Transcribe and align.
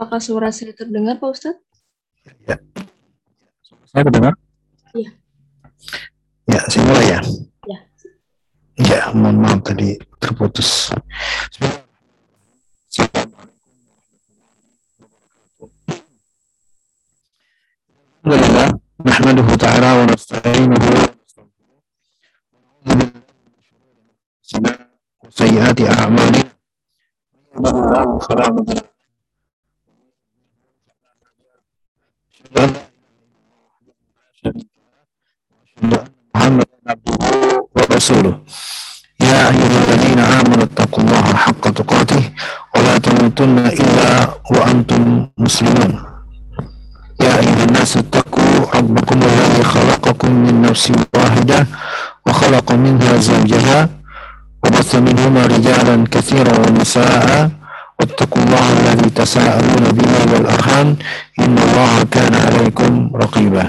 Apakah 0.00 0.16
suara 0.16 0.48
saya 0.48 0.72
terdengar, 0.72 1.20
Pak 1.20 1.28
Ustadz? 1.28 1.60
Ya. 2.48 2.56
Saya 3.84 4.00
terdengar? 4.08 4.32
Iya. 4.96 5.12
Ya, 6.48 6.60
saya 6.72 6.82
mulai 6.88 7.06
ya. 7.12 7.20
Ya. 7.68 7.78
Ya, 8.80 9.00
mohon 9.12 9.44
maaf 9.44 9.60
tadi 9.60 10.00
terputus. 10.16 10.88
Alhamdulillah, 18.24 18.72
nahmaduhu 19.04 19.52
ta'ala 19.60 20.00
wa 20.00 20.04
nasta'inuhu 20.08 20.92
wa 24.64 24.72
sayyiati 25.28 25.84
a'malina. 25.92 26.48
Alhamdulillah, 27.52 28.04
fala 28.24 28.48
mudilla 28.48 28.88
محمد 36.35 36.67
عبده 36.87 37.17
ورسوله 37.75 38.33
يا 39.21 39.39
أيها 39.49 39.77
الذين 39.85 40.19
آمنوا 40.19 40.63
اتقوا 40.63 41.03
الله 41.03 41.25
حق 41.35 41.63
تقاته 41.69 42.23
ولا 42.75 42.97
تموتن 42.97 43.57
إلا 43.59 44.09
وأنتم 44.51 45.27
مسلمون 45.37 45.91
يا 47.21 47.33
أيها 47.39 47.63
الناس 47.63 47.97
اتقوا 47.97 48.53
ربكم 48.75 49.19
الذي 49.23 49.63
خلقكم 49.63 50.31
من 50.31 50.61
نفس 50.61 50.91
واحدة 51.15 51.67
وخلق 52.27 52.67
منها 52.71 53.17
زوجها 53.17 53.89
وبث 54.65 54.95
منهما 54.95 55.41
رجالا 55.45 55.95
كثيرا 56.11 56.53
ونساء 56.59 57.49
واتقوا 57.99 58.41
الله 58.43 58.65
الذي 58.79 59.09
تساءلون 59.09 59.83
به 59.97 60.11
والأرحام 60.33 60.87
إن 61.39 61.55
الله 61.57 61.93
كان 62.11 62.33
عليكم 62.35 63.11
رقيبا 63.15 63.65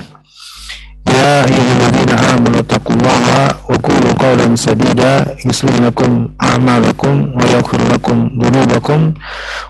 يا 1.07 1.45
أيها 1.47 1.73
الذين 1.79 2.11
آمنوا 2.35 2.61
اتقوا 2.61 2.95
الله 2.97 3.55
وقولوا 3.71 4.13
قولا 4.19 4.57
سديدا 4.57 5.37
يصلح 5.47 5.75
لكم 5.87 6.29
أعمالكم 6.43 7.15
ويغفر 7.39 7.81
لكم 7.95 8.17
ذنوبكم 8.43 9.01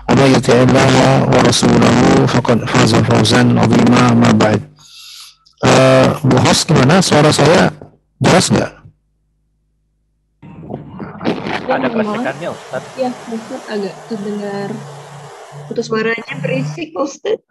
ومن 0.09 0.27
يطع 0.35 0.53
الله 0.53 0.93
ورسوله 1.33 1.97
فقد 2.27 2.57
فاز 2.65 2.95
فوزا 2.95 3.41
عظيما 3.61 4.03
ما 4.13 4.31
بعد 4.31 4.61
uh, 5.65 6.07
Bu 6.23 6.37
host 6.41 6.67
gimana 6.69 7.01
suara 7.01 7.33
saya 7.33 7.71
jelas 8.21 8.49
nggak? 8.53 8.80
Ada 11.68 11.88
kelesekannya 11.88 12.48
Ustaz. 12.50 12.82
Ya, 12.98 13.10
Ustadz 13.30 13.68
agak 13.70 13.94
terdengar 14.10 14.74
putus 15.70 15.86
suaranya 15.86 16.34
berisik, 16.42 16.90
Pak 16.94 17.02
Ustadz. 17.06 17.44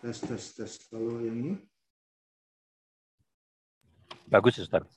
Tes 0.00 0.16
tes 0.16 0.44
tes 0.56 0.72
kalau 0.88 1.20
yang 1.20 1.36
ini 1.44 1.54
Bagus 4.32 4.56
Ustaz. 4.56 4.88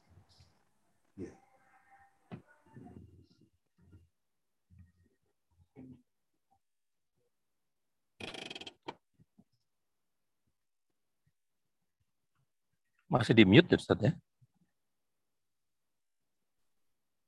Masih 13.13 13.37
di 13.37 13.45
mute 13.45 13.77
Ustaz 13.77 14.01
ya? 14.01 14.09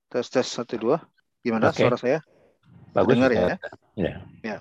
Tes 0.09 0.25
tes 0.33 0.47
satu 0.49 0.81
dua. 0.81 0.97
Gimana 1.45 1.69
Oke. 1.69 1.85
suara 1.85 1.93
saya? 2.01 2.19
Bagus 2.89 3.13
Dengar 3.13 3.29
Ustaz. 3.29 3.61
ya? 3.93 4.17
Ya. 4.41 4.57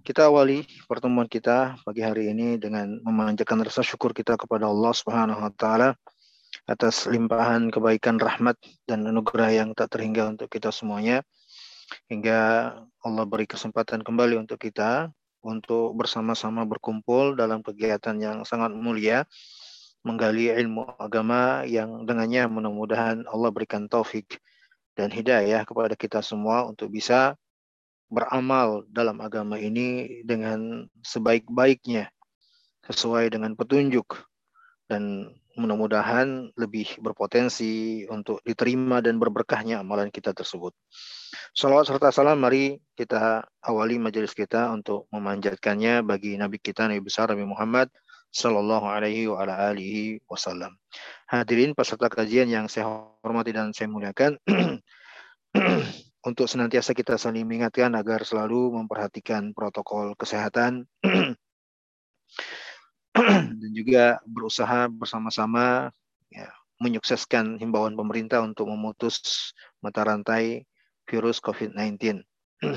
Kita 0.00 0.32
awali 0.32 0.64
pertemuan 0.88 1.28
kita 1.28 1.76
pagi 1.84 2.00
hari 2.00 2.32
ini 2.32 2.56
dengan 2.56 2.96
memanjatkan 3.04 3.60
rasa 3.60 3.84
syukur 3.84 4.16
kita 4.16 4.40
kepada 4.40 4.72
Allah 4.72 4.96
Subhanahu 4.96 5.44
wa 5.44 5.52
taala 5.52 5.92
atas 6.64 7.04
limpahan 7.04 7.68
kebaikan 7.68 8.16
rahmat 8.16 8.56
dan 8.88 9.04
anugerah 9.04 9.52
yang 9.52 9.76
tak 9.76 9.92
terhingga 9.92 10.32
untuk 10.32 10.48
kita 10.48 10.72
semuanya 10.72 11.20
hingga 12.08 12.72
Allah 13.04 13.24
beri 13.28 13.44
kesempatan 13.44 14.00
kembali 14.00 14.40
untuk 14.40 14.56
kita 14.64 15.12
untuk 15.46 15.94
bersama-sama 15.94 16.66
berkumpul 16.66 17.38
dalam 17.38 17.62
kegiatan 17.62 18.18
yang 18.18 18.42
sangat 18.42 18.74
mulia 18.74 19.22
menggali 20.02 20.50
ilmu 20.50 20.86
agama 20.98 21.62
yang 21.62 22.02
dengannya 22.02 22.50
mudah-mudahan 22.50 23.22
Allah 23.30 23.50
berikan 23.54 23.86
taufik 23.86 24.42
dan 24.98 25.14
hidayah 25.14 25.62
kepada 25.62 25.94
kita 25.94 26.18
semua 26.22 26.66
untuk 26.66 26.90
bisa 26.90 27.38
beramal 28.10 28.86
dalam 28.90 29.18
agama 29.18 29.58
ini 29.58 30.22
dengan 30.22 30.86
sebaik-baiknya 31.02 32.10
sesuai 32.86 33.34
dengan 33.34 33.58
petunjuk 33.58 34.14
dan 34.86 35.30
mudah-mudahan 35.56 36.52
lebih 36.54 37.00
berpotensi 37.00 38.04
untuk 38.12 38.44
diterima 38.44 39.00
dan 39.00 39.16
berberkahnya 39.16 39.80
amalan 39.80 40.12
kita 40.12 40.36
tersebut. 40.36 40.76
Salawat 41.56 41.88
serta 41.88 42.12
salam 42.12 42.36
mari 42.36 42.76
kita 42.92 43.44
awali 43.64 43.96
majelis 43.96 44.36
kita 44.36 44.68
untuk 44.70 45.08
memanjatkannya 45.10 46.04
bagi 46.04 46.36
Nabi 46.36 46.60
kita 46.60 46.86
Nabi 46.92 47.00
besar 47.00 47.32
Nabi 47.32 47.48
Muhammad 47.48 47.88
Sallallahu 48.36 48.84
alaihi 48.84 49.32
wa 49.32 49.40
ala 49.40 49.72
alihi 49.72 50.20
wasallam. 50.28 50.76
Hadirin 51.24 51.72
peserta 51.72 52.12
kajian 52.12 52.52
yang 52.52 52.68
saya 52.68 53.08
hormati 53.24 53.56
dan 53.56 53.72
saya 53.72 53.88
muliakan 53.88 54.36
untuk 56.28 56.44
senantiasa 56.44 56.92
kita 56.92 57.16
saling 57.16 57.48
mengingatkan 57.48 57.96
agar 57.96 58.28
selalu 58.28 58.76
memperhatikan 58.76 59.56
protokol 59.56 60.12
kesehatan 60.20 60.84
dan 63.60 63.70
juga 63.72 64.20
berusaha 64.28 64.92
bersama-sama 64.92 65.88
ya, 66.28 66.52
menyukseskan 66.78 67.56
himbauan 67.56 67.96
pemerintah 67.96 68.44
untuk 68.44 68.68
memutus 68.68 69.52
mata 69.80 70.04
rantai 70.04 70.68
virus 71.08 71.40
COVID-19 71.40 72.20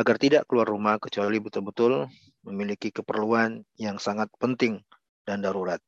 agar 0.00 0.16
tidak 0.22 0.46
keluar 0.46 0.70
rumah 0.70 1.02
kecuali 1.02 1.42
betul-betul 1.42 2.06
memiliki 2.46 2.94
keperluan 2.94 3.66
yang 3.74 3.98
sangat 3.98 4.30
penting 4.38 4.78
dan 5.26 5.42
darurat. 5.42 5.82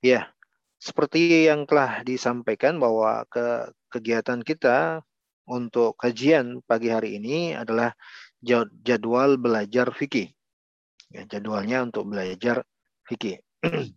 Ya, 0.00 0.32
seperti 0.80 1.48
yang 1.48 1.68
telah 1.68 2.00
disampaikan 2.04 2.80
bahwa 2.80 3.28
ke 3.28 3.68
kegiatan 3.92 4.40
kita 4.40 5.04
untuk 5.44 5.94
kajian 6.00 6.64
pagi 6.64 6.88
hari 6.88 7.20
ini 7.20 7.52
adalah 7.52 7.92
jadwal 8.84 9.36
belajar 9.36 9.92
fikih. 9.92 10.32
Ya, 11.14 11.22
jadwalnya 11.30 11.86
untuk 11.86 12.10
belajar 12.10 12.66
fikih. 13.06 13.38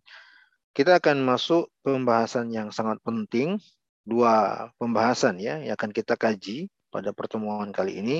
Kita 0.77 1.01
akan 1.01 1.25
masuk 1.25 1.73
pembahasan 1.81 2.53
yang 2.53 2.69
sangat 2.69 3.01
penting, 3.01 3.57
dua 4.05 4.69
pembahasan 4.77 5.41
ya 5.41 5.57
yang 5.57 5.73
akan 5.73 5.89
kita 5.89 6.13
kaji 6.13 6.69
pada 6.93 7.09
pertemuan 7.17 7.73
kali 7.73 7.97
ini. 7.97 8.17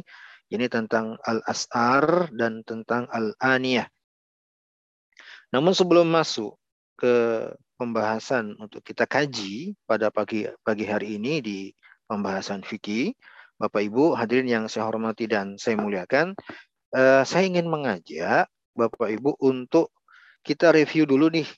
Ini 0.50 0.66
tentang 0.66 1.22
al-as'ar 1.22 2.34
dan 2.34 2.66
tentang 2.66 3.06
al-aniyah. 3.14 3.86
Namun 5.54 5.78
sebelum 5.78 6.10
masuk 6.10 6.58
ke 6.98 7.46
pembahasan 7.78 8.58
untuk 8.58 8.82
kita 8.82 9.06
kaji 9.06 9.78
pada 9.86 10.10
pagi 10.10 10.50
pagi 10.66 10.90
hari 10.90 11.22
ini 11.22 11.44
di 11.46 11.60
pembahasan 12.10 12.66
fikih. 12.66 13.14
Bapak 13.62 13.86
Ibu 13.86 14.18
hadirin 14.18 14.50
yang 14.50 14.66
saya 14.66 14.90
hormati 14.90 15.30
dan 15.30 15.62
saya 15.62 15.78
muliakan, 15.78 16.34
eh, 16.96 17.22
saya 17.22 17.44
ingin 17.46 17.70
mengajak 17.70 18.50
Bapak 18.78 19.10
Ibu 19.10 19.42
untuk 19.42 19.90
kita 20.46 20.70
review 20.70 21.10
dulu 21.10 21.34
nih. 21.34 21.50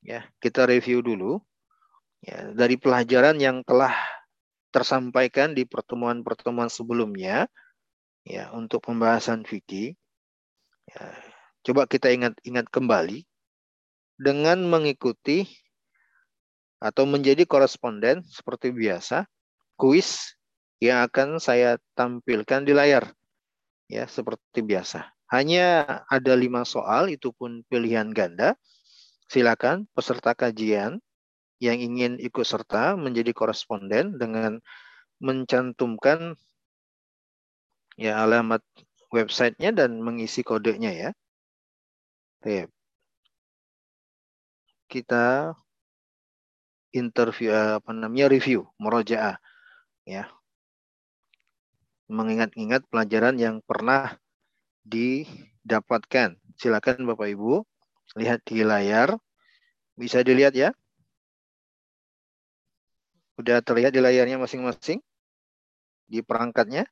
Ya, 0.00 0.24
kita 0.40 0.64
review 0.64 1.04
dulu 1.04 1.42
ya 2.24 2.50
dari 2.50 2.80
pelajaran 2.80 3.38
yang 3.38 3.62
telah 3.62 3.94
tersampaikan 4.74 5.54
di 5.54 5.68
pertemuan-pertemuan 5.68 6.66
sebelumnya 6.72 7.46
ya 8.24 8.48
untuk 8.56 8.88
pembahasan 8.88 9.44
fikih. 9.44 9.92
Ya, 10.88 11.04
coba 11.68 11.84
kita 11.84 12.08
ingat-ingat 12.08 12.72
kembali 12.72 13.28
dengan 14.16 14.64
mengikuti 14.64 15.44
atau 16.78 17.04
menjadi 17.04 17.42
koresponden 17.42 18.22
seperti 18.22 18.70
biasa 18.70 19.26
kuis 19.74 20.38
yang 20.78 21.02
akan 21.06 21.42
saya 21.42 21.78
tampilkan 21.98 22.62
di 22.62 22.72
layar. 22.74 23.10
Ya, 23.90 24.06
seperti 24.06 24.62
biasa. 24.62 25.17
Hanya 25.28 25.84
ada 26.08 26.32
lima 26.32 26.64
soal, 26.64 27.12
itu 27.12 27.32
pun 27.36 27.60
pilihan 27.68 28.08
ganda. 28.16 28.56
Silakan 29.28 29.84
peserta 29.92 30.32
kajian 30.32 31.04
yang 31.60 31.76
ingin 31.76 32.16
ikut 32.16 32.46
serta 32.48 32.96
menjadi 32.96 33.36
koresponden 33.36 34.16
dengan 34.16 34.56
mencantumkan 35.20 36.38
ya 37.98 38.22
alamat 38.24 38.62
websitenya 39.12 39.74
dan 39.74 40.00
mengisi 40.00 40.40
kodenya 40.40 40.92
ya. 40.94 41.10
Kita 44.88 45.52
interview 46.96 47.52
eh, 47.52 47.76
apa 47.76 47.90
namanya 47.92 48.32
review, 48.32 48.64
murojaah 48.80 49.36
ya. 50.08 50.24
Mengingat-ingat 52.08 52.88
pelajaran 52.88 53.36
yang 53.36 53.60
pernah 53.60 54.16
didapatkan. 54.88 56.40
Silakan 56.56 57.04
Bapak 57.04 57.28
Ibu 57.28 57.62
lihat 58.16 58.42
di 58.48 58.64
layar. 58.64 59.14
Bisa 59.94 60.24
dilihat 60.24 60.56
ya? 60.56 60.72
Udah 63.38 63.62
terlihat 63.62 63.94
di 63.94 64.00
layarnya 64.02 64.40
masing-masing? 64.40 64.98
Di 66.08 66.24
perangkatnya? 66.24 66.88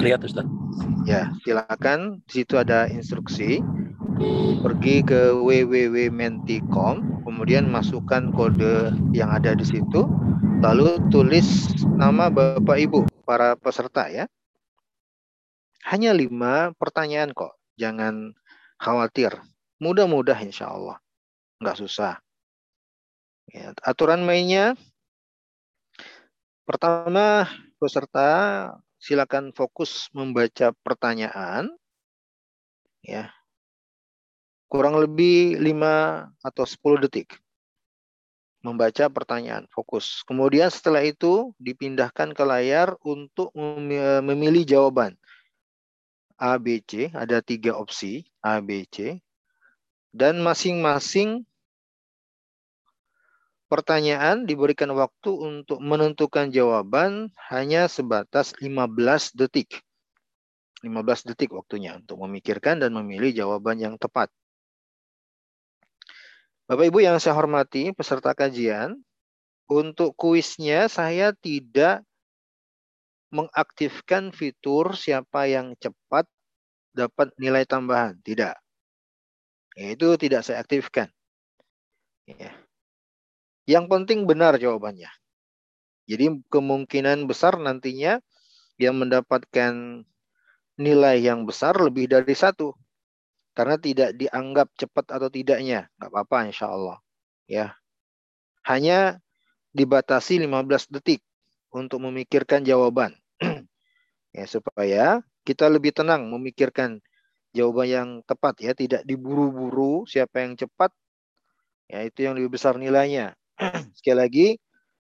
Lihat 0.00 0.20
Ustaz. 0.24 0.44
Ya, 1.08 1.32
silakan. 1.44 2.20
Di 2.28 2.42
situ 2.42 2.60
ada 2.60 2.88
instruksi. 2.90 3.64
Pergi 4.60 5.00
ke 5.00 5.32
www.menti.com, 5.32 7.24
kemudian 7.24 7.72
masukkan 7.72 8.28
kode 8.36 8.92
yang 9.16 9.32
ada 9.32 9.56
di 9.56 9.64
situ, 9.64 10.04
lalu 10.60 11.00
tulis 11.08 11.72
nama 11.96 12.28
Bapak 12.28 12.76
Ibu 12.76 13.08
para 13.24 13.56
peserta 13.56 14.12
ya. 14.12 14.28
Hanya 15.86 16.12
lima 16.12 16.76
pertanyaan 16.76 17.32
kok, 17.32 17.56
jangan 17.80 18.36
khawatir. 18.76 19.32
Mudah-mudah 19.80 20.36
insya 20.44 20.68
Allah, 20.68 21.00
nggak 21.60 21.78
susah. 21.80 22.20
Ya, 23.50 23.72
aturan 23.82 24.22
mainnya, 24.22 24.76
pertama 26.68 27.48
peserta 27.80 28.28
silakan 29.00 29.50
fokus 29.56 30.12
membaca 30.12 30.70
pertanyaan, 30.84 31.72
ya 33.00 33.32
kurang 34.70 35.02
lebih 35.02 35.58
5 35.58 36.30
atau 36.46 36.62
10 36.62 37.02
detik. 37.02 37.34
Membaca 38.60 39.08
pertanyaan, 39.08 39.66
fokus. 39.72 40.22
Kemudian 40.28 40.68
setelah 40.68 41.02
itu 41.02 41.56
dipindahkan 41.58 42.36
ke 42.36 42.44
layar 42.44 42.94
untuk 43.02 43.50
memilih 43.56 44.62
jawaban. 44.62 45.16
A, 46.40 46.56
B, 46.56 46.80
C, 46.80 47.12
ada 47.12 47.44
tiga 47.44 47.76
opsi, 47.76 48.24
A, 48.40 48.64
B, 48.64 48.88
C. 48.88 49.20
Dan 50.08 50.40
masing-masing 50.40 51.44
pertanyaan 53.70 54.48
diberikan 54.48 54.90
waktu 54.96 55.30
untuk 55.30 55.78
menentukan 55.78 56.50
jawaban 56.50 57.30
hanya 57.52 57.86
sebatas 57.86 58.56
15 58.58 59.36
detik. 59.36 59.84
15 60.80 61.28
detik 61.28 61.52
waktunya 61.52 61.94
untuk 61.94 62.18
memikirkan 62.24 62.80
dan 62.80 62.96
memilih 62.96 63.30
jawaban 63.36 63.76
yang 63.76 63.94
tepat. 64.00 64.32
Bapak 66.66 66.88
Ibu 66.88 67.04
yang 67.04 67.20
saya 67.20 67.36
hormati, 67.36 67.92
peserta 67.92 68.32
kajian, 68.32 68.96
untuk 69.70 70.18
kuisnya 70.18 70.90
saya 70.90 71.30
tidak 71.36 72.02
mengaktifkan 73.30 74.34
fitur 74.34 74.94
siapa 74.98 75.46
yang 75.46 75.74
cepat 75.78 76.26
dapat 76.94 77.30
nilai 77.38 77.66
tambahan. 77.66 78.18
Tidak. 78.22 78.54
Itu 79.78 80.18
tidak 80.18 80.42
saya 80.42 80.62
aktifkan. 80.62 81.08
Ya. 82.26 82.52
Yang 83.66 83.86
penting 83.86 84.26
benar 84.26 84.58
jawabannya. 84.58 85.10
Jadi 86.10 86.42
kemungkinan 86.50 87.30
besar 87.30 87.54
nantinya 87.54 88.18
yang 88.80 88.98
mendapatkan 88.98 90.02
nilai 90.80 91.16
yang 91.20 91.44
besar 91.44 91.76
lebih 91.76 92.08
dari 92.08 92.32
satu 92.32 92.72
karena 93.52 93.76
tidak 93.76 94.16
dianggap 94.16 94.72
cepat 94.80 95.12
atau 95.12 95.28
tidaknya 95.28 95.92
nggak 96.00 96.08
apa-apa 96.08 96.48
insya 96.48 96.72
Allah 96.72 96.96
ya 97.44 97.76
hanya 98.64 99.20
dibatasi 99.76 100.40
15 100.40 100.88
detik 100.88 101.20
untuk 101.68 102.00
memikirkan 102.00 102.64
jawaban 102.64 103.12
ya 104.36 104.44
supaya 104.46 105.04
kita 105.42 105.66
lebih 105.66 105.96
tenang 105.96 106.28
memikirkan 106.28 107.00
jawaban 107.50 107.88
yang 107.88 108.08
tepat 108.28 108.54
ya 108.62 108.72
tidak 108.76 109.02
diburu-buru 109.02 110.06
siapa 110.06 110.46
yang 110.46 110.54
cepat 110.54 110.94
ya 111.90 112.06
itu 112.06 112.28
yang 112.28 112.38
lebih 112.38 112.54
besar 112.54 112.78
nilainya 112.78 113.34
sekali 113.98 114.16
lagi 114.16 114.46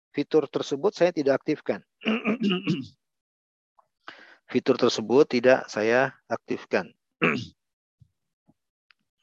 fitur 0.09 0.49
tersebut 0.49 0.95
saya 0.95 1.13
tidak 1.13 1.45
aktifkan 1.45 1.85
fitur 4.51 4.81
tersebut 4.81 5.29
tidak 5.29 5.69
saya 5.69 6.17
aktifkan 6.25 6.89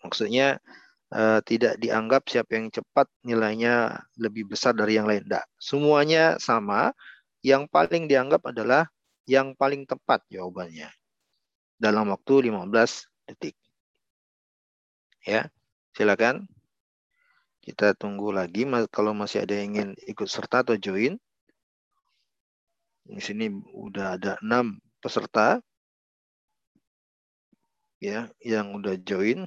Maksudnya 0.07 0.62
uh, 1.11 1.43
tidak 1.43 1.83
dianggap 1.83 2.31
siapa 2.31 2.55
yang 2.55 2.71
cepat 2.71 3.11
nilainya 3.27 4.07
lebih 4.23 4.47
besar 4.47 4.79
dari 4.79 4.95
yang 4.95 5.11
lain. 5.11 5.27
Tidak. 5.27 5.45
Semuanya 5.59 6.39
sama. 6.39 6.95
Yang 7.43 7.71
paling 7.71 8.11
dianggap 8.11 8.43
adalah 8.47 8.91
yang 9.26 9.58
paling 9.58 9.84
tepat 9.84 10.23
jawabannya. 10.31 10.88
Dalam 11.76 12.08
waktu 12.08 12.49
15 12.49 13.11
detik. 13.28 13.58
Ya, 15.26 15.50
silakan. 15.93 16.46
Kita 17.61 17.99
tunggu 17.99 18.31
lagi 18.31 18.62
kalau 18.94 19.11
masih 19.11 19.43
ada 19.43 19.58
yang 19.58 19.75
ingin 19.75 19.88
ikut 20.06 20.31
serta 20.31 20.62
atau 20.62 20.78
join. 20.78 21.19
Di 23.06 23.23
sini 23.23 23.50
udah 23.75 24.19
ada 24.19 24.38
enam 24.43 24.78
peserta 25.02 25.58
ya 28.02 28.30
yang 28.42 28.75
udah 28.75 28.95
join 29.02 29.47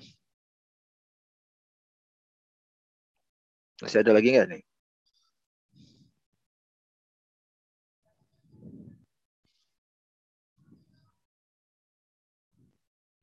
Masih 3.79 4.03
ada 4.03 4.12
lagi 4.12 4.36
nggak 4.36 4.48
nih? 4.51 4.68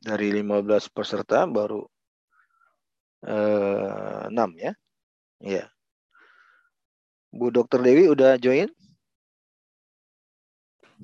Dari 0.07 0.31
15 0.31 0.87
peserta 0.95 1.43
baru 1.51 1.83
eh, 3.27 4.31
6 4.31 4.39
ya. 4.55 4.73
Iya. 5.43 5.67
Bu 7.35 7.51
Dokter 7.51 7.83
Dewi 7.83 8.07
udah 8.07 8.39
join? 8.39 8.71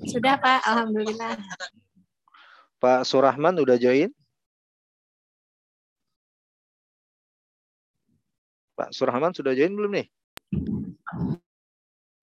Sudah 0.07 0.39
Pak, 0.39 0.63
Alhamdulillah. 0.63 1.35
Pak 2.79 3.03
Surahman 3.03 3.59
udah 3.59 3.75
join? 3.75 4.09
Pak 8.73 8.89
Surahman 8.89 9.35
sudah 9.35 9.53
join 9.53 9.75
belum 9.75 9.91
nih? 10.01 10.07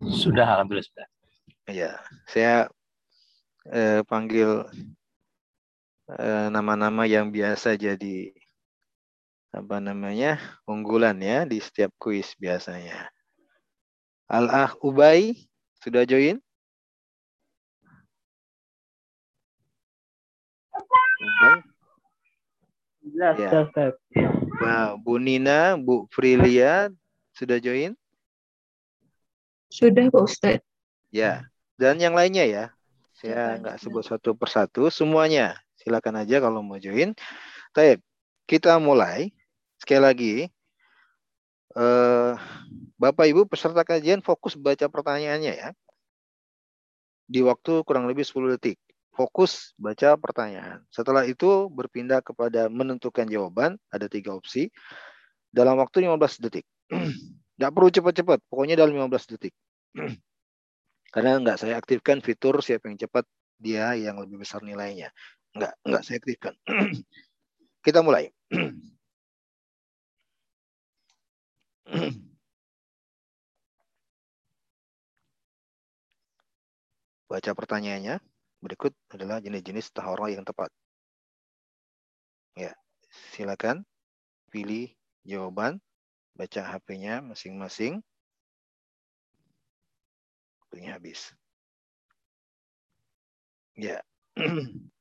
Sudah, 0.01 0.59
alhamdulillah 0.59 0.89
sudah. 0.89 1.07
Ya, 1.71 2.01
saya 2.27 2.67
eh, 3.71 4.03
panggil 4.09 4.67
nama-nama 6.51 7.07
eh, 7.07 7.15
yang 7.15 7.31
biasa 7.31 7.79
jadi 7.79 8.35
apa 9.51 9.83
namanya 9.83 10.39
unggulan 10.67 11.19
ya 11.19 11.43
di 11.43 11.59
setiap 11.59 11.91
kuis 11.99 12.35
biasanya. 12.39 13.11
Al-Ah 14.31 14.79
Ubay 14.79 15.35
sudah 15.83 16.07
join? 16.07 16.39
Ubay? 21.19 21.57
Jelas, 23.01 23.35
ya. 23.43 23.51
Ustaz. 23.67 23.93
Bu 25.03 25.19
Nina, 25.19 25.75
Bu 25.75 26.07
Frilia 26.15 26.95
sudah 27.35 27.59
join? 27.59 27.99
Sudah 29.67 30.07
Pak 30.15 30.23
Ustaz. 30.23 30.63
Ya, 31.11 31.43
dan 31.75 31.99
yang 31.99 32.15
lainnya 32.15 32.47
ya. 32.47 32.65
Saya 33.19 33.59
nggak 33.59 33.83
sebut 33.83 34.07
satu 34.07 34.33
persatu, 34.33 34.87
semuanya. 34.95 35.59
Silakan 35.81 36.21
aja 36.21 36.45
kalau 36.45 36.61
mau 36.61 36.77
join. 36.77 37.17
Taib, 37.73 38.05
kita 38.45 38.77
mulai. 38.77 39.33
Sekali 39.81 40.01
lagi, 40.05 40.35
eh, 41.73 42.33
Bapak 43.01 43.25
Ibu 43.25 43.49
peserta 43.49 43.81
kajian 43.81 44.21
fokus 44.21 44.61
baca 44.61 44.87
pertanyaannya 44.93 45.53
ya. 45.57 45.69
Di 47.25 47.41
waktu 47.41 47.81
kurang 47.89 48.05
lebih 48.11 48.29
10 48.29 48.53
detik 48.53 48.77
fokus 49.15 49.77
baca 49.77 50.17
pertanyaan. 50.17 50.81
Setelah 50.89 51.27
itu 51.29 51.69
berpindah 51.69 52.25
kepada 52.25 52.73
menentukan 52.73 53.27
jawaban, 53.29 53.77
ada 53.93 54.07
tiga 54.09 54.33
opsi, 54.33 54.73
dalam 55.53 55.77
waktu 55.77 56.07
15 56.07 56.41
detik. 56.41 56.65
Nggak 57.61 57.73
perlu 57.77 57.89
cepat-cepat, 57.93 58.39
pokoknya 58.49 58.81
dalam 58.81 58.97
15 58.97 59.37
detik. 59.37 59.53
Karena 61.15 61.43
nggak 61.43 61.59
saya 61.59 61.75
aktifkan 61.75 62.23
fitur 62.23 62.63
siapa 62.63 62.87
yang 62.87 62.95
cepat, 62.95 63.27
dia 63.59 63.99
yang 63.99 64.17
lebih 64.23 64.41
besar 64.41 64.63
nilainya. 64.63 65.11
Nggak, 65.57 65.75
nggak 65.83 66.03
saya 66.07 66.19
aktifkan. 66.23 66.55
Kita 67.87 68.01
mulai. 68.07 68.31
Baca 77.31 77.51
pertanyaannya. 77.55 78.19
Berikut 78.61 78.93
adalah 79.09 79.41
jenis-jenis 79.41 79.89
tahara 79.97 80.29
yang 80.29 80.45
tepat. 80.45 80.69
Ya, 82.53 82.77
silakan 83.33 83.89
pilih 84.53 84.93
jawaban, 85.25 85.81
baca 86.37 86.61
HP-nya 86.61 87.25
masing-masing. 87.25 88.05
Waktunya 90.61 90.93
habis. 90.93 91.33
Ya. 93.81 94.05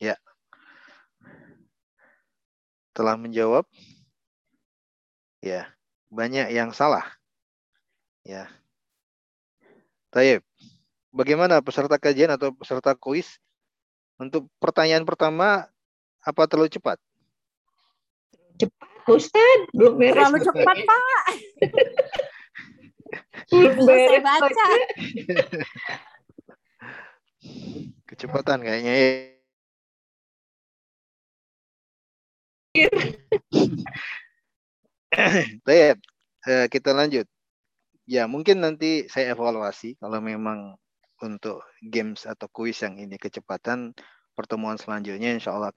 ya. 0.00 0.16
Telah 2.96 3.16
menjawab? 3.20 3.68
Ya, 5.44 5.68
banyak 6.08 6.48
yang 6.50 6.72
salah. 6.72 7.04
Ya. 8.24 8.48
Taib. 10.10 10.42
Bagaimana 11.12 11.60
peserta 11.64 11.96
kajian 11.96 12.32
atau 12.32 12.52
peserta 12.52 12.96
kuis? 12.96 13.40
Untuk 14.16 14.48
pertanyaan 14.56 15.04
pertama, 15.04 15.68
apa 16.24 16.42
terlalu 16.48 16.72
cepat? 16.72 16.96
Cepat, 18.56 18.88
Ustaz. 19.12 19.58
Belum 19.76 20.00
beres. 20.00 20.16
Terlalu 20.16 20.38
cepat, 20.40 20.76
Pak. 20.88 21.24
Belum 23.52 23.76
beres. 23.84 24.24
baca. 24.24 24.66
Kecepatan 28.08 28.58
kayaknya 28.64 28.92
ya. 28.96 29.35
Baik, 35.66 35.96
eh, 36.46 36.66
kita 36.68 36.92
lanjut. 36.92 37.26
Ya, 38.06 38.28
mungkin 38.30 38.62
nanti 38.62 39.10
saya 39.10 39.34
evaluasi 39.34 39.98
kalau 39.98 40.22
memang 40.22 40.78
untuk 41.24 41.64
games 41.80 42.28
atau 42.28 42.46
kuis 42.52 42.78
yang 42.84 43.00
ini 43.00 43.16
kecepatan 43.16 43.96
pertemuan 44.36 44.76
selanjutnya 44.76 45.32
insya 45.32 45.56
Allah 45.56 45.72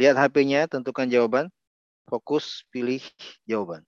lihat 0.00 0.16
HP-nya, 0.16 0.64
tentukan 0.72 1.06
jawaban, 1.06 1.46
fokus 2.08 2.64
pilih 2.72 3.04
jawaban. 3.44 3.84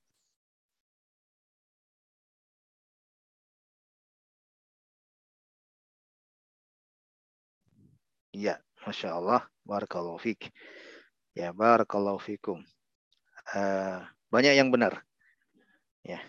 Ya, 8.32 8.60
Masya 8.84 9.08
Allah. 9.16 9.40
Barakallahu 9.64 10.18
fiq. 10.20 10.48
Ya, 11.32 11.52
barakallahu 11.52 12.20
fikum. 12.20 12.60
Eh, 13.56 13.98
banyak 14.32 14.54
yang 14.56 14.68
benar. 14.72 15.04
Ya. 16.04 16.20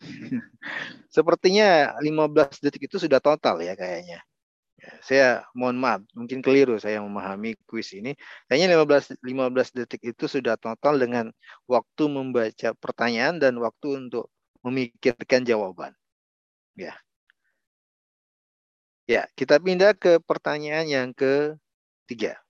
Sepertinya 1.16 1.96
15 2.00 2.60
detik 2.64 2.88
itu 2.88 2.96
sudah 3.00 3.20
total 3.20 3.60
ya 3.64 3.76
kayaknya. 3.76 4.24
Ya, 4.80 4.92
saya 5.04 5.26
mohon 5.52 5.76
maaf, 5.76 6.00
mungkin 6.16 6.40
keliru 6.40 6.80
saya 6.80 7.04
memahami 7.04 7.52
kuis 7.68 7.92
ini. 7.92 8.16
Kayaknya 8.48 8.80
15 8.80 9.12
15 9.20 9.68
detik 9.76 10.00
itu 10.00 10.24
sudah 10.24 10.56
total 10.56 10.96
dengan 10.96 11.28
waktu 11.68 12.04
membaca 12.08 12.72
pertanyaan 12.80 13.36
dan 13.36 13.60
waktu 13.60 14.08
untuk 14.08 14.32
memikirkan 14.64 15.44
jawaban. 15.44 15.92
Ya. 16.80 16.96
Ya, 19.04 19.28
kita 19.36 19.60
pindah 19.60 19.92
ke 19.92 20.16
pertanyaan 20.24 20.86
yang 20.88 21.08
ketiga. 21.12 22.40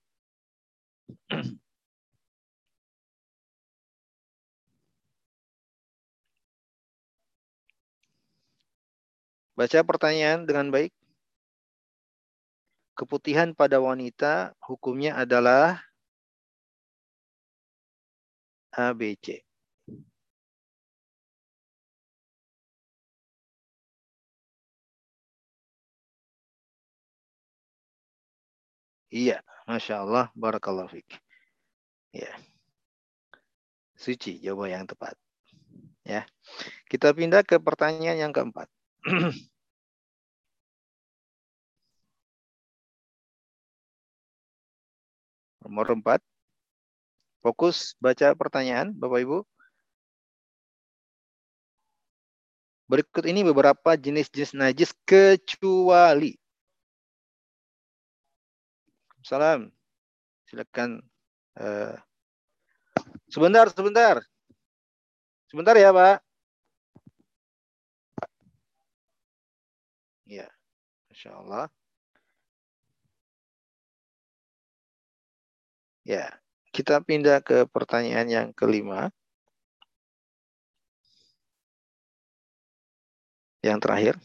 Baca 9.59 9.79
pertanyaan 9.83 10.47
dengan 10.47 10.71
baik. 10.71 11.00
Keputihan 13.01 13.49
pada 13.57 13.81
wanita 13.81 14.53
hukumnya 14.61 15.17
adalah 15.17 15.81
A, 18.77 18.93
B, 18.93 19.17
C. 19.17 19.41
Iya, 29.09 29.41
Masya 29.65 30.05
Allah, 30.05 30.29
Barakallahu 30.37 30.93
fiqh. 30.93 31.17
Ya. 32.13 32.29
Suci, 33.97 34.37
jawaban 34.45 34.77
yang 34.77 34.85
tepat. 34.85 35.17
Ya. 36.05 36.29
Kita 36.85 37.17
pindah 37.17 37.41
ke 37.41 37.57
pertanyaan 37.57 38.29
yang 38.29 38.33
keempat. 38.37 38.69
Nomor 45.61 45.93
empat. 45.93 46.19
Fokus 47.41 47.97
baca 47.97 48.37
pertanyaan, 48.37 48.93
Bapak 48.93 49.21
Ibu. 49.25 49.41
Berikut 52.85 53.23
ini 53.23 53.41
beberapa 53.41 53.95
jenis-jenis 53.95 54.51
najis 54.53 54.91
kecuali. 55.07 56.35
Salam. 59.23 59.71
Silakan. 60.49 60.99
Uh, 61.55 61.95
sebentar, 63.31 63.71
sebentar. 63.71 64.19
Sebentar 65.47 65.75
ya, 65.79 65.95
Pak. 65.95 66.19
Ya, 70.27 70.47
Masya 71.07 71.31
Allah. 71.37 71.65
Ya, 76.01 76.33
kita 76.73 76.97
pindah 77.05 77.45
ke 77.45 77.69
pertanyaan 77.69 78.25
yang 78.25 78.47
kelima. 78.57 79.13
Yang 83.61 83.79
terakhir. 83.85 84.15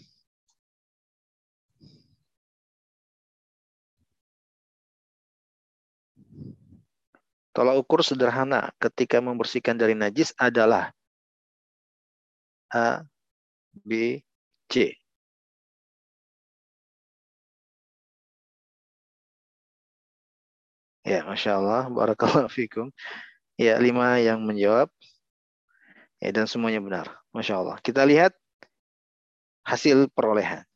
Tolak 7.53 7.77
ukur 7.81 8.05
sederhana 8.05 8.73
ketika 8.77 9.21
membersihkan 9.21 9.81
dari 9.81 9.97
najis 9.97 10.33
adalah 10.37 10.93
A, 12.73 13.05
B, 13.73 14.21
C. 14.69 14.93
Ya, 21.07 21.23
Masya 21.23 21.63
Allah. 21.63 21.83
Barakallahu 21.87 22.51
fikum. 22.51 22.91
Ya, 23.55 23.79
lima 23.79 24.19
yang 24.19 24.43
menjawab. 24.43 24.91
Ya, 26.19 26.35
dan 26.35 26.51
semuanya 26.51 26.83
benar. 26.83 27.07
Masya 27.31 27.63
Allah. 27.63 27.77
Kita 27.79 28.03
lihat 28.03 28.35
hasil 29.63 30.11
perolehan. 30.11 30.67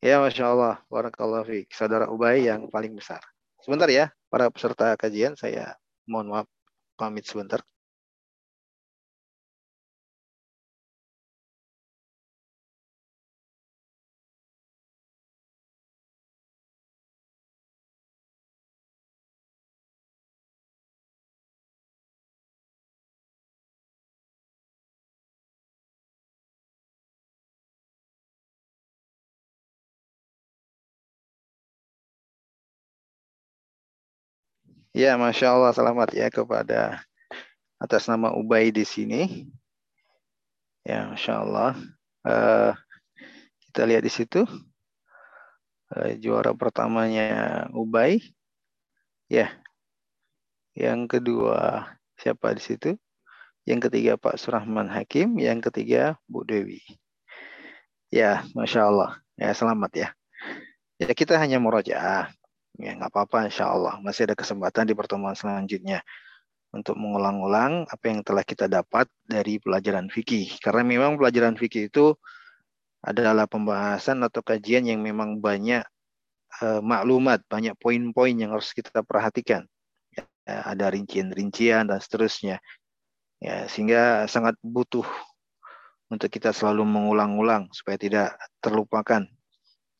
Ya, 0.00 0.16
Masya 0.24 0.44
Allah. 0.56 0.74
Barakallahu 0.88 1.44
fiq. 1.44 1.68
Saudara 1.76 2.08
Ubay 2.08 2.48
yang 2.48 2.64
paling 2.72 2.96
besar. 2.96 3.20
Sebentar 3.60 3.92
ya, 3.92 4.08
para 4.32 4.48
peserta 4.48 4.96
kajian. 4.96 5.36
Saya 5.36 5.76
mohon 6.08 6.32
maaf 6.32 6.48
pamit 6.96 7.28
sebentar. 7.28 7.60
Ya, 34.90 35.14
masya 35.14 35.54
Allah, 35.54 35.70
selamat 35.70 36.10
ya 36.18 36.26
kepada 36.34 37.06
atas 37.78 38.10
nama 38.10 38.34
Ubay 38.34 38.74
di 38.74 38.82
sini. 38.82 39.46
Ya, 40.82 41.06
masya 41.06 41.46
Allah. 41.46 41.78
Uh, 42.26 42.74
kita 43.70 43.86
lihat 43.86 44.02
di 44.02 44.10
situ 44.10 44.42
uh, 45.94 46.10
juara 46.18 46.50
pertamanya 46.58 47.70
Ubay 47.70 48.18
Ya. 49.30 49.54
Yang 50.74 51.06
kedua 51.06 51.86
siapa 52.18 52.50
di 52.50 52.58
situ? 52.58 52.98
Yang 53.62 53.86
ketiga 53.86 54.18
Pak 54.18 54.42
Surahman 54.42 54.90
Hakim, 54.90 55.38
yang 55.38 55.62
ketiga 55.62 56.18
Bu 56.26 56.42
Dewi. 56.42 56.82
Ya, 58.10 58.42
masya 58.58 58.90
Allah. 58.90 59.22
Ya, 59.38 59.54
selamat 59.54 59.92
ya. 59.94 60.08
Ya 60.98 61.14
kita 61.14 61.38
hanya 61.38 61.62
murojaah. 61.62 62.39
Ya 62.80 62.96
nggak 62.96 63.12
apa-apa, 63.12 63.52
insya 63.52 63.68
Allah. 63.68 64.00
Masih 64.00 64.24
ada 64.24 64.32
kesempatan 64.32 64.88
di 64.88 64.96
pertemuan 64.96 65.36
selanjutnya 65.36 66.00
untuk 66.72 66.96
mengulang-ulang 66.96 67.84
apa 67.84 68.04
yang 68.08 68.24
telah 68.24 68.40
kita 68.40 68.72
dapat 68.72 69.04
dari 69.20 69.60
pelajaran 69.60 70.08
fikih. 70.08 70.56
Karena 70.64 70.82
memang 70.88 71.20
pelajaran 71.20 71.60
fikih 71.60 71.92
itu 71.92 72.16
adalah 73.04 73.44
pembahasan 73.44 74.24
atau 74.24 74.40
kajian 74.40 74.88
yang 74.88 75.04
memang 75.04 75.44
banyak 75.44 75.84
uh, 76.64 76.80
maklumat, 76.80 77.44
banyak 77.52 77.76
poin-poin 77.76 78.32
yang 78.32 78.56
harus 78.56 78.72
kita 78.72 79.04
perhatikan. 79.04 79.68
Ya, 80.16 80.24
ada 80.64 80.88
rincian-rincian 80.88 81.84
dan 81.84 82.00
seterusnya. 82.00 82.64
Ya, 83.44 83.68
sehingga 83.68 84.24
sangat 84.24 84.56
butuh 84.64 85.04
untuk 86.08 86.32
kita 86.32 86.56
selalu 86.56 86.88
mengulang-ulang 86.88 87.68
supaya 87.76 88.00
tidak 88.00 88.40
terlupakan. 88.64 89.28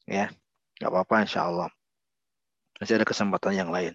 Ya, 0.08 0.32
nggak 0.80 0.90
apa-apa, 0.92 1.28
insya 1.28 1.44
Allah 1.44 1.68
masih 2.80 2.96
ada 2.96 3.04
kesempatan 3.04 3.52
yang 3.52 3.68
lain. 3.68 3.92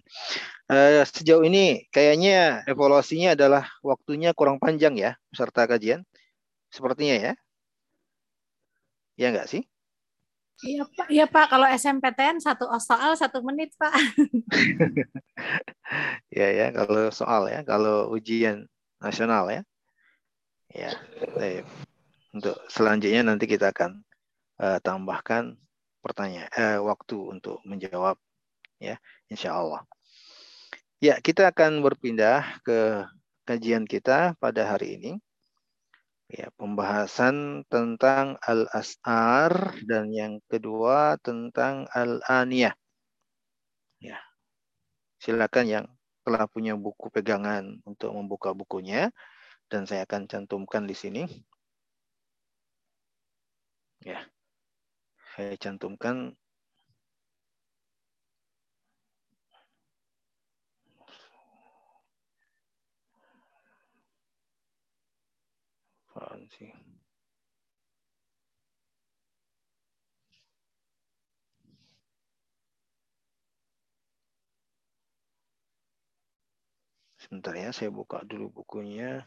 Uh, 0.70 1.02
sejauh 1.02 1.42
ini 1.42 1.90
kayaknya 1.90 2.62
evaluasinya 2.70 3.34
adalah 3.34 3.66
waktunya 3.82 4.30
kurang 4.38 4.62
panjang 4.62 4.94
ya 4.94 5.18
peserta 5.34 5.66
kajian. 5.66 6.06
Sepertinya 6.70 7.18
ya. 7.18 7.34
Ya 9.18 9.34
enggak 9.34 9.50
sih? 9.50 9.66
Iya 10.64 10.88
Pak, 10.88 11.08
iya 11.12 11.26
Pak. 11.28 11.52
Kalau 11.52 11.68
SMPTN 11.68 12.40
satu 12.40 12.72
soal 12.80 13.18
satu 13.20 13.44
menit 13.44 13.76
Pak. 13.76 13.92
ya 16.38 16.48
ya, 16.48 16.72
kalau 16.72 17.12
soal 17.12 17.52
ya, 17.52 17.60
kalau 17.68 18.14
ujian 18.16 18.64
nasional 19.04 19.52
ya. 19.52 19.62
Ya, 20.72 20.92
baik. 21.36 21.68
Untuk 22.32 22.56
selanjutnya 22.72 23.24
nanti 23.24 23.48
kita 23.48 23.72
akan 23.72 24.04
uh, 24.60 24.80
tambahkan 24.80 25.56
pertanyaan 26.00 26.52
uh, 26.56 26.80
waktu 26.84 27.18
untuk 27.20 27.60
menjawab 27.68 28.16
ya 28.94 28.96
insya 29.32 29.58
Allah. 29.58 29.82
Ya 31.02 31.18
kita 31.20 31.50
akan 31.50 31.82
berpindah 31.82 32.62
ke 32.62 33.06
kajian 33.46 33.86
kita 33.86 34.34
pada 34.42 34.62
hari 34.70 34.98
ini. 35.02 35.12
Ya, 36.26 36.50
pembahasan 36.58 37.70
tentang 37.70 38.42
al-as'ar 38.42 39.78
dan 39.86 40.10
yang 40.10 40.42
kedua 40.50 41.22
tentang 41.22 41.86
al-aniyah. 41.94 42.74
Ya. 44.02 44.18
Silakan 45.22 45.66
yang 45.70 45.86
telah 46.26 46.50
punya 46.50 46.74
buku 46.74 47.14
pegangan 47.14 47.78
untuk 47.86 48.10
membuka 48.18 48.58
bukunya 48.58 49.14
dan 49.70 49.86
saya 49.86 50.10
akan 50.10 50.26
cantumkan 50.26 50.90
di 50.90 50.98
sini. 50.98 51.24
Ya. 54.02 54.26
Saya 55.38 55.54
cantumkan 55.62 56.34
apaan 66.16 66.48
sih 66.56 66.72
Sebentar 77.20 77.58
ya, 77.58 77.74
saya 77.74 77.90
buka 77.90 78.22
dulu 78.22 78.54
bukunya. 78.62 79.26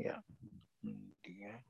Ya, 0.00 0.24
dia. 1.20 1.60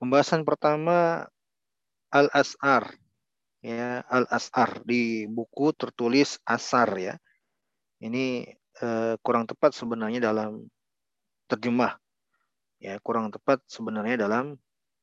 Pembahasan 0.00 0.48
pertama 0.48 1.28
Al-As'ar. 2.08 2.88
Ya, 3.60 4.00
Al-As'ar 4.08 4.80
di 4.88 5.28
buku 5.28 5.76
tertulis 5.76 6.40
Asar 6.48 6.88
ya. 6.96 7.14
Ini 8.00 8.48
eh, 8.80 9.14
kurang 9.20 9.44
tepat 9.44 9.76
sebenarnya 9.76 10.24
dalam 10.24 10.64
terjemah. 11.52 12.00
Ya, 12.80 12.96
kurang 13.04 13.28
tepat 13.28 13.60
sebenarnya 13.68 14.24
dalam 14.24 14.56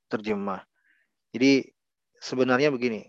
terjemah. 0.10 0.66
Jadi 1.30 1.70
sebenarnya 2.18 2.74
begini. 2.74 3.06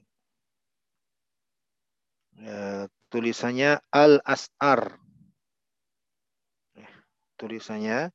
Eh, 2.37 2.85
tulisannya 3.09 3.81
Al-As'ar. 3.89 5.01
tulisannya 7.39 8.13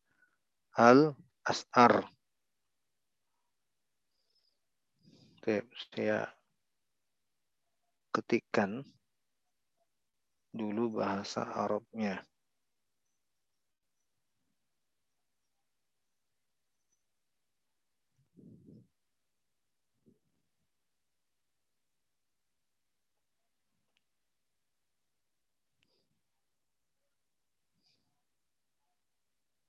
Al-As'ar. 0.78 2.12
Oke, 5.44 5.60
saya 5.92 6.24
ketikkan 8.16 8.88
dulu 10.56 11.04
bahasa 11.04 11.44
Arabnya. 11.44 12.24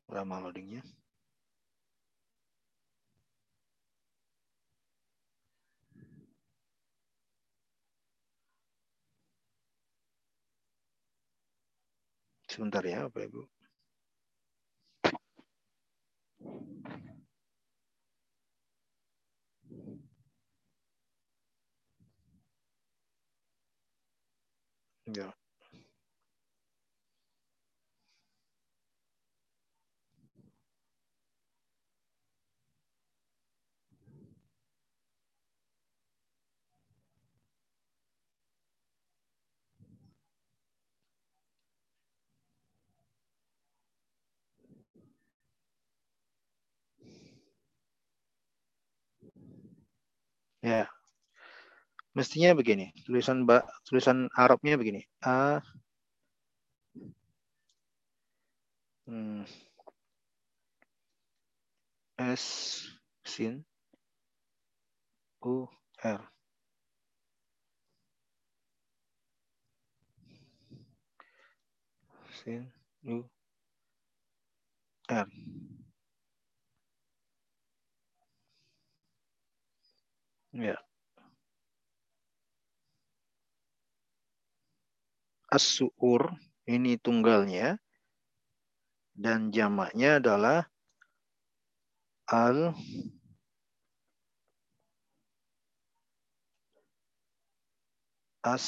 Lama 0.06 0.38
loadingnya. 0.38 0.86
Sebentar 12.54 12.86
ya, 12.86 13.10
Bapak 13.10 13.26
Ibu. 13.26 13.42
Ya. 25.10 25.34
Ya. 50.64 50.88
Mestinya 52.16 52.56
begini, 52.56 52.88
tulisan 53.04 53.44
tulisan 53.84 54.32
Arabnya 54.32 54.80
begini. 54.80 55.04
A 55.20 55.60
hmm, 59.04 59.44
S 62.16 62.44
sin 63.28 63.64
U 65.44 65.68
R. 66.00 66.20
Sin 72.32 72.72
U 73.04 73.28
R. 75.08 75.28
Ya. 80.54 80.78
As-su'ur 85.50 86.30
ini 86.70 86.94
tunggalnya 86.94 87.82
dan 89.18 89.50
jamaknya 89.50 90.22
adalah 90.22 90.70
al 92.30 92.70
as 98.46 98.66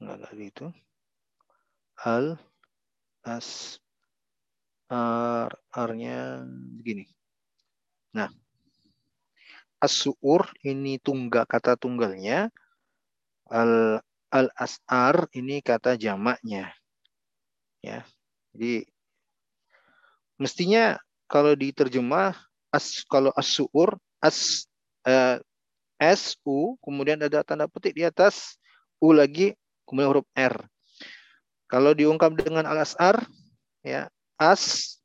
enggak 0.00 0.16
enggak 0.16 0.32
gitu 0.40 0.66
al 2.08 2.26
as 3.28 3.76
ar 4.88 5.52
arnya 5.72 6.44
begini 6.80 7.04
nah 8.16 8.28
as-su'ur 9.82 10.46
ini 10.62 11.02
tunggal 11.02 11.42
kata 11.42 11.74
tunggalnya. 11.74 12.54
Al 13.50 13.98
al 14.30 14.48
asar 14.54 15.26
ini 15.34 15.58
kata 15.58 15.98
jamaknya. 15.98 16.70
Ya 17.82 18.06
jadi 18.54 18.86
mestinya 20.38 21.00
kalau 21.26 21.56
diterjemah 21.56 22.36
as 22.70 23.04
kalau 23.08 23.34
as-su'ur 23.34 23.98
as 24.22 24.68
eh, 25.04 25.42
S 25.98 26.36
U 26.46 26.78
kemudian 26.80 27.20
ada 27.20 27.42
tanda 27.42 27.66
petik 27.66 27.96
di 27.98 28.04
atas 28.06 28.56
U 29.02 29.10
lagi 29.10 29.56
kemudian 29.88 30.12
huruf 30.14 30.28
R. 30.36 30.56
Kalau 31.66 31.96
diungkap 31.96 32.36
dengan 32.36 32.68
al 32.68 32.84
asar 32.84 33.24
ya 33.82 34.08
as 34.36 34.96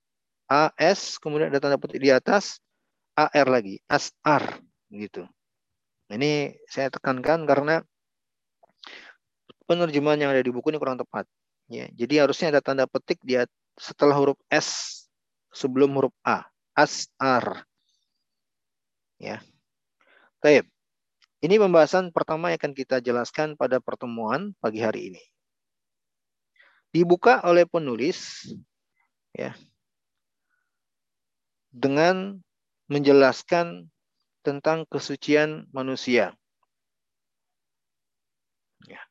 A 0.48 0.72
S 0.80 1.20
kemudian 1.20 1.52
ada 1.52 1.60
tanda 1.64 1.80
petik 1.80 2.04
di 2.04 2.12
atas 2.12 2.60
A 3.16 3.32
R 3.32 3.48
lagi 3.48 3.80
asar 3.88 4.60
gitu. 4.92 5.28
Ini 6.08 6.56
saya 6.72 6.88
tekankan 6.88 7.44
karena 7.44 7.84
penerjemahan 9.68 10.24
yang 10.24 10.32
ada 10.32 10.40
di 10.40 10.52
buku 10.52 10.72
ini 10.72 10.80
kurang 10.80 10.96
tepat. 10.96 11.28
Ya, 11.68 11.92
jadi 11.92 12.24
harusnya 12.24 12.56
ada 12.56 12.64
tanda 12.64 12.88
petik 12.88 13.20
di 13.20 13.36
setelah 13.76 14.16
huruf 14.16 14.40
S 14.48 15.04
sebelum 15.52 15.92
huruf 16.00 16.16
A. 16.24 16.48
Asar. 16.72 17.68
Ya. 19.20 19.44
Baik. 20.40 20.70
Ini 21.38 21.62
pembahasan 21.62 22.10
pertama 22.10 22.50
yang 22.50 22.58
akan 22.58 22.74
kita 22.74 22.98
jelaskan 22.98 23.54
pada 23.60 23.78
pertemuan 23.78 24.58
pagi 24.58 24.82
hari 24.82 25.14
ini. 25.14 25.24
Dibuka 26.90 27.46
oleh 27.46 27.68
penulis 27.70 28.48
ya 29.36 29.54
dengan 31.70 32.42
menjelaskan 32.90 33.86
tentang 34.48 34.88
kesucian 34.88 35.68
manusia. 35.76 36.32
Ya. 38.88 39.04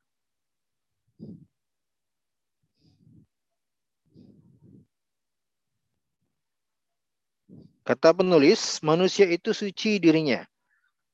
Kata 7.85 8.17
penulis, 8.17 8.81
manusia 8.81 9.29
itu 9.29 9.53
suci 9.53 10.01
dirinya. 10.01 10.49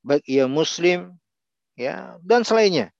Baik 0.07 0.23
ia 0.23 0.47
muslim 0.47 1.19
ya 1.75 2.15
dan 2.23 2.47
selainnya. 2.47 2.95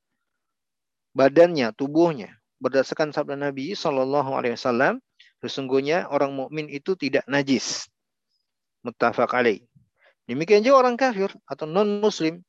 Badannya 1.15 1.71
tubuhnya. 1.71 2.35
Berdasarkan 2.59 3.15
sabda 3.15 3.39
Nabi 3.39 3.71
Shallallahu 3.75 4.35
Alaihi 4.35 4.59
Wasallam 4.59 4.99
sesungguhnya 5.39 6.11
orang 6.11 6.35
mukmin 6.35 6.67
itu 6.67 6.99
tidak 6.99 7.23
najis. 7.31 7.87
Muttafaq 8.83 9.31
alaih 9.31 9.63
demikian 10.29 10.63
juga 10.63 10.87
orang 10.87 10.95
kafir 10.95 11.31
atau 11.47 11.65
non 11.67 11.99
muslim 11.99 12.39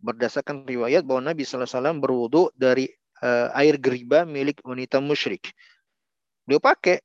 berdasarkan 0.00 0.64
riwayat 0.64 1.04
bahwa 1.04 1.32
Nabi 1.32 1.44
Sallallahu 1.44 1.68
Alaihi 1.68 1.76
Wasallam 1.76 1.98
berwudu 2.00 2.42
dari 2.56 2.88
uh, 3.20 3.52
air 3.52 3.76
geriba 3.76 4.24
milik 4.24 4.64
wanita 4.64 4.96
musyrik 4.98 5.52
dia 6.48 6.56
pakai 6.56 6.98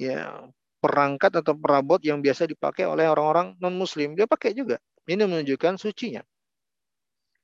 ya 0.00 0.48
perangkat 0.80 1.42
atau 1.42 1.52
perabot 1.58 2.00
yang 2.00 2.24
biasa 2.24 2.48
dipakai 2.48 2.88
oleh 2.88 3.04
orang-orang 3.10 3.58
non 3.60 3.76
muslim 3.76 4.16
dia 4.16 4.24
pakai 4.24 4.56
juga 4.56 4.80
ini 5.08 5.24
menunjukkan 5.24 5.80
sucinya. 5.80 6.20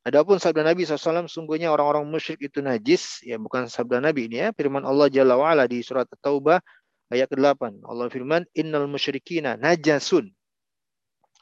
Adapun 0.04 0.36
sabda 0.36 0.60
Nabi 0.60 0.84
SAW, 0.84 1.24
sungguhnya 1.32 1.72
orang-orang 1.72 2.04
musyrik 2.04 2.44
itu 2.44 2.60
najis, 2.60 3.24
ya 3.24 3.40
bukan 3.40 3.72
sabda 3.72 4.04
Nabi 4.04 4.28
ini 4.28 4.36
ya, 4.36 4.48
firman 4.52 4.84
Allah 4.84 5.08
Jalla 5.08 5.40
wa'ala 5.40 5.64
di 5.64 5.80
surat 5.80 6.04
At-Taubah 6.04 6.60
ayat 7.08 7.32
ke-8. 7.32 7.80
Allah 7.88 8.12
firman, 8.12 8.44
innal 8.52 8.84
musyrikina 8.84 9.56
najasun. 9.56 10.28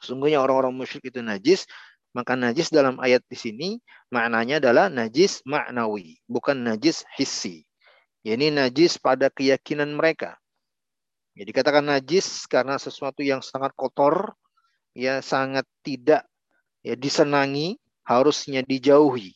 Sungguhnya 0.03 0.43
orang-orang 0.43 0.75
musyrik 0.75 1.07
itu 1.07 1.23
najis, 1.23 1.63
maka 2.11 2.35
najis 2.35 2.67
dalam 2.69 2.99
ayat 2.99 3.23
di 3.25 3.39
sini 3.39 3.69
maknanya 4.11 4.59
adalah 4.59 4.91
najis 4.91 5.39
maknawi, 5.47 6.19
bukan 6.27 6.59
najis 6.59 7.07
hissi. 7.15 7.63
Ya, 8.21 8.35
ini 8.35 8.51
najis 8.51 8.99
pada 8.99 9.31
keyakinan 9.31 9.95
mereka. 9.95 10.35
Jadi 11.33 11.49
katakan 11.49 11.87
najis 11.87 12.45
karena 12.45 12.77
sesuatu 12.77 13.25
yang 13.25 13.41
sangat 13.41 13.73
kotor, 13.73 14.37
ya 14.93 15.23
sangat 15.23 15.65
tidak 15.81 16.27
ya 16.85 16.93
disenangi, 16.93 17.81
harusnya 18.05 18.61
dijauhi. 18.61 19.33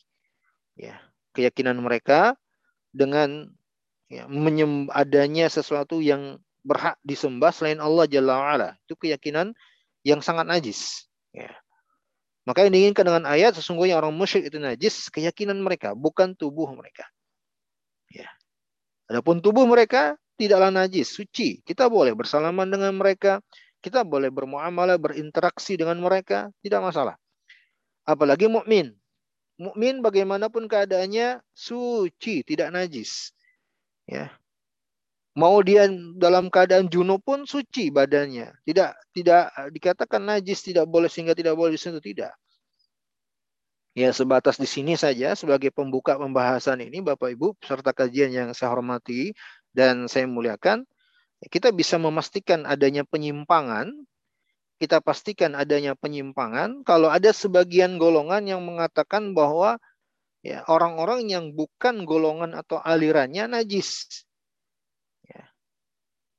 Ya, 0.78 1.02
keyakinan 1.34 1.74
mereka 1.82 2.38
dengan 2.94 3.50
ya, 4.06 4.30
adanya 4.94 5.50
sesuatu 5.50 5.98
yang 5.98 6.38
berhak 6.62 6.94
disembah 7.02 7.50
selain 7.50 7.82
Allah 7.82 8.06
Jalla 8.06 8.34
wa'ala. 8.38 8.70
Itu 8.86 8.94
keyakinan 8.94 9.56
yang 10.08 10.24
sangat 10.24 10.48
najis. 10.48 11.04
Ya. 11.36 11.52
Maka 12.48 12.64
yang 12.64 12.72
diinginkan 12.72 13.04
dengan 13.04 13.28
ayat 13.28 13.52
sesungguhnya 13.60 14.00
orang 14.00 14.16
musyrik 14.16 14.48
itu 14.48 14.56
najis 14.56 15.12
keyakinan 15.12 15.60
mereka, 15.60 15.92
bukan 15.92 16.32
tubuh 16.32 16.72
mereka. 16.72 17.04
Ya. 18.08 18.24
Adapun 19.12 19.44
tubuh 19.44 19.68
mereka 19.68 20.16
tidaklah 20.40 20.72
najis, 20.72 21.12
suci. 21.12 21.60
Kita 21.60 21.92
boleh 21.92 22.16
bersalaman 22.16 22.72
dengan 22.72 22.96
mereka, 22.96 23.44
kita 23.84 24.00
boleh 24.00 24.32
bermuamalah, 24.32 24.96
berinteraksi 24.96 25.76
dengan 25.76 26.00
mereka, 26.00 26.48
tidak 26.64 26.88
masalah. 26.88 27.20
Apalagi 28.08 28.48
mukmin. 28.48 28.96
Mukmin 29.60 30.00
bagaimanapun 30.00 30.70
keadaannya 30.70 31.44
suci, 31.52 32.46
tidak 32.48 32.72
najis. 32.72 33.36
Ya. 34.08 34.32
Mau 35.38 35.62
dia 35.62 35.86
dalam 36.18 36.50
keadaan 36.50 36.90
junub 36.90 37.22
pun 37.22 37.46
suci 37.46 37.94
badannya. 37.94 38.50
Tidak 38.66 39.14
tidak 39.14 39.54
dikatakan 39.70 40.26
najis, 40.26 40.66
tidak 40.66 40.90
boleh 40.90 41.06
sehingga 41.06 41.38
tidak 41.38 41.54
boleh 41.54 41.78
disentuh 41.78 42.02
tidak. 42.02 42.34
Ya 43.94 44.10
sebatas 44.10 44.58
di 44.58 44.66
sini 44.66 44.98
saja 44.98 45.38
sebagai 45.38 45.70
pembuka 45.70 46.18
pembahasan 46.18 46.82
ini 46.82 47.02
Bapak 47.02 47.34
Ibu 47.34 47.58
peserta 47.58 47.90
kajian 47.94 48.30
yang 48.30 48.48
saya 48.54 48.70
hormati 48.74 49.34
dan 49.74 50.06
saya 50.10 50.26
muliakan 50.26 50.86
kita 51.46 51.70
bisa 51.70 52.02
memastikan 52.02 52.66
adanya 52.66 53.06
penyimpangan, 53.06 53.94
kita 54.82 54.98
pastikan 54.98 55.54
adanya 55.54 55.94
penyimpangan 55.94 56.82
kalau 56.82 57.06
ada 57.14 57.30
sebagian 57.30 57.94
golongan 57.94 58.42
yang 58.42 58.62
mengatakan 58.66 59.38
bahwa 59.38 59.78
ya 60.42 60.66
orang-orang 60.66 61.30
yang 61.30 61.54
bukan 61.54 62.02
golongan 62.02 62.58
atau 62.58 62.82
alirannya 62.82 63.46
najis. 63.46 64.26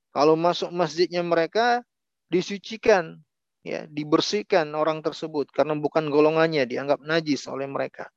Ya. 0.10 0.18
Kalau 0.18 0.34
masuk 0.34 0.74
masjidnya 0.74 1.22
mereka 1.22 1.86
disucikan, 2.34 3.22
ya 3.62 3.86
dibersihkan 3.86 4.74
orang 4.74 5.06
tersebut 5.06 5.54
karena 5.54 5.78
bukan 5.78 6.10
golongannya 6.10 6.66
dianggap 6.66 7.02
najis 7.06 7.46
oleh 7.46 7.70
mereka. 7.70 8.10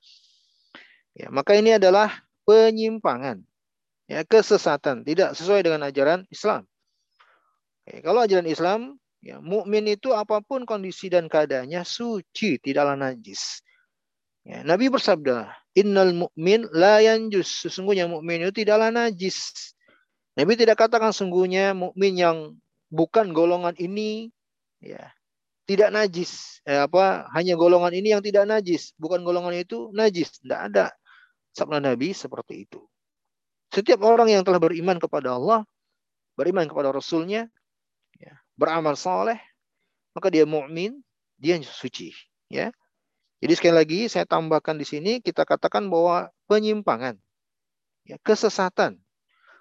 Ya, 1.12 1.28
maka 1.28 1.52
ini 1.52 1.76
adalah 1.76 2.24
penyimpangan, 2.48 3.44
ya 4.08 4.24
kesesatan, 4.24 5.04
tidak 5.04 5.36
sesuai 5.36 5.60
dengan 5.60 5.84
ajaran 5.84 6.24
Islam. 6.32 6.64
Oke, 7.84 8.00
kalau 8.00 8.24
ajaran 8.24 8.48
Islam, 8.48 8.96
ya, 9.20 9.36
mukmin 9.44 9.92
itu 9.92 10.16
apa 10.16 10.40
pun 10.40 10.64
kondisi 10.64 11.12
dan 11.12 11.28
keadaannya 11.28 11.84
suci, 11.84 12.56
tidaklah 12.64 12.96
najis. 12.96 13.60
Ya, 14.42 14.64
Nabi 14.64 14.88
bersabda, 14.88 15.52
"Innal 15.76 16.16
mu'min 16.16 16.66
la 16.72 16.98
yanjus." 17.04 17.62
Sesungguhnya 17.62 18.08
mukmin 18.10 18.42
itu 18.42 18.64
tidaklah 18.64 18.90
najis. 18.90 19.70
Nabi 20.32 20.52
tidak 20.56 20.80
katakan 20.80 21.12
sungguhnya 21.12 21.76
mukmin 21.76 22.16
yang 22.16 22.36
bukan 22.88 23.36
golongan 23.36 23.76
ini 23.76 24.32
ya 24.80 25.12
tidak 25.68 25.92
najis. 25.94 26.60
Eh, 26.66 26.80
apa 26.80 27.28
hanya 27.36 27.54
golongan 27.54 27.94
ini 27.94 28.12
yang 28.16 28.22
tidak 28.24 28.48
najis, 28.48 28.96
bukan 28.98 29.22
golongan 29.22 29.56
itu 29.56 29.92
najis. 29.94 30.40
Tidak 30.42 30.60
ada 30.72 30.90
sabda 31.54 31.78
Nabi 31.78 32.16
seperti 32.16 32.66
itu. 32.68 32.80
Setiap 33.72 34.04
orang 34.04 34.28
yang 34.28 34.44
telah 34.44 34.60
beriman 34.60 35.00
kepada 35.00 35.36
Allah, 35.36 35.64
beriman 36.36 36.68
kepada 36.68 36.92
Rasulnya, 36.92 37.48
beramal 38.56 38.94
soleh, 38.94 39.40
maka 40.12 40.28
dia 40.28 40.44
mukmin, 40.44 41.00
dia 41.40 41.56
suci. 41.60 42.12
Ya. 42.52 42.70
Jadi 43.42 43.52
sekali 43.58 43.74
lagi 43.74 44.00
saya 44.06 44.22
tambahkan 44.28 44.78
di 44.78 44.86
sini 44.86 45.12
kita 45.18 45.42
katakan 45.42 45.90
bahwa 45.90 46.30
penyimpangan, 46.46 47.18
ya, 48.06 48.14
kesesatan. 48.22 49.02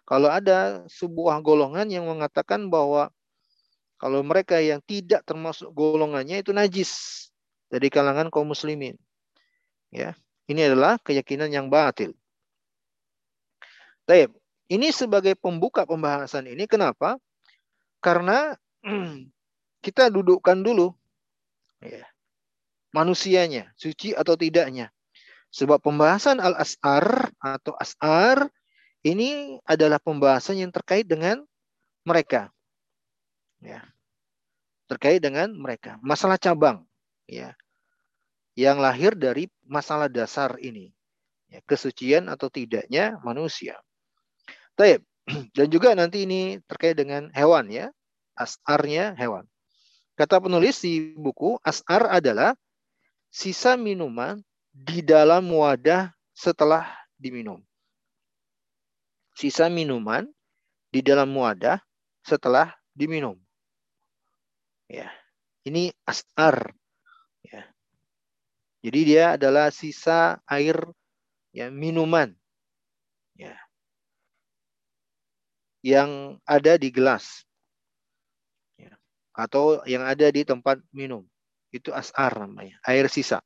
Kalau 0.05 0.27
ada 0.27 0.83
sebuah 0.91 1.39
golongan 1.39 1.87
yang 1.87 2.09
mengatakan 2.09 2.67
bahwa 2.67 3.13
kalau 4.01 4.25
mereka 4.25 4.57
yang 4.57 4.81
tidak 4.81 5.21
termasuk 5.23 5.69
golongannya 5.77 6.41
itu 6.41 6.49
najis 6.49 6.91
dari 7.69 7.87
kalangan 7.87 8.33
kaum 8.33 8.49
muslimin. 8.49 8.97
Ya, 9.93 10.17
ini 10.49 10.65
adalah 10.65 10.97
keyakinan 10.99 11.53
yang 11.53 11.69
batil. 11.69 12.17
Taib. 14.09 14.33
Ini 14.71 14.87
sebagai 14.95 15.35
pembuka 15.35 15.83
pembahasan 15.83 16.47
ini 16.47 16.63
kenapa? 16.63 17.19
Karena 17.99 18.55
kita 19.85 20.07
dudukkan 20.07 20.63
dulu 20.63 20.95
ya, 21.83 22.07
manusianya, 22.95 23.69
suci 23.75 24.15
atau 24.15 24.39
tidaknya. 24.39 24.89
Sebab 25.51 25.83
pembahasan 25.83 26.39
al-as'ar 26.39 27.35
atau 27.43 27.75
as'ar 27.75 28.47
ini 29.01 29.57
adalah 29.65 29.97
pembahasan 29.97 30.61
yang 30.61 30.69
terkait 30.69 31.09
dengan 31.09 31.41
mereka. 32.05 32.53
Ya. 33.61 33.81
Terkait 34.85 35.21
dengan 35.21 35.49
mereka. 35.57 35.97
Masalah 36.05 36.37
cabang. 36.37 36.85
Ya. 37.25 37.57
Yang 38.53 38.77
lahir 38.77 39.11
dari 39.17 39.49
masalah 39.65 40.05
dasar 40.11 40.57
ini. 40.61 40.93
Ya, 41.49 41.59
kesucian 41.65 42.29
atau 42.29 42.47
tidaknya 42.47 43.17
manusia. 43.25 43.79
Taib. 44.77 45.01
Dan 45.57 45.67
juga 45.69 45.93
nanti 45.93 46.25
ini 46.25 46.61
terkait 46.69 46.97
dengan 46.97 47.29
hewan 47.33 47.69
ya. 47.69 47.89
As'arnya 48.37 49.17
hewan. 49.17 49.45
Kata 50.17 50.37
penulis 50.37 50.81
di 50.85 51.17
buku, 51.17 51.57
as'ar 51.65 52.05
adalah 52.05 52.53
sisa 53.31 53.79
minuman 53.79 54.37
di 54.69 55.01
dalam 55.01 55.49
wadah 55.49 56.13
setelah 56.35 56.85
diminum. 57.17 57.57
Sisa 59.31 59.71
minuman 59.71 60.27
di 60.91 60.99
dalam 60.99 61.31
wadah 61.35 61.79
setelah 62.21 62.75
diminum. 62.91 63.39
Ya. 64.91 65.07
Ini 65.63 65.93
as'ar. 66.03 66.73
Ya. 67.45 67.69
Jadi 68.81 68.99
dia 69.05 69.37
adalah 69.37 69.69
sisa 69.69 70.41
air 70.49 70.77
ya 71.53 71.69
minuman. 71.69 72.33
Ya. 73.37 73.55
Yang 75.85 76.41
ada 76.43 76.73
di 76.75 76.89
gelas. 76.91 77.45
Ya. 78.75 78.97
Atau 79.37 79.85
yang 79.85 80.03
ada 80.03 80.27
di 80.33 80.43
tempat 80.43 80.81
minum. 80.91 81.23
Itu 81.71 81.95
as'ar 81.95 82.35
namanya, 82.35 82.75
air 82.83 83.07
sisa. 83.07 83.39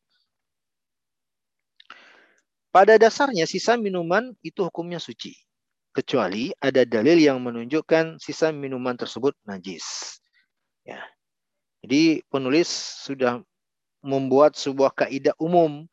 Pada 2.73 2.97
dasarnya 2.97 3.45
sisa 3.45 3.77
minuman 3.77 4.33
itu 4.41 4.65
hukumnya 4.65 4.97
suci. 4.97 5.44
Kecuali 5.95 6.51
ada 6.60 6.84
dalil 6.84 7.23
yang 7.23 7.39
menunjukkan 7.39 8.19
sisa 8.19 8.51
minuman 8.51 8.99
tersebut 8.99 9.31
najis. 9.47 10.19
Ya. 10.84 10.99
Jadi 11.79 12.19
penulis 12.27 12.67
sudah 13.08 13.39
membuat 14.03 14.60
sebuah 14.60 14.91
kaidah 14.91 15.31
umum 15.39 15.88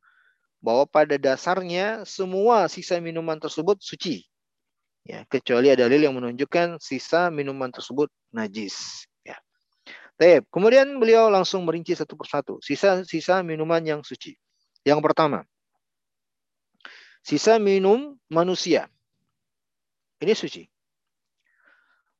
bahwa 0.58 0.90
pada 0.90 1.14
dasarnya 1.14 2.02
semua 2.02 2.66
sisa 2.66 2.98
minuman 2.98 3.38
tersebut 3.38 3.78
suci. 3.78 4.26
Ya, 5.06 5.22
kecuali 5.30 5.70
ada 5.70 5.86
dalil 5.86 6.10
yang 6.10 6.18
menunjukkan 6.18 6.82
sisa 6.82 7.30
minuman 7.30 7.70
tersebut 7.70 8.10
najis. 8.34 9.06
Ya. 9.22 9.38
Taib. 10.18 10.50
Kemudian 10.50 10.98
beliau 10.98 11.30
langsung 11.30 11.62
merinci 11.62 11.94
satu 11.94 12.18
persatu 12.18 12.58
sisa-sisa 12.58 13.46
minuman 13.46 13.82
yang 13.86 14.00
suci. 14.02 14.34
Yang 14.82 14.98
pertama, 14.98 15.46
Sisa 17.22 17.62
minum 17.62 18.18
manusia. 18.26 18.90
Ini 20.22 20.34
suci. 20.38 20.62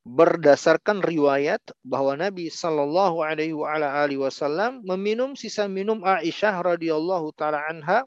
Berdasarkan 0.03 0.99
riwayat 0.99 1.63
bahwa 1.87 2.19
Nabi 2.19 2.51
Shallallahu 2.51 3.23
Alaihi 3.23 4.19
Wasallam 4.19 4.83
meminum 4.83 5.39
sisa 5.39 5.71
minum 5.71 6.03
Aisyah 6.03 6.59
radhiyallahu 6.59 7.31
taala 7.39 7.63
anha 7.71 8.03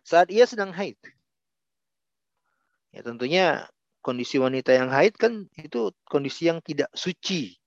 saat 0.00 0.32
ia 0.32 0.48
sedang 0.48 0.72
haid. 0.72 0.96
Ya 2.96 3.04
tentunya 3.04 3.68
kondisi 4.00 4.40
wanita 4.40 4.72
yang 4.72 4.88
haid 4.88 5.12
kan 5.20 5.44
itu 5.60 5.92
kondisi 6.08 6.48
yang 6.48 6.64
tidak 6.64 6.88
suci. 6.96 7.60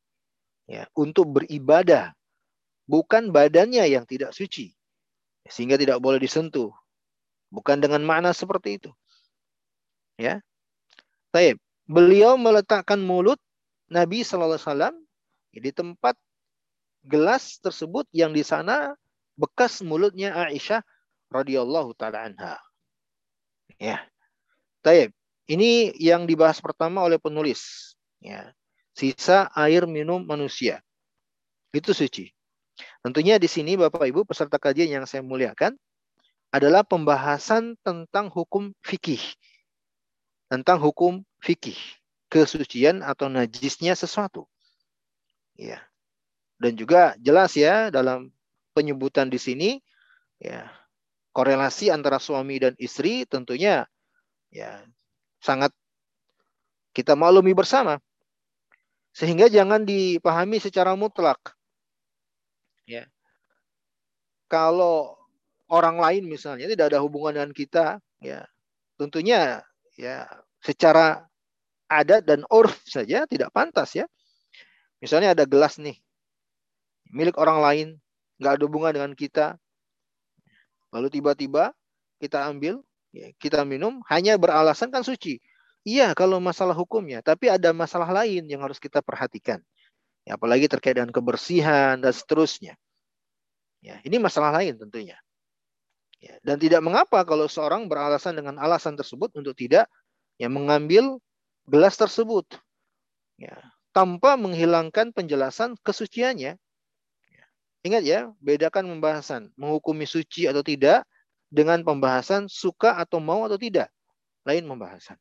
Ya, 0.66 0.88
untuk 0.98 1.30
beribadah 1.30 2.18
bukan 2.90 3.30
badannya 3.30 3.86
yang 3.86 4.08
tidak 4.10 4.34
suci 4.34 4.74
sehingga 5.46 5.76
tidak 5.76 6.00
boleh 6.00 6.18
disentuh 6.18 6.72
Bukan 7.52 7.84
dengan 7.84 8.00
makna 8.08 8.32
seperti 8.32 8.80
itu. 8.80 8.90
Ya. 10.22 10.46
Taib. 11.34 11.58
Beliau 11.90 12.38
meletakkan 12.38 13.02
mulut 13.02 13.42
Nabi 13.90 14.22
Sallallahu 14.22 14.62
Alaihi 14.62 14.70
Wasallam 14.70 14.96
di 15.52 15.72
tempat 15.74 16.16
gelas 17.02 17.58
tersebut 17.58 18.06
yang 18.14 18.30
di 18.30 18.46
sana 18.46 18.94
bekas 19.34 19.82
mulutnya 19.82 20.38
Aisyah 20.38 20.86
radhiyallahu 21.34 21.98
taala 21.98 22.30
anha. 22.30 22.62
Ya. 23.82 24.06
Taib. 24.86 25.10
Ini 25.50 25.98
yang 25.98 26.30
dibahas 26.30 26.62
pertama 26.62 27.02
oleh 27.02 27.18
penulis. 27.18 27.92
Ya. 28.22 28.54
Sisa 28.94 29.50
air 29.58 29.90
minum 29.90 30.22
manusia. 30.22 30.86
Itu 31.74 31.98
suci. 31.98 32.30
Tentunya 33.02 33.42
di 33.42 33.50
sini 33.50 33.74
Bapak 33.74 34.06
Ibu 34.06 34.24
peserta 34.24 34.62
kajian 34.62 35.02
yang 35.02 35.06
saya 35.10 35.26
muliakan, 35.26 35.74
adalah 36.52 36.84
pembahasan 36.84 37.80
tentang 37.80 38.28
hukum 38.28 38.76
fikih. 38.84 39.24
Tentang 40.52 40.84
hukum 40.84 41.24
fikih. 41.40 41.80
Kesucian 42.28 43.00
atau 43.00 43.32
najisnya 43.32 43.96
sesuatu. 43.96 44.44
Ya. 45.56 45.80
Dan 46.60 46.76
juga 46.76 47.16
jelas 47.24 47.56
ya 47.56 47.88
dalam 47.88 48.36
penyebutan 48.76 49.32
di 49.32 49.40
sini 49.40 49.70
ya 50.40 50.68
korelasi 51.32 51.88
antara 51.92 52.20
suami 52.20 52.60
dan 52.60 52.76
istri 52.76 53.24
tentunya 53.28 53.88
ya 54.52 54.84
sangat 55.40 55.72
kita 56.92 57.16
maklumi 57.16 57.56
bersama. 57.56 58.04
Sehingga 59.16 59.48
jangan 59.48 59.84
dipahami 59.84 60.60
secara 60.60 60.96
mutlak. 60.96 61.40
Ya. 62.88 63.08
Kalau 64.52 65.16
orang 65.72 65.96
lain 66.00 66.28
misalnya 66.28 66.68
tidak 66.68 66.92
ada 66.92 67.00
hubungan 67.00 67.32
dengan 67.32 67.52
kita, 67.56 68.04
ya 68.20 68.44
tentunya 69.00 69.64
ya 70.02 70.26
secara 70.66 71.30
adat 71.86 72.26
dan 72.26 72.42
urf 72.50 72.82
saja 72.90 73.30
tidak 73.30 73.54
pantas 73.54 73.94
ya. 73.94 74.10
Misalnya 74.98 75.38
ada 75.38 75.46
gelas 75.46 75.78
nih 75.78 76.02
milik 77.12 77.36
orang 77.38 77.60
lain, 77.60 77.88
nggak 78.40 78.52
ada 78.58 78.64
hubungan 78.66 78.92
dengan 78.96 79.12
kita, 79.14 79.60
lalu 80.96 81.12
tiba-tiba 81.12 81.76
kita 82.24 82.48
ambil, 82.48 82.80
ya, 83.12 83.30
kita 83.38 83.68
minum, 83.68 84.00
hanya 84.08 84.40
beralasan 84.40 84.90
kan 84.90 85.04
suci. 85.04 85.38
Iya 85.84 86.16
kalau 86.16 86.40
masalah 86.40 86.74
hukumnya, 86.74 87.20
tapi 87.20 87.52
ada 87.52 87.76
masalah 87.76 88.08
lain 88.10 88.48
yang 88.48 88.64
harus 88.64 88.80
kita 88.80 89.04
perhatikan. 89.04 89.60
Ya, 90.24 90.38
apalagi 90.38 90.70
terkait 90.70 90.96
dengan 90.96 91.10
kebersihan 91.10 91.98
dan 92.00 92.14
seterusnya. 92.14 92.78
Ya, 93.82 93.98
ini 94.06 94.22
masalah 94.22 94.54
lain 94.62 94.78
tentunya. 94.78 95.18
Ya, 96.22 96.38
dan 96.46 96.62
tidak 96.62 96.86
mengapa 96.86 97.26
kalau 97.26 97.50
seorang 97.50 97.90
beralasan 97.90 98.38
dengan 98.38 98.62
alasan 98.62 98.94
tersebut 98.94 99.34
untuk 99.34 99.58
tidak 99.58 99.90
ya 100.38 100.46
mengambil 100.46 101.18
gelas 101.66 101.98
tersebut. 101.98 102.46
Ya, 103.42 103.58
tanpa 103.90 104.38
menghilangkan 104.38 105.18
penjelasan 105.18 105.74
kesuciannya. 105.82 106.62
Ya. 107.26 107.46
Ingat 107.82 108.04
ya, 108.06 108.20
bedakan 108.38 108.86
pembahasan 108.94 109.50
menghukumi 109.58 110.06
suci 110.06 110.46
atau 110.46 110.62
tidak 110.62 111.10
dengan 111.50 111.82
pembahasan 111.82 112.46
suka 112.46 113.02
atau 113.02 113.18
mau 113.18 113.42
atau 113.50 113.58
tidak. 113.58 113.90
Lain 114.46 114.62
pembahasan. 114.70 115.18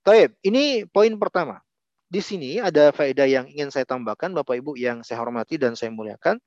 Taib, 0.00 0.32
ini 0.40 0.88
poin 0.88 1.12
pertama. 1.20 1.60
Di 2.08 2.24
sini 2.24 2.56
ada 2.62 2.94
faedah 2.94 3.26
yang 3.28 3.50
ingin 3.50 3.68
saya 3.68 3.84
tambahkan 3.84 4.32
Bapak 4.32 4.62
Ibu 4.62 4.78
yang 4.78 5.02
saya 5.02 5.20
hormati 5.20 5.58
dan 5.58 5.74
saya 5.74 5.90
muliakan 5.90 6.40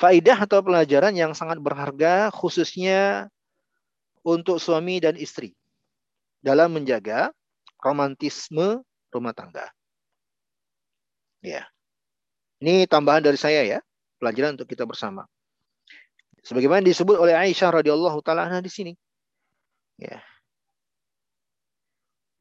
faidah 0.00 0.38
atau 0.44 0.60
pelajaran 0.64 1.12
yang 1.16 1.32
sangat 1.36 1.60
berharga 1.60 2.30
khususnya 2.32 3.28
untuk 4.22 4.62
suami 4.62 5.02
dan 5.02 5.18
istri 5.18 5.52
dalam 6.42 6.74
menjaga 6.74 7.30
romantisme 7.82 8.82
rumah 9.10 9.34
tangga. 9.34 9.66
Ya. 11.42 11.66
Ini 12.62 12.86
tambahan 12.86 13.26
dari 13.26 13.34
saya 13.34 13.66
ya, 13.66 13.78
pelajaran 14.22 14.54
untuk 14.54 14.70
kita 14.70 14.86
bersama. 14.86 15.26
Sebagaimana 16.46 16.82
disebut 16.82 17.18
oleh 17.18 17.34
Aisyah 17.34 17.82
radhiyallahu 17.82 18.22
taala 18.22 18.62
di 18.62 18.70
sini. 18.70 18.94
Ya. 19.98 20.22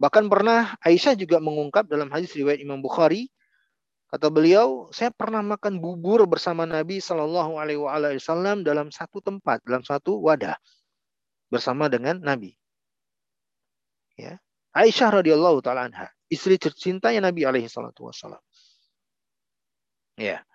Bahkan 0.01 0.29
pernah 0.29 0.77
Aisyah 0.81 1.13
juga 1.13 1.37
mengungkap 1.37 1.85
dalam 1.85 2.09
hadis 2.09 2.33
riwayat 2.33 2.61
Imam 2.61 2.81
Bukhari 2.81 3.29
Kata 4.11 4.27
beliau, 4.27 4.91
saya 4.91 5.07
pernah 5.15 5.39
makan 5.39 5.79
bubur 5.79 6.27
bersama 6.27 6.67
Nabi 6.67 6.99
Shallallahu 6.99 7.55
Alaihi 7.55 7.79
Wasallam 8.19 8.67
dalam 8.67 8.91
satu 8.91 9.23
tempat, 9.23 9.63
dalam 9.63 9.87
satu 9.87 10.19
wadah 10.19 10.59
bersama 11.47 11.87
dengan 11.87 12.19
Nabi. 12.19 12.51
Ya. 14.19 14.39
Aisyah 14.71 15.23
radhiyallahu 15.23 15.59
taala 15.59 15.91
anha, 15.91 16.07
istri 16.31 16.55
tercintanya 16.55 17.27
Nabi 17.27 17.43
alaihi 17.43 17.67
salatu 17.67 18.07
wasallam. 18.07 18.39
Ya. 20.15 20.47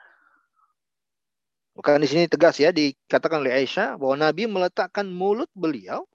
Bukan 1.76 2.00
di 2.00 2.08
sini 2.08 2.24
tegas 2.24 2.56
ya 2.56 2.72
dikatakan 2.72 3.44
oleh 3.44 3.52
Aisyah 3.60 4.00
bahwa 4.00 4.16
Nabi 4.16 4.48
meletakkan 4.48 5.04
mulut 5.04 5.52
beliau 5.52 6.08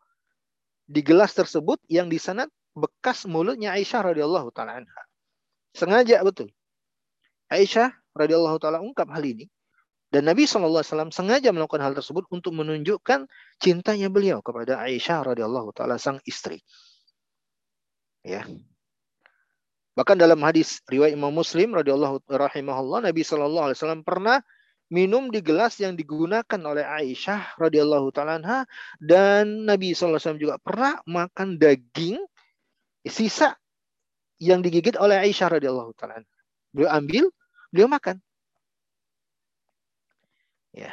di 0.90 1.06
gelas 1.06 1.38
tersebut 1.38 1.78
yang 1.86 2.10
di 2.10 2.18
sana 2.18 2.50
bekas 2.74 3.30
mulutnya 3.30 3.78
Aisyah 3.78 4.14
radhiyallahu 4.14 4.50
taala. 4.50 4.82
Sengaja 5.78 6.26
betul. 6.26 6.50
Aisyah 7.52 7.92
radhiyallahu 8.16 8.58
taala 8.64 8.80
ungkap 8.80 9.12
hal 9.12 9.24
ini 9.28 9.52
dan 10.12 10.28
Nabi 10.28 10.44
SAW 10.44 10.84
sengaja 11.12 11.56
melakukan 11.56 11.80
hal 11.80 11.96
tersebut 11.96 12.28
untuk 12.32 12.52
menunjukkan 12.52 13.32
cintanya 13.64 14.12
beliau 14.12 14.44
kepada 14.44 14.80
Aisyah 14.84 15.36
radhiyallahu 15.36 15.72
taala 15.72 15.96
sang 15.96 16.20
istri. 16.28 16.60
Ya. 18.24 18.44
Bahkan 19.96 20.20
dalam 20.20 20.40
hadis 20.44 20.84
riwayat 20.88 21.16
Imam 21.16 21.32
Muslim 21.32 21.76
radhiyallahu 21.76 22.28
rahimahullah 22.28 23.08
Nabi 23.08 23.24
wasallam 23.24 24.04
pernah 24.04 24.44
minum 24.92 25.32
di 25.32 25.40
gelas 25.40 25.80
yang 25.80 25.96
digunakan 25.96 26.60
oleh 26.60 26.84
Aisyah 26.84 27.56
radhiyallahu 27.56 28.12
taala 28.12 28.68
dan 29.00 29.64
Nabi 29.64 29.96
wasallam 29.96 30.40
juga 30.44 30.60
pernah 30.60 31.00
makan 31.08 31.56
daging 31.56 32.20
sisa 33.08 33.56
yang 34.44 34.60
digigit 34.60 35.00
oleh 35.00 35.24
Aisyah 35.24 35.56
radhiyallahu 35.56 35.96
taala. 35.96 36.20
Beliau 36.76 36.92
ambil, 36.92 37.32
beliau 37.72 37.88
makan. 37.90 38.20
Ya. 40.76 40.92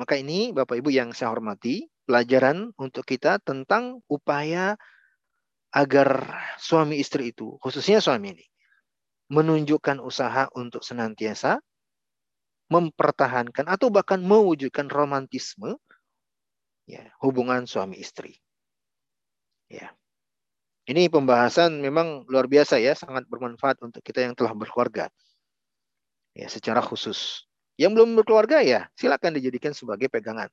Maka 0.00 0.16
ini 0.16 0.52
Bapak 0.56 0.80
Ibu 0.80 0.88
yang 0.92 1.12
saya 1.12 1.32
hormati, 1.32 1.88
pelajaran 2.08 2.72
untuk 2.80 3.04
kita 3.04 3.36
tentang 3.40 4.00
upaya 4.08 4.80
agar 5.70 6.34
suami 6.56 6.98
istri 6.98 7.30
itu, 7.30 7.60
khususnya 7.60 8.02
suami 8.02 8.34
ini, 8.34 8.46
menunjukkan 9.30 10.02
usaha 10.02 10.50
untuk 10.56 10.82
senantiasa 10.82 11.62
mempertahankan 12.70 13.66
atau 13.66 13.90
bahkan 13.90 14.22
mewujudkan 14.22 14.86
romantisme 14.86 15.74
ya, 16.86 17.02
hubungan 17.18 17.66
suami 17.66 17.98
istri. 17.98 18.38
Ya. 19.66 19.94
Ini 20.86 21.06
pembahasan 21.06 21.78
memang 21.78 22.26
luar 22.26 22.50
biasa 22.50 22.82
ya, 22.82 22.98
sangat 22.98 23.26
bermanfaat 23.30 23.78
untuk 23.82 24.02
kita 24.02 24.26
yang 24.26 24.34
telah 24.34 24.54
berkeluarga. 24.54 25.10
Ya, 26.36 26.46
secara 26.46 26.78
khusus. 26.80 27.46
Yang 27.80 28.00
belum 28.00 28.08
berkeluarga 28.22 28.60
ya, 28.60 28.86
silakan 28.94 29.34
dijadikan 29.40 29.72
sebagai 29.72 30.06
pegangan. 30.06 30.52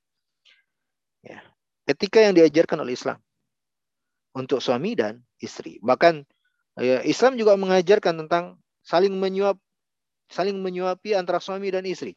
Ya. 1.21 1.43
Etika 1.87 2.19
yang 2.23 2.35
diajarkan 2.35 2.83
oleh 2.83 2.95
Islam 2.95 3.19
untuk 4.35 4.59
suami 4.59 4.93
dan 4.93 5.23
istri. 5.39 5.79
Bahkan 5.79 6.23
ya, 6.81 7.01
Islam 7.03 7.39
juga 7.39 7.55
mengajarkan 7.55 8.25
tentang 8.25 8.59
saling 8.83 9.15
menyuap 9.15 9.57
saling 10.27 10.59
menyuapi 10.59 11.15
antara 11.15 11.39
suami 11.39 11.71
dan 11.71 11.87
istri. 11.87 12.13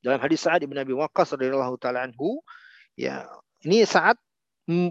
Dalam 0.00 0.18
hadis 0.22 0.46
Sa'ad 0.46 0.64
bin 0.64 0.78
Abi 0.78 0.94
Waqqas 0.94 1.36
radhiyallahu 1.36 1.76
taala 1.76 2.08
ya, 2.96 3.26
ini 3.66 3.84
saat 3.84 4.16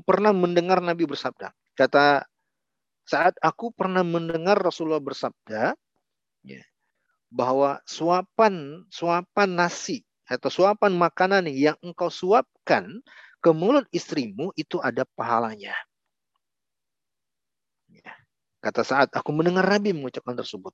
pernah 0.05 0.33
mendengar 0.33 0.81
Nabi 0.81 1.05
bersabda. 1.05 1.53
Kata 1.77 2.25
saat 3.07 3.39
aku 3.39 3.71
pernah 3.71 4.03
mendengar 4.03 4.59
Rasulullah 4.59 5.01
bersabda 5.01 5.73
ya, 6.43 6.61
bahwa 7.27 7.83
suapan 7.83 8.83
suapan 8.87 9.49
nasi 9.51 10.03
atau 10.27 10.51
suapan 10.51 10.95
makanan 10.95 11.47
yang 11.51 11.75
engkau 11.83 12.11
suapkan 12.11 12.99
ke 13.39 13.49
mulut 13.51 13.87
istrimu 13.95 14.51
itu 14.59 14.79
ada 14.83 15.07
pahalanya. 15.15 15.75
Kata 18.59 18.83
saat 18.83 19.09
aku 19.13 19.31
mendengar 19.31 19.63
Nabi 19.63 19.95
mengucapkan 19.95 20.35
tersebut. 20.35 20.73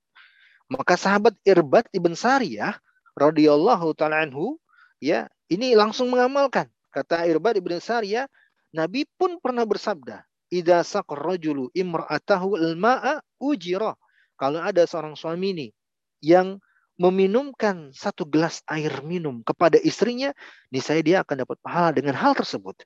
Maka 0.71 0.95
sahabat 0.97 1.35
Irbat 1.43 1.85
ibn 1.93 2.15
Sariyah 2.15 2.79
radhiyallahu 3.13 3.93
taala 3.93 4.23
anhu 4.25 4.57
ya 4.97 5.29
ini 5.51 5.77
langsung 5.77 6.09
mengamalkan. 6.09 6.71
Kata 6.89 7.27
Irbat 7.29 7.59
ibn 7.59 7.77
Sariyah, 7.77 8.25
Nabi 8.73 9.05
pun 9.17 9.37
pernah 9.37 9.65
bersabda, 9.67 10.25
"Idza 10.49 10.81
saqar 10.81 11.21
rajulu 11.21 11.69
imra'atahu 11.73 12.57
al-ma'a 12.57 13.21
ujira." 13.37 13.93
Kalau 14.39 14.61
ada 14.63 14.81
seorang 14.89 15.13
suami 15.13 15.53
ini 15.53 15.67
yang 16.23 16.63
meminumkan 16.95 17.91
satu 17.91 18.23
gelas 18.23 18.63
air 18.71 19.03
minum 19.03 19.43
kepada 19.43 19.75
istrinya, 19.83 20.31
niscaya 20.71 21.03
dia 21.03 21.17
akan 21.27 21.43
dapat 21.43 21.59
pahala 21.59 21.91
dengan 21.91 22.15
hal 22.15 22.31
tersebut. 22.31 22.79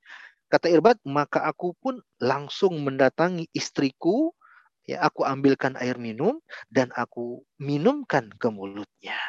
Kata 0.49 0.71
Irbat, 0.71 0.97
maka 1.05 1.45
aku 1.45 1.77
pun 1.77 2.01
langsung 2.17 2.81
mendatangi 2.81 3.45
istriku 3.53 4.33
ya 4.87 5.03
aku 5.03 5.27
ambilkan 5.27 5.75
air 5.77 5.99
minum 5.99 6.39
dan 6.71 6.89
aku 6.95 7.43
minumkan 7.59 8.31
ke 8.39 8.47
mulutnya. 8.47 9.19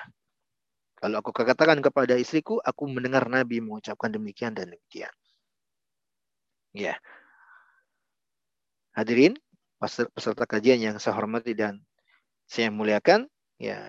Kalau 0.98 1.18
aku 1.18 1.34
katakan 1.34 1.82
kepada 1.82 2.14
istriku, 2.18 2.62
aku 2.62 2.86
mendengar 2.86 3.26
Nabi 3.26 3.62
mengucapkan 3.62 4.10
demikian 4.10 4.54
dan 4.54 4.70
demikian. 4.70 5.10
Ya. 6.74 6.98
Hadirin, 8.94 9.38
peserta 10.14 10.42
kajian 10.42 10.82
yang 10.82 10.96
saya 10.98 11.14
hormati 11.14 11.54
dan 11.54 11.78
saya 12.50 12.74
muliakan, 12.74 13.30
ya. 13.58 13.84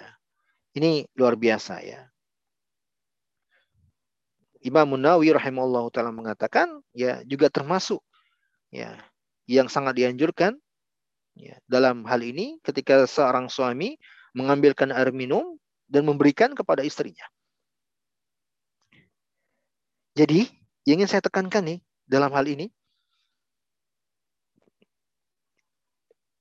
Ini 0.75 1.10
luar 1.17 1.34
biasa 1.39 1.82
ya. 1.82 2.05
Imam 4.60 4.97
Munawi 4.97 5.32
rahimahullah 5.32 5.88
taala 5.89 6.12
mengatakan 6.12 6.84
ya 6.91 7.23
juga 7.23 7.47
termasuk 7.47 8.03
ya 8.69 8.99
yang 9.47 9.71
sangat 9.71 9.95
dianjurkan 9.95 10.60
Ya, 11.39 11.55
dalam 11.71 12.03
hal 12.03 12.19
ini 12.19 12.60
ketika 12.67 13.08
seorang 13.08 13.47
suami 13.47 13.95
mengambilkan 14.36 14.91
air 14.91 15.15
minum 15.15 15.55
dan 15.88 16.03
memberikan 16.03 16.51
kepada 16.51 16.84
istrinya. 16.84 17.23
Jadi, 20.19 20.51
yang 20.84 20.99
ingin 20.99 21.08
saya 21.08 21.23
tekankan 21.23 21.63
nih 21.63 21.79
dalam 22.03 22.36
hal 22.36 22.43
ini, 22.43 22.67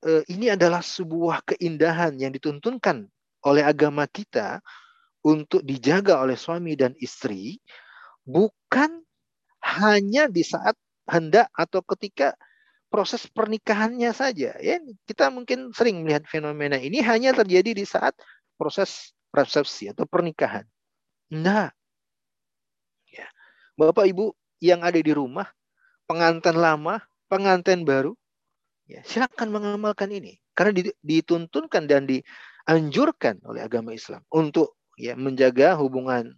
eh, 0.03 0.23
ini 0.27 0.51
adalah 0.51 0.83
sebuah 0.83 1.47
keindahan 1.47 2.19
yang 2.19 2.35
dituntunkan 2.35 3.07
oleh 3.45 3.63
agama 3.63 4.05
kita 4.09 4.59
untuk 5.23 5.63
dijaga 5.63 6.23
oleh 6.23 6.39
suami 6.39 6.75
dan 6.79 6.95
istri, 6.99 7.59
bukan 8.23 9.03
hanya 9.59 10.31
di 10.31 10.43
saat 10.43 10.75
hendak 11.09 11.51
atau 11.51 11.83
ketika 11.83 12.35
proses 12.89 13.27
pernikahannya 13.29 14.11
saja. 14.15 14.55
Ya, 14.59 14.81
kita 15.05 15.29
mungkin 15.29 15.75
sering 15.75 16.03
melihat 16.03 16.25
fenomena 16.25 16.79
ini 16.79 17.03
hanya 17.03 17.35
terjadi 17.35 17.75
di 17.75 17.85
saat 17.85 18.15
proses 18.55 19.13
resepsi 19.29 19.93
atau 19.93 20.09
pernikahan. 20.09 20.65
Nah, 21.29 21.69
ya. 23.13 23.27
Bapak 23.77 24.09
Ibu 24.09 24.33
yang 24.59 24.81
ada 24.81 24.97
di 24.97 25.13
rumah, 25.13 25.47
pengantin 26.09 26.57
lama, 26.57 26.99
pengantin 27.29 27.85
baru, 27.85 28.17
ya, 28.89 29.05
silakan 29.05 29.53
mengamalkan 29.53 30.09
ini 30.09 30.41
karena 30.57 30.91
dituntunkan 30.99 31.87
dan 31.87 32.09
dianjurkan 32.69 33.41
oleh 33.49 33.65
agama 33.65 33.97
Islam 33.97 34.21
untuk 34.29 34.77
ya 34.93 35.17
menjaga 35.17 35.73
hubungan 35.81 36.37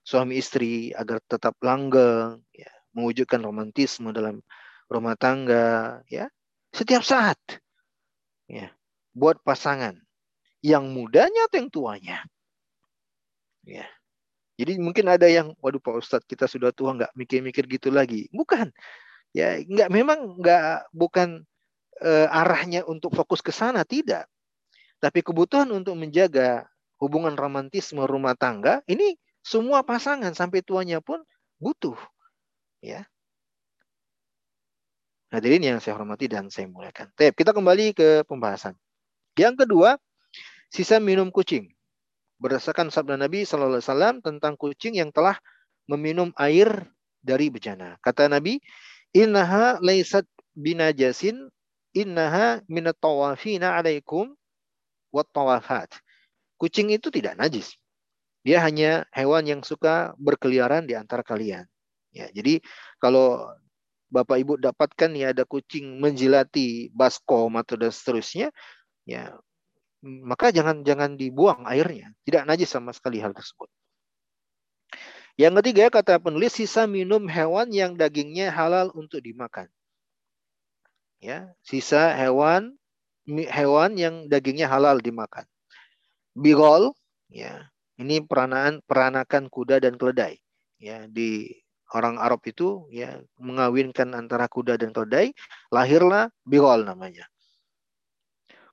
suami 0.00 0.40
istri 0.40 0.96
agar 0.96 1.20
tetap 1.28 1.52
langgeng, 1.60 2.40
ya, 2.56 2.70
mewujudkan 2.96 3.44
romantisme 3.44 4.08
dalam 4.16 4.40
rumah 4.88 5.18
tangga, 5.20 6.00
ya, 6.08 6.32
setiap 6.72 7.04
saat, 7.04 7.36
ya, 8.48 8.72
buat 9.12 9.36
pasangan 9.44 10.00
yang 10.64 10.88
mudanya 10.88 11.44
atau 11.50 11.58
yang 11.60 11.68
tuanya, 11.68 12.18
ya. 13.66 13.84
Jadi 14.56 14.80
mungkin 14.80 15.04
ada 15.12 15.28
yang, 15.28 15.52
waduh 15.60 15.82
Pak 15.82 16.00
Ustadz 16.00 16.24
kita 16.24 16.48
sudah 16.48 16.72
tua 16.72 16.96
nggak 16.96 17.12
mikir-mikir 17.12 17.68
gitu 17.68 17.92
lagi. 17.92 18.24
Bukan, 18.32 18.72
ya 19.36 19.60
nggak 19.60 19.92
memang 19.92 20.40
nggak 20.40 20.88
bukan 20.96 21.44
uh, 22.00 22.26
arahnya 22.32 22.80
untuk 22.88 23.12
fokus 23.12 23.44
ke 23.44 23.52
sana 23.52 23.84
tidak. 23.84 24.24
Tapi 25.00 25.20
kebutuhan 25.20 25.68
untuk 25.72 25.94
menjaga 25.96 26.64
hubungan 26.96 27.36
romantisme 27.36 28.00
rumah 28.08 28.32
tangga 28.32 28.80
ini 28.88 29.16
semua 29.44 29.84
pasangan 29.84 30.32
sampai 30.32 30.64
tuanya 30.64 30.98
pun 31.04 31.22
butuh. 31.60 31.96
Ya. 32.80 33.06
Hadirin 35.30 35.62
yang 35.62 35.78
saya 35.82 35.98
hormati 35.98 36.30
dan 36.30 36.48
saya 36.48 36.70
muliakan. 36.70 37.12
Tep, 37.12 37.36
kita 37.36 37.52
kembali 37.52 37.92
ke 37.92 38.08
pembahasan. 38.24 38.72
Yang 39.36 39.66
kedua, 39.66 40.00
sisa 40.72 40.96
minum 40.96 41.28
kucing. 41.28 41.68
Berdasarkan 42.40 42.88
sabda 42.88 43.20
Nabi 43.20 43.44
Sallallahu 43.44 43.80
Alaihi 43.80 43.88
Wasallam 43.90 44.16
tentang 44.24 44.54
kucing 44.56 44.96
yang 44.96 45.12
telah 45.12 45.36
meminum 45.90 46.32
air 46.40 46.88
dari 47.20 47.50
bejana. 47.52 47.98
Kata 48.00 48.30
Nabi, 48.30 48.62
Innaha 49.16 49.80
laisat 49.80 50.28
binajasin, 50.52 51.48
innaha 51.96 52.60
minat 52.68 52.96
tawafina 53.00 53.76
alaikum 53.76 54.36
wat 55.16 55.28
tawafat. 55.32 55.88
Kucing 56.60 56.92
itu 56.92 57.08
tidak 57.08 57.40
najis. 57.40 57.76
Dia 58.44 58.60
hanya 58.62 59.08
hewan 59.10 59.48
yang 59.48 59.60
suka 59.64 60.12
berkeliaran 60.20 60.84
di 60.84 60.94
antara 60.94 61.24
kalian. 61.24 61.64
Ya, 62.14 62.28
jadi 62.30 62.60
kalau 63.02 63.48
Bapak 64.06 64.38
Ibu 64.38 64.54
dapatkan 64.62 65.10
ya 65.18 65.34
ada 65.34 65.42
kucing 65.42 65.98
menjilati 65.98 66.94
baskom 66.94 67.58
atau 67.58 67.74
dan 67.74 67.90
seterusnya, 67.90 68.54
ya 69.02 69.34
maka 70.06 70.54
jangan 70.54 70.86
jangan 70.86 71.18
dibuang 71.18 71.66
airnya. 71.66 72.14
Tidak 72.22 72.46
najis 72.46 72.70
sama 72.70 72.94
sekali 72.94 73.18
hal 73.18 73.34
tersebut. 73.34 73.66
Yang 75.36 75.60
ketiga 75.60 75.92
kata 75.92 76.22
penulis 76.22 76.56
sisa 76.56 76.88
minum 76.88 77.28
hewan 77.28 77.68
yang 77.68 77.98
dagingnya 77.98 78.48
halal 78.48 78.88
untuk 78.96 79.20
dimakan. 79.20 79.68
Ya, 81.20 81.52
sisa 81.66 82.14
hewan 82.14 82.78
hewan 83.26 83.98
yang 83.98 84.30
dagingnya 84.30 84.70
halal 84.70 85.02
dimakan. 85.02 85.44
Bigol, 86.36 86.94
ya, 87.28 87.68
ini 87.98 88.22
peranaan 88.22 88.80
peranakan 88.86 89.50
kuda 89.50 89.82
dan 89.82 89.98
keledai. 89.98 90.38
Ya, 90.78 91.08
di 91.08 91.50
orang 91.94 92.18
Arab 92.18 92.42
itu 92.46 92.90
ya 92.90 93.22
mengawinkan 93.38 94.10
antara 94.14 94.50
kuda 94.50 94.78
dan 94.78 94.90
keledai, 94.90 95.32
lahirlah 95.70 96.30
bigol 96.42 96.82
namanya. 96.82 97.26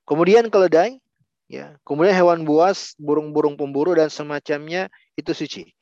Kemudian 0.04 0.52
keledai, 0.52 1.00
ya, 1.48 1.78
kemudian 1.86 2.12
hewan 2.12 2.44
buas, 2.44 2.92
burung-burung 3.00 3.56
pemburu 3.56 3.96
dan 3.96 4.12
semacamnya 4.12 4.92
itu 5.16 5.32
suci. 5.32 5.72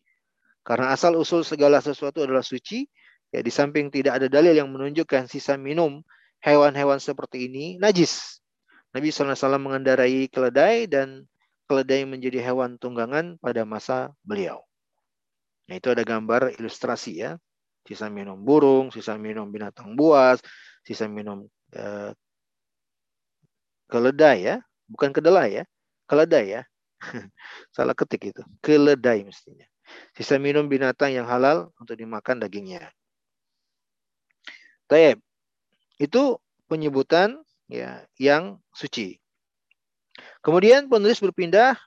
Karena 0.62 0.94
asal 0.94 1.18
usul 1.18 1.42
segala 1.42 1.82
sesuatu 1.82 2.22
adalah 2.22 2.46
suci, 2.46 2.86
ya 3.34 3.42
di 3.42 3.50
samping 3.50 3.90
tidak 3.90 4.22
ada 4.22 4.26
dalil 4.30 4.54
yang 4.54 4.70
menunjukkan 4.70 5.26
sisa 5.26 5.58
minum 5.58 6.06
hewan-hewan 6.38 7.02
seperti 7.02 7.50
ini 7.50 7.82
najis. 7.82 8.41
Nabi 8.92 9.08
SAW 9.08 9.56
mengendarai 9.56 10.28
keledai 10.28 10.84
dan 10.84 11.24
keledai 11.64 12.04
menjadi 12.04 12.44
hewan 12.44 12.76
tunggangan 12.76 13.40
pada 13.40 13.64
masa 13.64 14.12
beliau. 14.20 14.60
Nah, 15.68 15.80
itu 15.80 15.88
ada 15.88 16.04
gambar 16.04 16.52
ilustrasi 16.60 17.24
ya. 17.24 17.40
Sisa 17.88 18.12
minum 18.12 18.36
burung, 18.36 18.92
sisa 18.92 19.16
minum 19.16 19.48
binatang 19.48 19.96
buas, 19.96 20.38
sisa 20.84 21.08
minum 21.08 21.48
eh, 21.72 22.12
keledai 23.88 24.38
ya, 24.44 24.56
bukan 24.86 25.10
kedelai 25.10 25.62
ya, 25.62 25.64
keledai 26.06 26.60
ya. 26.60 26.62
Salah 27.74 27.96
ketik 27.96 28.30
itu, 28.36 28.42
keledai 28.62 29.24
mestinya. 29.26 29.66
Sisa 30.12 30.36
minum 30.36 30.68
binatang 30.68 31.10
yang 31.10 31.26
halal 31.26 31.72
untuk 31.80 31.96
dimakan 31.96 32.38
dagingnya. 32.38 32.92
Taib. 34.86 35.18
Itu 35.96 36.38
penyebutan 36.68 37.40
ya 37.72 38.04
yang 38.20 38.60
suci. 38.76 39.16
Kemudian 40.44 40.92
penulis 40.92 41.24
berpindah 41.24 41.80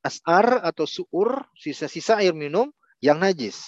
asar 0.00 0.64
atau 0.64 0.88
suur, 0.88 1.44
sisa-sisa 1.52 2.16
air 2.24 2.32
minum 2.32 2.72
yang 3.04 3.20
najis. 3.20 3.60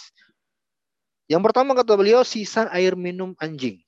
Yang 1.29 1.53
pertama 1.53 1.77
kata 1.77 1.95
beliau 1.95 2.25
sisa 2.25 2.67
air 2.73 2.97
minum 2.97 3.37
anjing. 3.37 3.79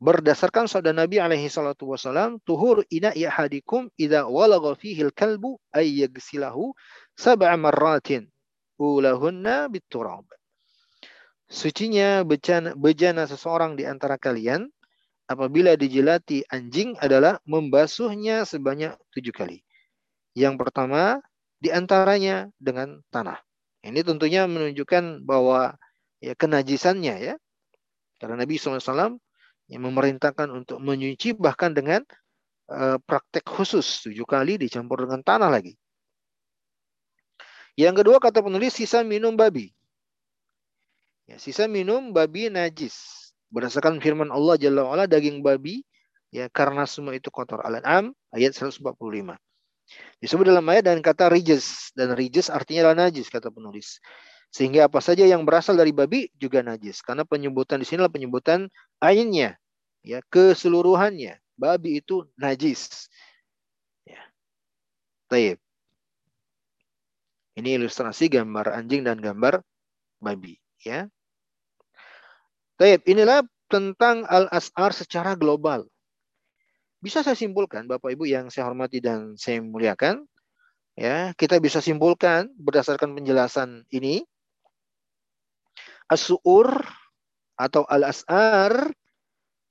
Berdasarkan 0.00 0.64
sabda 0.64 0.96
Nabi 0.96 1.20
alaihi 1.20 1.52
salatu 1.52 1.92
wasalam, 1.92 2.40
tuhur 2.48 2.84
ina 2.88 3.12
hadikum 3.12 3.92
idza 4.00 4.24
walagha 4.24 4.72
fihi 4.72 5.04
al-kalbu 5.04 5.60
ay 5.76 6.04
yagsilahu 6.04 6.72
sab'a 7.16 7.52
marratin 7.60 8.32
ulahunna 8.80 9.68
biturab. 9.68 10.24
Sucinya 11.50 12.24
bejana, 12.24 12.72
bejana 12.72 13.28
seseorang 13.28 13.76
di 13.76 13.84
antara 13.84 14.16
kalian 14.16 14.72
apabila 15.30 15.78
dijilati 15.78 16.42
anjing 16.50 16.98
adalah 16.98 17.38
membasuhnya 17.46 18.42
sebanyak 18.42 18.98
tujuh 19.14 19.30
kali. 19.30 19.62
Yang 20.34 20.58
pertama 20.58 21.22
di 21.62 21.70
antaranya 21.70 22.50
dengan 22.58 22.98
tanah. 23.14 23.38
Ini 23.86 24.02
tentunya 24.02 24.50
menunjukkan 24.50 25.22
bahwa 25.22 25.78
ya 26.18 26.34
kenajisannya 26.34 27.14
ya. 27.22 27.34
Karena 28.18 28.42
Nabi 28.42 28.58
SAW 28.58 29.16
yang 29.70 29.82
memerintahkan 29.86 30.50
untuk 30.50 30.82
menyuci 30.82 31.38
bahkan 31.38 31.70
dengan 31.70 32.02
uh, 32.68 32.98
praktek 32.98 33.46
khusus 33.46 34.02
tujuh 34.02 34.26
kali 34.26 34.58
dicampur 34.58 35.06
dengan 35.06 35.22
tanah 35.22 35.48
lagi. 35.48 35.78
Yang 37.78 38.04
kedua 38.04 38.18
kata 38.18 38.42
penulis 38.42 38.74
sisa 38.74 39.06
minum 39.06 39.38
babi. 39.38 39.70
Ya, 41.30 41.38
sisa 41.38 41.70
minum 41.70 42.10
babi 42.10 42.50
najis. 42.50 43.19
Berdasarkan 43.50 43.98
firman 43.98 44.30
Allah 44.30 44.54
Jalla 44.56 44.86
wa'ala 44.86 45.04
daging 45.10 45.42
babi 45.42 45.82
ya 46.30 46.46
karena 46.50 46.86
semua 46.86 47.14
itu 47.18 47.28
kotor. 47.28 47.62
Al-An'am 47.66 48.14
ayat 48.30 48.54
145. 48.54 49.34
Disebut 50.22 50.46
dalam 50.46 50.62
ayat 50.70 50.86
dan 50.86 51.02
kata 51.02 51.26
rijes 51.26 51.90
dan 51.98 52.14
rijes 52.14 52.46
artinya 52.46 52.86
adalah 52.86 53.10
najis 53.10 53.26
kata 53.26 53.50
penulis. 53.50 53.98
Sehingga 54.50 54.86
apa 54.86 54.98
saja 55.02 55.26
yang 55.26 55.46
berasal 55.46 55.78
dari 55.78 55.94
babi 55.94 56.30
juga 56.38 56.62
najis 56.62 57.02
karena 57.02 57.22
penyebutan 57.22 57.78
di 57.82 57.86
sini 57.86 58.02
adalah 58.02 58.14
penyebutan 58.14 58.70
ainnya 59.02 59.58
ya 60.06 60.22
keseluruhannya. 60.30 61.38
Babi 61.60 62.00
itu 62.00 62.24
najis. 62.40 63.10
Ya. 64.06 64.22
Taib. 65.28 65.60
Ini 67.58 67.76
ilustrasi 67.76 68.32
gambar 68.32 68.72
anjing 68.72 69.04
dan 69.04 69.20
gambar 69.20 69.60
babi 70.22 70.56
ya. 70.80 71.10
Taib, 72.80 73.04
inilah 73.04 73.44
tentang 73.68 74.24
al-as'ar 74.24 74.96
secara 74.96 75.36
global. 75.36 75.84
Bisa 76.96 77.20
saya 77.20 77.36
simpulkan 77.36 77.84
Bapak 77.84 78.16
Ibu 78.16 78.24
yang 78.24 78.48
saya 78.48 78.72
hormati 78.72 79.04
dan 79.04 79.36
saya 79.36 79.60
muliakan, 79.60 80.24
ya, 80.96 81.36
kita 81.36 81.60
bisa 81.60 81.84
simpulkan 81.84 82.48
berdasarkan 82.56 83.12
penjelasan 83.12 83.84
ini 83.92 84.24
as-su'ur 86.08 86.72
atau 87.60 87.84
al-as'ar 87.84 88.88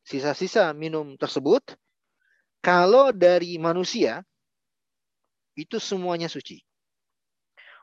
sisa-sisa 0.05 0.69
minum 0.77 1.17
tersebut 1.17 1.65
kalau 2.61 3.09
dari 3.09 3.57
manusia 3.57 4.21
itu 5.57 5.81
semuanya 5.81 6.29
suci. 6.29 6.61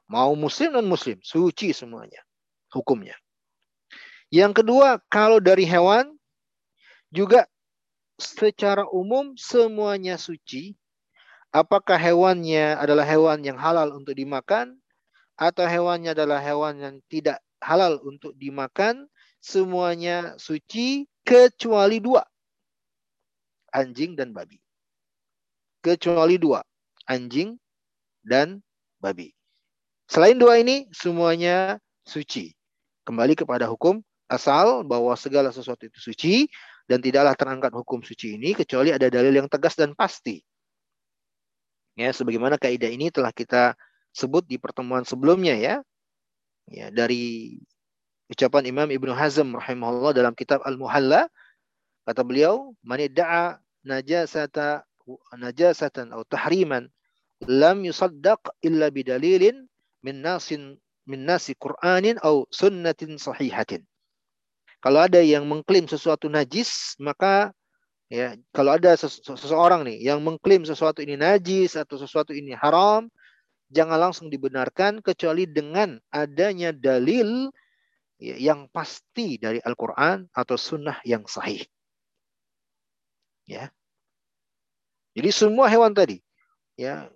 Mau 0.06 0.38
muslim 0.38 0.70
dan 0.70 0.86
muslim, 0.86 1.18
suci 1.18 1.74
semuanya 1.74 2.22
hukumnya. 2.70 3.18
Yang 4.36 4.60
kedua, 4.60 5.00
kalau 5.08 5.40
dari 5.40 5.64
hewan 5.64 6.12
juga 7.08 7.48
secara 8.20 8.84
umum 8.92 9.32
semuanya 9.40 10.20
suci. 10.20 10.76
Apakah 11.56 11.96
hewannya 11.96 12.76
adalah 12.76 13.08
hewan 13.08 13.40
yang 13.40 13.56
halal 13.56 13.96
untuk 13.96 14.12
dimakan 14.12 14.76
atau 15.40 15.64
hewannya 15.64 16.12
adalah 16.12 16.36
hewan 16.36 16.76
yang 16.76 16.96
tidak 17.08 17.40
halal 17.64 17.96
untuk 18.04 18.36
dimakan, 18.36 19.08
semuanya 19.40 20.36
suci 20.36 21.08
kecuali 21.24 21.96
dua. 21.96 22.20
Anjing 23.72 24.20
dan 24.20 24.36
babi. 24.36 24.60
Kecuali 25.80 26.36
dua. 26.36 26.60
Anjing 27.08 27.56
dan 28.20 28.60
babi. 29.00 29.32
Selain 30.12 30.36
dua 30.36 30.60
ini, 30.60 30.92
semuanya 30.92 31.80
suci. 32.04 32.52
Kembali 33.08 33.32
kepada 33.32 33.64
hukum 33.64 34.04
asal 34.26 34.82
bahwa 34.82 35.14
segala 35.14 35.54
sesuatu 35.54 35.86
itu 35.86 35.98
suci 35.98 36.34
dan 36.86 37.02
tidaklah 37.02 37.34
terangkat 37.34 37.72
hukum 37.74 38.02
suci 38.02 38.38
ini 38.38 38.54
kecuali 38.54 38.94
ada 38.94 39.10
dalil 39.10 39.34
yang 39.34 39.48
tegas 39.50 39.74
dan 39.74 39.94
pasti. 39.94 40.42
Ya, 41.96 42.12
sebagaimana 42.12 42.60
kaidah 42.60 42.92
ini 42.92 43.08
telah 43.08 43.32
kita 43.32 43.72
sebut 44.12 44.44
di 44.44 44.60
pertemuan 44.60 45.02
sebelumnya 45.02 45.56
ya. 45.56 45.76
Ya, 46.68 46.92
dari 46.92 47.56
ucapan 48.28 48.66
Imam 48.68 48.88
Ibnu 48.90 49.14
Hazm 49.14 49.54
rahimahullah 49.56 50.12
dalam 50.12 50.34
kitab 50.36 50.60
Al-Muhalla 50.66 51.30
kata 52.04 52.22
beliau, 52.26 52.74
"Man 52.82 53.00
da'a 53.00 53.58
najasata 53.86 54.84
najasatan 55.38 56.10
atau 56.10 56.26
tahriman 56.26 56.90
lam 57.46 57.86
yusaddaq 57.86 58.42
illa 58.66 58.90
bidalilin 58.90 59.70
min 60.02 60.16
nasin 60.18 60.74
min 61.06 61.22
nasi 61.22 61.54
Qur'anin 61.54 62.18
atau 62.18 62.44
sunnatin 62.50 63.16
sahihatin." 63.16 63.86
Kalau 64.86 65.02
ada 65.02 65.18
yang 65.18 65.50
mengklaim 65.50 65.90
sesuatu 65.90 66.30
najis, 66.30 66.94
maka 67.02 67.50
ya 68.06 68.38
kalau 68.54 68.78
ada 68.78 68.94
seseorang 68.94 69.82
nih 69.82 69.98
yang 70.14 70.22
mengklaim 70.22 70.62
sesuatu 70.62 71.02
ini 71.02 71.18
najis 71.18 71.74
atau 71.74 71.98
sesuatu 71.98 72.30
ini 72.30 72.54
haram, 72.54 73.10
jangan 73.66 73.98
langsung 73.98 74.30
dibenarkan 74.30 75.02
kecuali 75.02 75.42
dengan 75.50 75.98
adanya 76.14 76.70
dalil 76.70 77.50
ya, 78.22 78.38
yang 78.38 78.70
pasti 78.70 79.42
dari 79.42 79.58
Al-Quran 79.58 80.30
atau 80.30 80.54
sunnah 80.54 81.02
yang 81.02 81.26
sahih. 81.26 81.66
Ya. 83.50 83.74
Jadi 85.18 85.34
semua 85.34 85.66
hewan 85.66 85.98
tadi, 85.98 86.22
ya, 86.78 87.10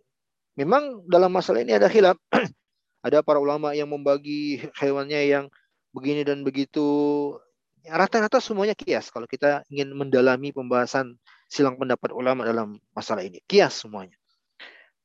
memang 0.58 1.06
dalam 1.06 1.30
masalah 1.30 1.62
ini 1.62 1.78
ada 1.78 1.86
khilaf. 1.86 2.18
ada 3.06 3.22
para 3.22 3.38
ulama 3.38 3.78
yang 3.78 3.86
membagi 3.86 4.58
hewannya 4.74 5.22
yang 5.22 5.46
begini 5.94 6.26
dan 6.26 6.42
begitu. 6.42 6.82
Ya, 7.80 7.96
rata-rata 7.96 8.38
semuanya 8.44 8.76
kias. 8.76 9.08
Kalau 9.08 9.24
kita 9.24 9.64
ingin 9.72 9.96
mendalami 9.96 10.52
pembahasan 10.52 11.16
silang 11.48 11.80
pendapat 11.80 12.12
ulama 12.12 12.44
dalam 12.44 12.76
masalah 12.92 13.24
ini, 13.24 13.40
kias 13.48 13.80
semuanya. 13.80 14.16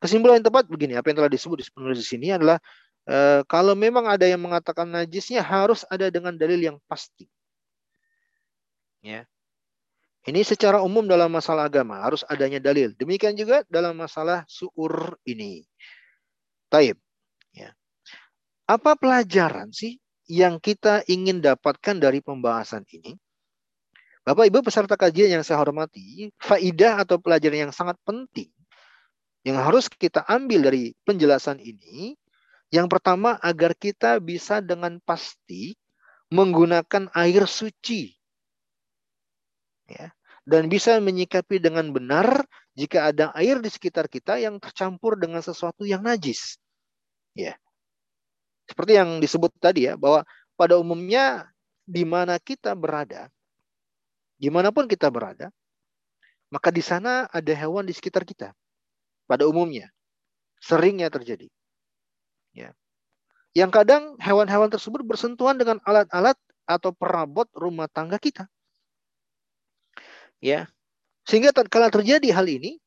Kesimpulan 0.04 0.44
yang 0.44 0.48
tepat 0.52 0.68
begini, 0.68 0.94
apa 1.00 1.08
yang 1.10 1.24
telah 1.24 1.32
disebut 1.32 1.64
di 1.64 1.66
penulis 1.72 2.04
di 2.04 2.08
sini 2.08 2.28
adalah 2.36 2.60
e, 3.08 3.42
kalau 3.48 3.74
memang 3.74 4.06
ada 4.06 4.28
yang 4.28 4.44
mengatakan 4.44 4.86
najisnya 4.86 5.40
harus 5.40 5.88
ada 5.88 6.12
dengan 6.12 6.36
dalil 6.36 6.60
yang 6.60 6.78
pasti. 6.86 7.26
Ya. 9.00 9.24
Ini 10.26 10.42
secara 10.42 10.82
umum 10.82 11.06
dalam 11.06 11.30
masalah 11.30 11.70
agama 11.70 12.02
harus 12.02 12.26
adanya 12.28 12.58
dalil. 12.58 12.92
Demikian 12.98 13.38
juga 13.38 13.62
dalam 13.72 13.96
masalah 13.96 14.44
suur 14.50 15.16
ini. 15.24 15.64
Taib. 16.68 16.98
Ya. 17.54 17.72
Apa 18.66 18.98
pelajaran 18.98 19.70
sih 19.70 20.02
yang 20.26 20.58
kita 20.58 21.06
ingin 21.06 21.42
dapatkan 21.42 22.02
dari 22.02 22.22
pembahasan 22.22 22.86
ini? 22.92 23.18
Bapak 24.26 24.50
Ibu 24.50 24.66
peserta 24.66 24.98
kajian 24.98 25.30
yang 25.38 25.44
saya 25.46 25.62
hormati, 25.62 26.34
faidah 26.42 27.06
atau 27.06 27.22
pelajaran 27.22 27.70
yang 27.70 27.74
sangat 27.74 27.98
penting 28.02 28.50
yang 29.46 29.62
harus 29.62 29.86
kita 29.88 30.26
ambil 30.26 30.66
dari 30.66 30.98
penjelasan 31.06 31.62
ini, 31.62 32.18
yang 32.74 32.90
pertama 32.90 33.38
agar 33.38 33.78
kita 33.78 34.18
bisa 34.18 34.58
dengan 34.58 34.98
pasti 35.06 35.78
menggunakan 36.34 37.14
air 37.14 37.46
suci. 37.46 38.10
Ya, 39.86 40.10
dan 40.50 40.66
bisa 40.66 40.98
menyikapi 40.98 41.62
dengan 41.62 41.94
benar 41.94 42.42
jika 42.74 43.14
ada 43.14 43.30
air 43.38 43.62
di 43.62 43.70
sekitar 43.70 44.10
kita 44.10 44.42
yang 44.42 44.58
tercampur 44.58 45.14
dengan 45.14 45.46
sesuatu 45.46 45.86
yang 45.86 46.02
najis. 46.02 46.58
Ya. 47.38 47.54
Seperti 48.66 48.98
yang 48.98 49.22
disebut 49.22 49.54
tadi 49.62 49.90
ya, 49.90 49.94
bahwa 49.94 50.26
pada 50.58 50.76
umumnya 50.82 51.50
di 51.86 52.02
mana 52.02 52.42
kita 52.42 52.74
berada, 52.74 53.30
di 54.42 54.50
mana 54.50 54.74
pun 54.74 54.90
kita 54.90 55.08
berada, 55.14 55.54
maka 56.50 56.74
di 56.74 56.82
sana 56.82 57.30
ada 57.30 57.54
hewan 57.54 57.86
di 57.86 57.94
sekitar 57.94 58.26
kita. 58.26 58.52
Pada 59.26 59.46
umumnya, 59.50 59.90
seringnya 60.62 61.10
terjadi. 61.10 61.50
Ya. 62.54 62.74
Yang 63.58 63.72
kadang 63.82 64.04
hewan-hewan 64.22 64.70
tersebut 64.70 65.02
bersentuhan 65.02 65.58
dengan 65.58 65.82
alat-alat 65.82 66.38
atau 66.66 66.94
perabot 66.94 67.50
rumah 67.54 67.90
tangga 67.90 68.18
kita. 68.18 68.46
Ya. 70.42 70.70
Sehingga 71.26 71.54
kalau 71.66 71.90
terjadi 71.90 72.30
hal 72.34 72.46
ini, 72.46 72.78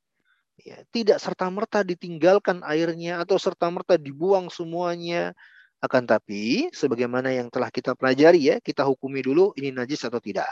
ya, 0.63 0.79
tidak 0.95 1.19
serta-merta 1.19 1.83
ditinggalkan 1.83 2.63
airnya 2.63 3.19
atau 3.23 3.35
serta-merta 3.35 3.99
dibuang 3.99 4.47
semuanya 4.47 5.35
akan 5.79 6.11
tapi 6.11 6.67
sebagaimana 6.75 7.31
yang 7.31 7.49
telah 7.55 7.71
kita 7.71 7.95
pelajari 7.95 8.51
ya, 8.51 8.57
kita 8.59 8.83
hukumi 8.83 9.23
dulu 9.23 9.55
ini 9.55 9.71
najis 9.71 10.03
atau 10.03 10.19
tidak. 10.19 10.49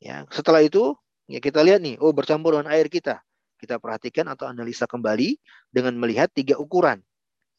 Ya, 0.00 0.24
setelah 0.32 0.64
itu 0.64 0.96
ya 1.28 1.38
kita 1.38 1.60
lihat 1.60 1.84
nih, 1.84 2.00
oh 2.00 2.16
bercampur 2.16 2.56
dengan 2.56 2.72
air 2.72 2.88
kita. 2.88 3.20
Kita 3.60 3.78
perhatikan 3.78 4.26
atau 4.26 4.50
analisa 4.50 4.88
kembali 4.88 5.38
dengan 5.70 5.94
melihat 5.94 6.32
tiga 6.32 6.58
ukuran. 6.58 6.98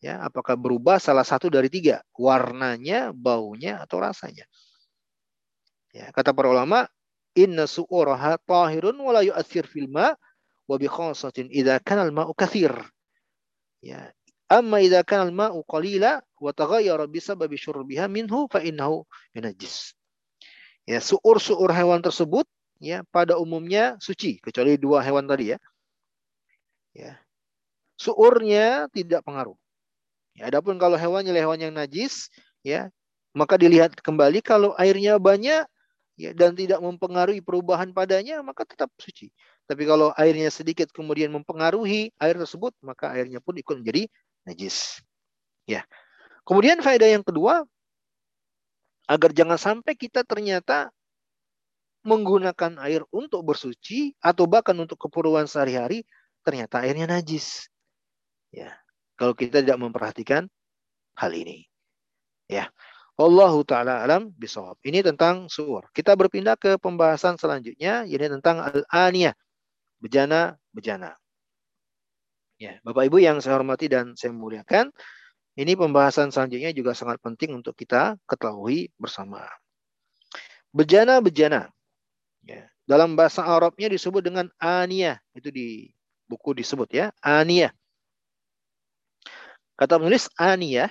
Ya, 0.03 0.19
apakah 0.19 0.59
berubah 0.59 0.99
salah 0.99 1.23
satu 1.23 1.47
dari 1.47 1.71
tiga, 1.71 2.03
warnanya, 2.19 3.15
baunya 3.15 3.79
atau 3.79 4.03
rasanya. 4.03 4.43
Ya, 5.95 6.11
kata 6.11 6.35
para 6.35 6.51
ulama, 6.51 6.91
inna 7.37 7.69
su'uraha 7.69 8.35
tahirun 8.43 8.99
wa 8.99 9.15
la 9.15 9.23
yu'athir 9.23 9.63
fil 9.63 9.87
ma 9.87 10.11
wa 10.67 10.75
bi 10.75 10.91
khasatin 10.91 11.47
idza 11.47 11.79
kana 11.79 12.03
al-ma'u 12.03 12.35
kathir. 12.35 12.75
Ya, 13.79 14.11
Amma 14.51 14.83
idza 14.83 15.01
kana 15.07 15.29
al-ma'u 15.31 15.63
qalila 15.65 16.21
wa 16.39 16.51
taghayyara 16.51 17.07
bi 17.07 17.19
sababi 17.23 17.55
syurbiha 17.55 18.05
minhu 18.11 18.45
fa 18.51 18.59
innahu 18.59 19.07
yunajjis. 19.33 19.95
Ya, 20.83 20.99
suur-suur 20.99 21.71
hewan 21.71 22.03
tersebut 22.03 22.43
ya 22.83 23.07
pada 23.07 23.39
umumnya 23.39 23.95
suci 24.03 24.43
kecuali 24.43 24.75
dua 24.75 24.99
hewan 24.99 25.23
tadi 25.23 25.55
ya. 25.55 25.57
Ya. 26.91 27.17
Suurnya 27.95 28.91
tidak 28.91 29.23
pengaruh. 29.23 29.55
Ya, 30.35 30.51
adapun 30.51 30.75
kalau 30.75 30.99
hewannya 30.99 31.31
hewan 31.31 31.61
yang 31.61 31.73
najis 31.73 32.27
ya, 32.65 32.91
maka 33.31 33.55
dilihat 33.55 33.95
kembali 34.01 34.43
kalau 34.43 34.75
airnya 34.77 35.17
banyak 35.17 35.65
ya 36.13 36.31
dan 36.37 36.53
tidak 36.53 36.77
mempengaruhi 36.77 37.41
perubahan 37.41 37.89
padanya 37.95 38.41
maka 38.45 38.67
tetap 38.67 38.93
suci. 39.01 39.33
Tapi 39.65 39.83
kalau 39.87 40.13
airnya 40.13 40.51
sedikit 40.53 40.91
kemudian 40.93 41.33
mempengaruhi 41.33 42.13
air 42.21 42.35
tersebut 42.37 42.75
maka 42.85 43.09
airnya 43.15 43.41
pun 43.41 43.57
ikut 43.57 43.81
menjadi 43.81 44.05
najis. 44.47 44.99
Ya. 45.67 45.87
Kemudian 46.43 46.83
faedah 46.83 47.07
yang 47.07 47.23
kedua 47.23 47.63
agar 49.07 49.31
jangan 49.31 49.59
sampai 49.59 49.95
kita 49.95 50.23
ternyata 50.23 50.91
menggunakan 52.03 52.79
air 52.83 53.07
untuk 53.15 53.47
bersuci 53.47 54.11
atau 54.19 54.43
bahkan 54.43 54.75
untuk 54.75 54.99
keperluan 54.99 55.47
sehari-hari 55.47 56.03
ternyata 56.43 56.83
airnya 56.83 57.07
najis. 57.07 57.71
Ya. 58.51 58.75
Kalau 59.15 59.31
kita 59.31 59.63
tidak 59.63 59.79
memperhatikan 59.79 60.51
hal 61.15 61.31
ini. 61.31 61.63
Ya. 62.51 62.67
Allahu 63.13 63.61
taala 63.61 64.01
alam 64.01 64.33
bisawab. 64.35 64.81
Ini 64.81 65.05
tentang 65.05 65.45
suur. 65.45 65.85
Kita 65.93 66.17
berpindah 66.17 66.57
ke 66.57 66.81
pembahasan 66.81 67.37
selanjutnya 67.37 68.09
ini 68.09 68.25
tentang 68.25 68.57
al-aniyah. 68.59 69.37
Bejana, 70.01 70.57
bejana. 70.73 71.15
Ya, 72.63 72.79
Bapak 72.79 73.11
Ibu 73.11 73.19
yang 73.19 73.43
saya 73.43 73.59
hormati 73.59 73.91
dan 73.91 74.15
saya 74.15 74.31
muliakan, 74.31 74.87
ini 75.59 75.75
pembahasan 75.75 76.31
selanjutnya 76.31 76.71
juga 76.71 76.95
sangat 76.95 77.19
penting 77.19 77.59
untuk 77.59 77.75
kita 77.75 78.15
ketahui 78.23 78.87
bersama. 78.95 79.43
Bejana-bejana. 80.71 81.67
Ya, 82.47 82.71
dalam 82.87 83.19
bahasa 83.19 83.43
Arabnya 83.43 83.91
disebut 83.91 84.23
dengan 84.23 84.47
aniyah. 84.63 85.19
Itu 85.35 85.51
di 85.51 85.91
buku 86.31 86.55
disebut 86.55 86.87
ya, 86.95 87.11
aniyah. 87.19 87.75
Kata 89.75 89.99
penulis 89.99 90.31
aniyah 90.39 90.87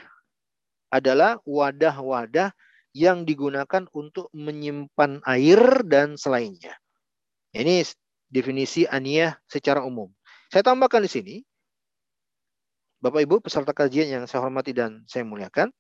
adalah 0.93 1.41
wadah-wadah 1.49 2.53
yang 2.93 3.25
digunakan 3.25 3.89
untuk 3.97 4.29
menyimpan 4.37 5.25
air 5.25 5.81
dan 5.89 6.21
selainnya. 6.21 6.77
Ini 7.57 7.81
definisi 8.29 8.85
aniyah 8.85 9.41
secara 9.49 9.81
umum. 9.81 10.13
Saya 10.53 10.69
tambahkan 10.69 11.01
di 11.01 11.09
sini, 11.09 11.37
Bapak 13.03 13.27
Ibu 13.27 13.43
peserta 13.43 13.75
kajian 13.75 14.07
yang 14.07 14.25
saya 14.31 14.47
hormati 14.47 14.71
dan 14.71 15.03
saya 15.11 15.27
muliakan, 15.27 15.75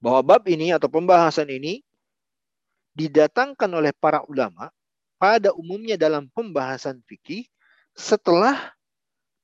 bahwa 0.00 0.24
bab 0.24 0.42
ini 0.48 0.72
atau 0.72 0.88
pembahasan 0.88 1.50
ini 1.52 1.84
didatangkan 2.96 3.68
oleh 3.68 3.92
para 3.92 4.24
ulama 4.24 4.72
pada 5.20 5.52
umumnya 5.52 6.00
dalam 6.00 6.30
pembahasan 6.32 7.04
fikih 7.04 7.44
setelah 7.92 8.72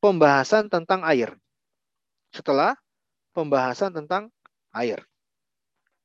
pembahasan 0.00 0.72
tentang 0.72 1.04
air. 1.04 1.34
Setelah 2.32 2.78
pembahasan 3.36 3.92
tentang 3.92 4.32
air. 4.72 5.02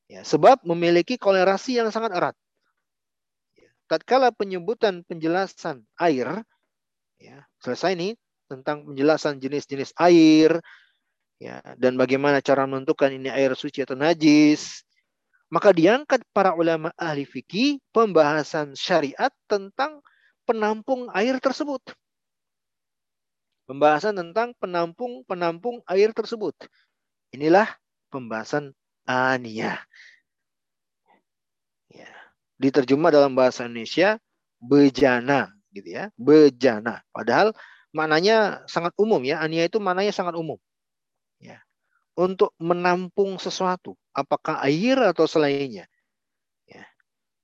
Ya, 0.09 0.25
sebab 0.25 0.65
memiliki 0.65 1.15
kolerasi 1.15 1.77
yang 1.77 1.93
sangat 1.93 2.11
erat. 2.17 2.35
Tatkala 3.85 4.33
penyebutan 4.33 5.05
penjelasan 5.05 5.85
air, 5.97 6.41
ya, 7.21 7.45
selesai 7.61 7.93
nih 7.93 8.13
tentang 8.49 8.83
penjelasan 8.89 9.37
jenis-jenis 9.37 9.93
air, 10.01 10.57
ya, 11.37 11.61
dan 11.77 11.95
bagaimana 11.95 12.41
cara 12.41 12.65
menentukan 12.65 13.13
ini 13.13 13.29
air 13.29 13.53
suci 13.53 13.85
atau 13.85 13.93
najis, 13.93 14.81
maka 15.53 15.69
diangkat 15.73 16.25
para 16.33 16.57
ulama 16.57 16.89
ahli 16.97 17.25
fikih 17.25 17.77
pembahasan 17.93 18.73
syariat 18.73 19.33
tentang 19.45 20.01
penampung 20.49 21.09
air 21.13 21.37
tersebut. 21.37 21.81
Pembahasan 23.69 24.17
tentang 24.17 24.57
penampung-penampung 24.57 25.85
air 25.85 26.09
tersebut. 26.09 26.57
Inilah 27.29 27.69
pembahasan 28.09 28.73
aniyah. 29.05 29.77
Ya. 31.93 32.09
Diterjemah 32.57 33.13
dalam 33.13 33.37
bahasa 33.37 33.69
Indonesia 33.69 34.17
bejana 34.57 35.53
gitu 35.69 35.85
ya, 35.93 36.09
bejana. 36.17 37.05
Padahal 37.13 37.53
maknanya 37.95 38.65
sangat 38.69 38.93
umum 38.97 39.21
ya. 39.25 39.41
Ania 39.41 39.65
itu 39.65 39.81
maknanya 39.81 40.13
sangat 40.13 40.37
umum. 40.37 40.57
Ya. 41.41 41.61
Untuk 42.17 42.51
menampung 42.59 43.39
sesuatu, 43.39 43.95
apakah 44.11 44.59
air 44.67 44.99
atau 44.99 45.25
selainnya. 45.25 45.87
Ya. 46.67 46.83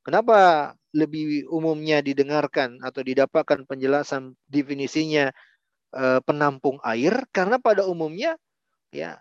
Kenapa 0.04 0.72
lebih 0.96 1.48
umumnya 1.52 2.04
didengarkan 2.04 2.80
atau 2.84 3.02
didapatkan 3.04 3.68
penjelasan 3.68 4.36
definisinya 4.48 5.32
e, 5.96 6.04
penampung 6.28 6.78
air? 6.84 7.24
Karena 7.32 7.58
pada 7.58 7.88
umumnya 7.88 8.36
ya 8.92 9.20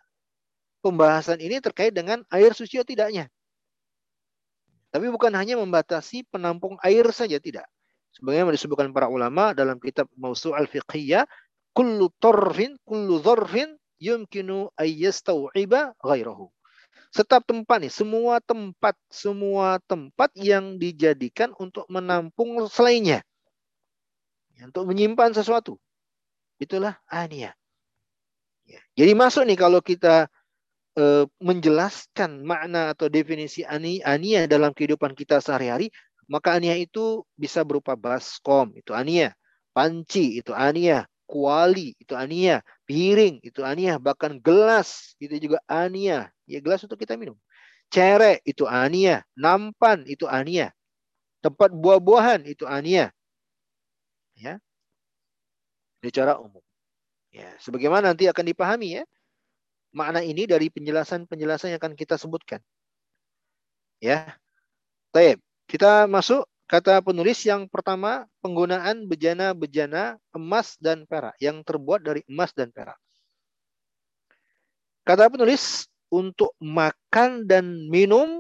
pembahasan 0.83 1.41
ini 1.41 1.63
terkait 1.63 1.95
dengan 1.95 2.23
air 2.31 2.53
suci 2.53 2.79
atau 2.79 2.91
tidaknya. 2.91 3.31
Tapi 4.95 5.11
bukan 5.11 5.35
hanya 5.35 5.59
membatasi 5.59 6.23
penampung 6.31 6.79
air 6.83 7.07
saja, 7.11 7.43
tidak 7.43 7.67
sebagaimana 8.15 8.55
disebutkan 8.55 8.95
para 8.95 9.11
ulama 9.11 9.53
dalam 9.53 9.83
kitab 9.83 10.07
Mausu' 10.15 10.55
al-Fiqhiyah, 10.55 11.27
kullu 11.75 12.09
tarfin, 12.23 12.79
kullu 12.87 13.19
zarfin 13.19 13.75
yumkinu 13.99 14.71
ayyastau'iba 14.79 15.99
ghairahu. 15.99 16.49
Setiap 17.15 17.47
tempat 17.47 17.79
nih, 17.79 17.95
semua 17.95 18.43
tempat, 18.43 18.99
semua 19.07 19.79
tempat 19.87 20.35
yang 20.35 20.83
dijadikan 20.83 21.55
untuk 21.63 21.87
menampung 21.87 22.59
selainnya. 22.67 23.23
Untuk 24.59 24.87
menyimpan 24.91 25.31
sesuatu. 25.31 25.79
Itulah 26.59 26.99
aniyah. 27.07 27.55
Ya. 28.67 28.81
Jadi 28.99 29.13
masuk 29.15 29.47
nih 29.47 29.59
kalau 29.59 29.79
kita 29.79 30.27
e, 30.99 31.27
menjelaskan 31.39 32.43
makna 32.43 32.95
atau 32.97 33.07
definisi 33.07 33.63
ani, 33.63 34.03
aniyah 34.03 34.51
dalam 34.51 34.75
kehidupan 34.75 35.15
kita 35.15 35.39
sehari-hari, 35.39 35.95
maka 36.31 36.57
ania 36.57 36.75
itu 36.79 37.25
bisa 37.37 37.63
berupa 37.67 37.95
baskom, 37.99 38.73
itu 38.77 38.93
ania. 38.95 39.35
Panci, 39.75 40.39
itu 40.41 40.53
ania. 40.55 41.07
Kuali, 41.25 41.97
itu 41.99 42.13
ania. 42.15 42.61
piring 42.85 43.41
itu 43.41 43.65
aniyah, 43.65 43.97
bahkan 43.97 44.37
gelas 44.45 45.17
itu 45.17 45.41
juga 45.41 45.59
aniyah. 45.65 46.29
Ya 46.45 46.59
gelas 46.61 46.85
untuk 46.85 47.01
kita 47.01 47.17
minum. 47.17 47.37
Cerek 47.89 48.45
itu 48.45 48.69
aniyah, 48.69 49.25
nampan 49.39 50.05
itu 50.05 50.29
aniyah. 50.29 50.73
Tempat 51.41 51.73
buah-buahan 51.73 52.45
itu 52.49 52.65
aniyah. 52.69 53.13
Ya. 54.37 54.61
Secara 56.05 56.37
umum. 56.37 56.61
Ya, 57.35 57.51
sebagaimana 57.59 58.15
nanti 58.15 58.29
akan 58.31 58.47
dipahami 58.47 59.01
ya. 59.01 59.05
Makna 59.95 60.23
ini 60.23 60.47
dari 60.47 60.69
penjelasan-penjelasan 60.71 61.75
yang 61.75 61.81
akan 61.83 61.95
kita 61.99 62.19
sebutkan. 62.19 62.61
Ya. 64.03 64.37
Baik, 65.15 65.39
kita 65.75 66.07
masuk 66.07 66.47
kata 66.71 67.03
penulis 67.03 67.43
yang 67.43 67.67
pertama 67.67 68.31
penggunaan 68.39 69.11
bejana-bejana 69.11 70.23
emas 70.31 70.79
dan 70.79 71.03
perak 71.03 71.35
yang 71.43 71.67
terbuat 71.67 71.99
dari 71.99 72.23
emas 72.31 72.55
dan 72.55 72.71
perak. 72.71 72.95
Kata 75.03 75.27
penulis 75.27 75.91
untuk 76.15 76.55
makan 76.63 77.51
dan 77.51 77.91
minum 77.91 78.39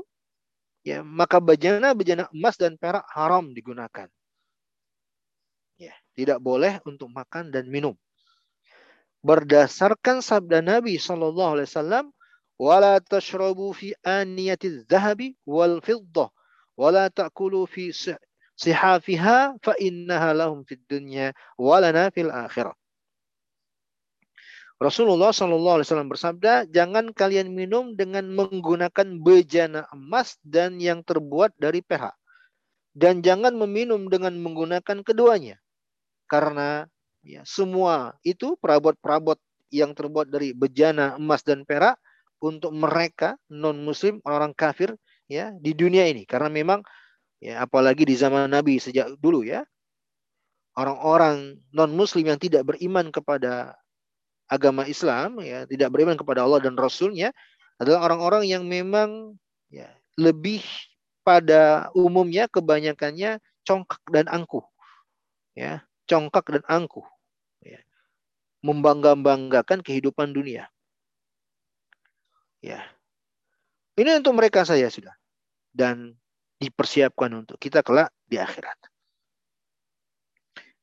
ya 0.86 1.02
maka 1.02 1.42
bejana-bejana 1.42 2.30
emas 2.30 2.54
dan 2.54 2.78
perak 2.78 3.02
haram 3.10 3.50
digunakan. 3.50 4.06
Ya, 5.74 5.94
tidak 6.14 6.38
boleh 6.38 6.78
untuk 6.86 7.10
makan 7.10 7.50
dan 7.50 7.66
minum. 7.66 7.98
Berdasarkan 9.26 10.22
sabda 10.22 10.62
Nabi 10.62 11.02
Shallallahu 11.02 11.58
alaihi 11.58 11.66
wasallam, 11.66 12.14
"Wala 12.62 13.02
tashrabu 13.02 13.74
fi 13.74 13.90
aniyatiz 14.06 14.86
zahabi 14.86 15.34
wal 15.42 15.82
fiddah." 15.82 16.30
Wala 16.74 17.10
ta'kulu 17.10 17.66
fi 17.66 17.90
sihafiha 18.54 19.58
fa 19.58 19.74
innaha 19.78 20.30
lahum 20.34 20.62
fid 20.62 20.82
dunya 20.86 21.34
walana 21.58 22.10
fil 22.10 22.30
akhirah. 22.30 22.74
Rasulullah 24.82 25.30
Shallallahu 25.30 25.80
Alaihi 25.80 25.86
Wasallam 25.86 26.10
bersabda, 26.10 26.66
jangan 26.66 27.14
kalian 27.14 27.54
minum 27.54 27.94
dengan 27.94 28.26
menggunakan 28.26 29.22
bejana 29.22 29.86
emas 29.94 30.34
dan 30.42 30.82
yang 30.82 31.06
terbuat 31.06 31.54
dari 31.56 31.78
perak, 31.78 32.12
dan 32.90 33.22
jangan 33.22 33.54
meminum 33.54 34.10
dengan 34.10 34.34
menggunakan 34.34 35.06
keduanya, 35.06 35.62
karena 36.26 36.90
ya, 37.22 37.46
semua 37.46 38.18
itu 38.26 38.58
perabot-perabot 38.58 39.38
yang 39.70 39.94
terbuat 39.94 40.26
dari 40.26 40.50
bejana 40.50 41.16
emas 41.22 41.46
dan 41.46 41.62
perak 41.62 41.94
untuk 42.42 42.74
mereka 42.74 43.38
non 43.46 43.78
Muslim 43.78 44.18
orang 44.26 44.52
kafir 44.52 44.98
ya 45.30 45.52
di 45.56 45.72
dunia 45.76 46.08
ini. 46.08 46.24
Karena 46.28 46.48
memang 46.50 46.80
ya 47.44 47.60
apalagi 47.64 48.08
di 48.08 48.16
zaman 48.16 48.48
Nabi 48.48 48.80
sejak 48.80 49.20
dulu 49.20 49.44
ya 49.44 49.64
orang-orang 50.74 51.60
non 51.70 51.92
muslim 51.94 52.26
yang 52.26 52.40
tidak 52.40 52.66
beriman 52.66 53.12
kepada 53.12 53.76
agama 54.50 54.84
Islam 54.84 55.40
ya 55.40 55.64
tidak 55.64 55.92
beriman 55.94 56.18
kepada 56.18 56.44
Allah 56.44 56.60
dan 56.60 56.76
Rasulnya 56.76 57.32
adalah 57.80 58.06
orang-orang 58.10 58.44
yang 58.48 58.64
memang 58.64 59.36
ya 59.72 59.88
lebih 60.16 60.62
pada 61.24 61.88
umumnya 61.96 62.46
kebanyakannya 62.46 63.40
congkak 63.64 64.02
dan 64.12 64.28
angkuh 64.28 64.62
ya 65.56 65.82
congkak 66.04 66.44
dan 66.48 66.64
angkuh 66.68 67.06
ya 67.64 67.80
membangga-banggakan 68.60 69.80
kehidupan 69.80 70.36
dunia 70.36 70.68
ya 72.60 72.84
ini 73.94 74.10
untuk 74.18 74.34
mereka 74.34 74.66
saja 74.66 74.90
sudah. 74.90 75.14
Dan 75.74 76.14
dipersiapkan 76.58 77.30
untuk 77.34 77.58
kita 77.58 77.82
kelak 77.82 78.10
di 78.26 78.38
akhirat. 78.38 78.78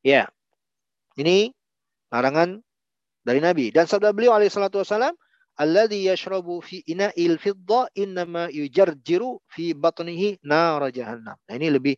Ya. 0.04 0.28
Ini 1.16 1.52
larangan 2.12 2.60
dari 3.24 3.40
Nabi. 3.44 3.70
Dan 3.72 3.88
sabda 3.88 4.12
beliau 4.16 4.36
alaihi 4.36 4.52
salatu 4.52 4.82
wasalam, 4.82 5.14
Alladhi 5.60 6.08
yashrabu 6.08 6.64
fi 6.64 6.80
ina'il 6.88 7.36
fidda 7.38 7.92
innama 8.00 8.48
yujarjiru 8.50 9.44
fi 9.52 9.76
batnihi 9.76 10.40
nar 10.48 10.88
jahannam. 10.90 11.36
Nah, 11.36 11.54
ini 11.54 11.68
lebih 11.68 11.96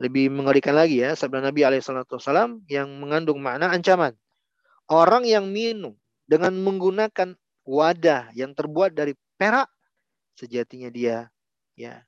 lebih 0.00 0.32
mengerikan 0.32 0.74
lagi 0.74 1.04
ya 1.04 1.12
sabda 1.12 1.44
Nabi 1.44 1.60
alaihi 1.62 1.84
salatu 1.84 2.16
wasalam 2.18 2.64
yang 2.66 2.90
mengandung 2.98 3.38
makna 3.38 3.70
ancaman. 3.70 4.16
Orang 4.90 5.22
yang 5.22 5.48
minum 5.48 5.94
dengan 6.26 6.56
menggunakan 6.60 7.38
wadah 7.62 8.34
yang 8.34 8.56
terbuat 8.58 8.96
dari 8.96 9.14
perak 9.38 9.70
sejatinya 10.40 10.88
dia 10.88 11.28
ya. 11.76 12.00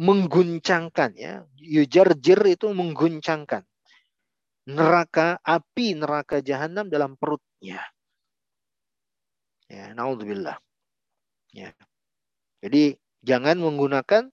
Mengguncangkan 0.00 1.16
ya. 1.16 1.44
Yujarjir 1.60 2.40
itu 2.48 2.72
mengguncangkan 2.72 3.64
neraka 4.66 5.38
api 5.46 5.94
neraka 5.94 6.42
jahanam 6.42 6.90
dalam 6.90 7.14
perutnya. 7.14 7.80
Ya 9.70 9.94
naudzubillah. 9.94 10.58
Ya. 11.54 11.72
Jadi 12.60 12.98
jangan 13.22 13.60
menggunakan 13.62 14.28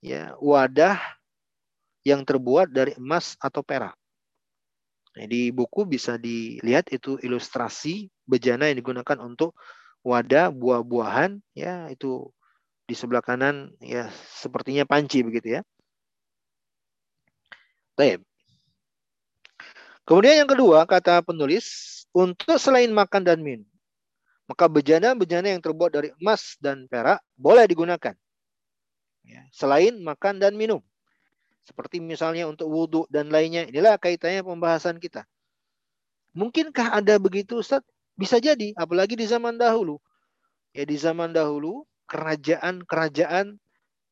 ya 0.00 0.34
wadah 0.40 0.96
yang 2.06 2.24
terbuat 2.24 2.72
dari 2.72 2.96
emas 2.96 3.36
atau 3.36 3.60
perak. 3.60 3.94
Nah, 5.18 5.26
di 5.26 5.50
buku 5.50 5.84
bisa 5.84 6.14
dilihat 6.14 6.88
itu 6.94 7.18
ilustrasi 7.18 8.08
bejana 8.22 8.70
yang 8.70 8.78
digunakan 8.80 9.18
untuk 9.18 9.58
wadah 10.08 10.48
buah-buahan 10.48 11.44
ya 11.52 11.92
itu 11.92 12.32
di 12.88 12.96
sebelah 12.96 13.20
kanan 13.20 13.76
ya 13.84 14.08
sepertinya 14.40 14.88
panci 14.88 15.20
begitu 15.20 15.60
ya. 15.60 15.62
Baik. 17.92 18.24
Kemudian 20.08 20.40
yang 20.40 20.48
kedua 20.48 20.88
kata 20.88 21.20
penulis 21.20 21.66
untuk 22.16 22.56
selain 22.56 22.88
makan 22.88 23.20
dan 23.28 23.44
minum 23.44 23.68
maka 24.48 24.64
bejana-bejana 24.64 25.52
yang 25.52 25.60
terbuat 25.60 25.92
dari 25.92 26.08
emas 26.16 26.56
dan 26.56 26.88
perak 26.88 27.20
boleh 27.36 27.68
digunakan. 27.68 28.16
Ya, 29.28 29.44
selain 29.52 30.00
makan 30.00 30.40
dan 30.40 30.56
minum. 30.56 30.80
Seperti 31.68 32.00
misalnya 32.00 32.48
untuk 32.48 32.72
wudhu 32.72 33.04
dan 33.12 33.28
lainnya. 33.28 33.68
Inilah 33.68 34.00
kaitannya 34.00 34.40
pembahasan 34.40 34.96
kita. 34.96 35.28
Mungkinkah 36.32 36.96
ada 36.96 37.20
begitu 37.20 37.60
Ustaz? 37.60 37.84
Bisa 38.18 38.42
jadi, 38.42 38.74
apalagi 38.74 39.14
di 39.14 39.22
zaman 39.30 39.54
dahulu. 39.54 40.02
Ya 40.74 40.82
di 40.82 40.98
zaman 40.98 41.30
dahulu 41.30 41.86
kerajaan-kerajaan 42.10 43.56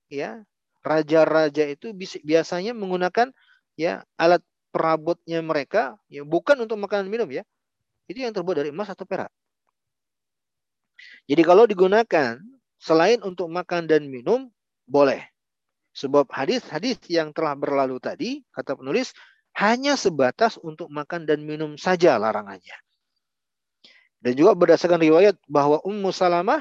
ya 0.07 0.47
raja-raja 0.87 1.67
itu 1.67 1.91
biasanya 2.23 2.71
menggunakan 2.71 3.35
ya 3.75 4.07
alat 4.15 4.41
perabotnya 4.71 5.43
mereka 5.43 5.99
ya 6.07 6.23
bukan 6.23 6.55
untuk 6.63 6.79
makanan 6.79 7.11
minum 7.11 7.27
ya. 7.29 7.43
Itu 8.07 8.23
yang 8.23 8.31
terbuat 8.31 8.63
dari 8.63 8.71
emas 8.71 8.95
atau 8.95 9.03
perak. 9.03 9.35
Jadi 11.27 11.43
kalau 11.43 11.67
digunakan 11.67 12.39
selain 12.79 13.19
untuk 13.27 13.51
makan 13.51 13.91
dan 13.91 14.07
minum 14.07 14.47
boleh. 14.87 15.27
Sebab 15.99 16.31
hadis-hadis 16.31 17.03
yang 17.11 17.35
telah 17.35 17.59
berlalu 17.59 17.99
tadi 17.99 18.45
kata 18.55 18.79
penulis 18.79 19.11
hanya 19.59 19.99
sebatas 19.99 20.61
untuk 20.63 20.87
makan 20.93 21.27
dan 21.27 21.43
minum 21.43 21.75
saja 21.75 22.21
larangannya. 22.21 22.86
Dan 24.27 24.35
juga 24.35 24.59
berdasarkan 24.59 24.99
riwayat 24.99 25.39
bahwa 25.47 25.79
Ummu 25.87 26.11
Salamah 26.11 26.59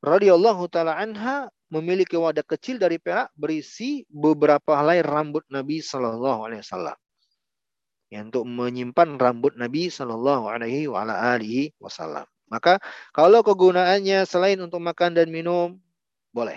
radhiyallahu 0.00 0.72
taala 0.72 0.96
anha 0.96 1.52
memiliki 1.68 2.16
wadah 2.16 2.40
kecil 2.40 2.80
dari 2.80 2.96
perak 2.96 3.28
berisi 3.36 4.08
beberapa 4.08 4.80
helai 4.80 5.04
rambut 5.04 5.44
Nabi 5.52 5.84
Shallallahu 5.84 6.48
alaihi 6.48 6.64
wasallam. 6.64 6.96
Ya, 8.08 8.24
untuk 8.24 8.48
menyimpan 8.48 9.20
rambut 9.20 9.52
Nabi 9.52 9.92
Shallallahu 9.92 10.48
alaihi 10.48 10.88
wasallam. 11.76 12.24
Maka 12.48 12.80
kalau 13.12 13.44
kegunaannya 13.44 14.24
selain 14.24 14.56
untuk 14.56 14.80
makan 14.80 15.12
dan 15.12 15.28
minum 15.28 15.76
boleh. 16.32 16.56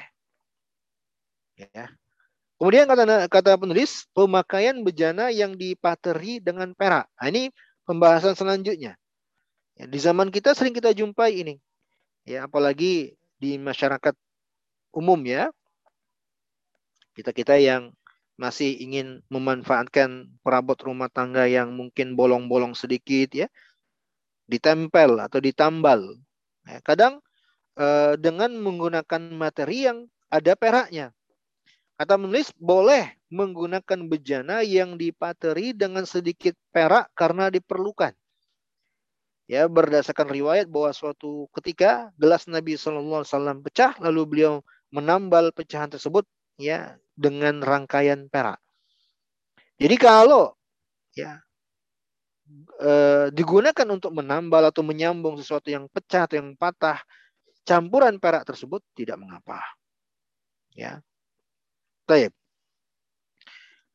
Ya. 1.59 1.91
Kemudian 2.55 2.87
kata 2.87 3.27
kata 3.27 3.59
penulis 3.59 4.07
pemakaian 4.15 4.79
bejana 4.79 5.27
yang 5.27 5.59
dipateri 5.59 6.39
dengan 6.39 6.71
perak. 6.71 7.11
Nah, 7.19 7.27
ini 7.27 7.51
pembahasan 7.83 8.31
selanjutnya. 8.31 8.95
Ya, 9.75 9.85
di 9.91 9.99
zaman 9.99 10.31
kita 10.31 10.55
sering 10.55 10.71
kita 10.71 10.95
jumpai 10.95 11.43
ini. 11.43 11.55
Ya, 12.23 12.47
apalagi 12.47 13.19
di 13.35 13.59
masyarakat 13.59 14.15
umum 14.95 15.19
ya. 15.27 15.51
Kita-kita 17.15 17.59
yang 17.59 17.91
masih 18.35 18.75
ingin 18.79 19.23
memanfaatkan 19.31 20.27
perabot 20.43 20.75
rumah 20.79 21.07
tangga 21.11 21.47
yang 21.47 21.75
mungkin 21.75 22.15
bolong-bolong 22.15 22.75
sedikit 22.75 23.35
ya. 23.35 23.47
Ditempel 24.47 25.19
atau 25.19 25.39
ditambal. 25.43 26.23
Ya, 26.63 26.79
kadang 26.79 27.19
eh, 27.75 28.15
dengan 28.15 28.55
menggunakan 28.55 29.21
materi 29.35 29.91
yang 29.91 30.07
ada 30.31 30.55
peraknya. 30.55 31.11
Kata 31.99 32.19
menulis 32.19 32.51
boleh 32.55 33.15
menggunakan 33.31 34.07
bejana 34.07 34.63
yang 34.63 34.99
dipateri 34.99 35.71
dengan 35.71 36.03
sedikit 36.03 36.55
perak 36.71 37.11
karena 37.15 37.47
diperlukan 37.47 38.15
ya 39.45 39.69
berdasarkan 39.69 40.29
riwayat 40.29 40.65
bahwa 40.69 40.89
suatu 40.93 41.45
ketika 41.53 42.09
gelas 42.17 42.49
Nabi 42.49 42.77
Shallallahu 42.77 43.21
Alaihi 43.21 43.31
Wasallam 43.33 43.57
pecah 43.61 43.91
lalu 44.01 44.21
beliau 44.25 44.53
menambal 44.89 45.53
pecahan 45.53 45.89
tersebut 45.89 46.25
ya 46.57 46.97
dengan 47.13 47.61
rangkaian 47.61 48.25
perak. 48.27 48.57
Jadi 49.77 49.95
kalau 49.99 50.55
ya 51.13 51.39
eh, 52.81 53.27
digunakan 53.31 53.87
untuk 53.91 54.11
menambal 54.15 54.71
atau 54.71 54.81
menyambung 54.81 55.37
sesuatu 55.37 55.69
yang 55.69 55.85
pecah 55.91 56.25
atau 56.25 56.35
yang 56.41 56.57
patah, 56.57 57.03
campuran 57.67 58.17
perak 58.17 58.47
tersebut 58.47 58.81
tidak 58.97 59.19
mengapa. 59.19 59.61
Ya. 60.73 61.01
Baik. 62.05 62.31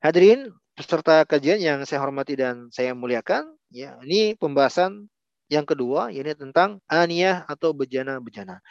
Hadirin 0.00 0.50
peserta 0.74 1.28
kajian 1.28 1.60
yang 1.60 1.78
saya 1.84 2.00
hormati 2.00 2.34
dan 2.34 2.72
saya 2.72 2.96
muliakan, 2.96 3.52
ya, 3.68 4.00
ini 4.00 4.32
pembahasan 4.32 5.12
yang 5.50 5.66
kedua 5.66 6.14
ini 6.14 6.30
tentang 6.38 6.78
aniyah 6.86 7.42
atau 7.50 7.74
bejana-bejana. 7.74 8.62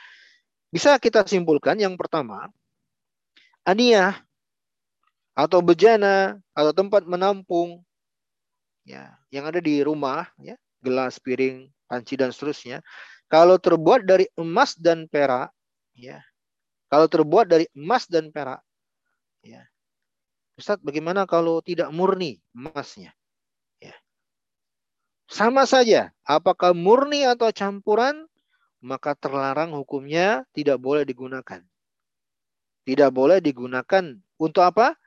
Bisa 0.71 0.95
kita 0.95 1.27
simpulkan 1.27 1.75
yang 1.75 1.99
pertama, 1.99 2.47
aniyah 3.67 4.15
atau 5.35 5.59
bejana 5.59 6.39
atau 6.55 6.71
tempat 6.71 7.03
menampung 7.03 7.83
ya 8.87 9.15
yang 9.31 9.47
ada 9.47 9.59
di 9.63 9.79
rumah 9.83 10.27
ya 10.39 10.55
gelas 10.83 11.19
piring 11.19 11.67
panci 11.87 12.19
dan 12.19 12.35
seterusnya 12.35 12.83
kalau 13.31 13.55
terbuat 13.55 14.03
dari 14.03 14.27
emas 14.35 14.75
dan 14.75 15.07
perak 15.07 15.47
ya 15.95 16.19
kalau 16.91 17.07
terbuat 17.07 17.47
dari 17.47 17.71
emas 17.71 18.03
dan 18.09 18.33
perak 18.35 18.59
ya 19.39 19.63
Ustaz 20.59 20.81
bagaimana 20.83 21.23
kalau 21.23 21.63
tidak 21.63 21.87
murni 21.95 22.43
emasnya 22.51 23.15
ya 23.15 23.18
sama 25.29 25.69
saja 25.69 26.09
apakah 26.25 26.73
murni 26.73 27.23
atau 27.23 27.53
campuran 27.53 28.25
maka 28.81 29.13
terlarang 29.13 29.77
hukumnya 29.77 30.43
tidak 30.57 30.81
boleh 30.81 31.05
digunakan 31.05 31.61
tidak 32.83 33.09
boleh 33.13 33.37
digunakan 33.37 34.17
untuk 34.41 34.65
apa 34.65 34.97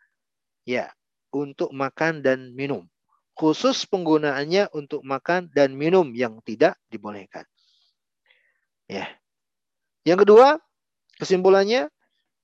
ya 0.62 0.86
untuk 1.34 1.74
makan 1.74 2.22
dan 2.22 2.54
minum 2.54 2.86
khusus 3.32 3.88
penggunaannya 3.88 4.70
untuk 4.76 5.00
makan 5.02 5.48
dan 5.50 5.72
minum 5.72 6.12
yang 6.12 6.38
tidak 6.44 6.76
dibolehkan. 6.92 7.48
Ya. 8.86 9.08
Yang 10.04 10.28
kedua, 10.28 10.60
kesimpulannya 11.16 11.88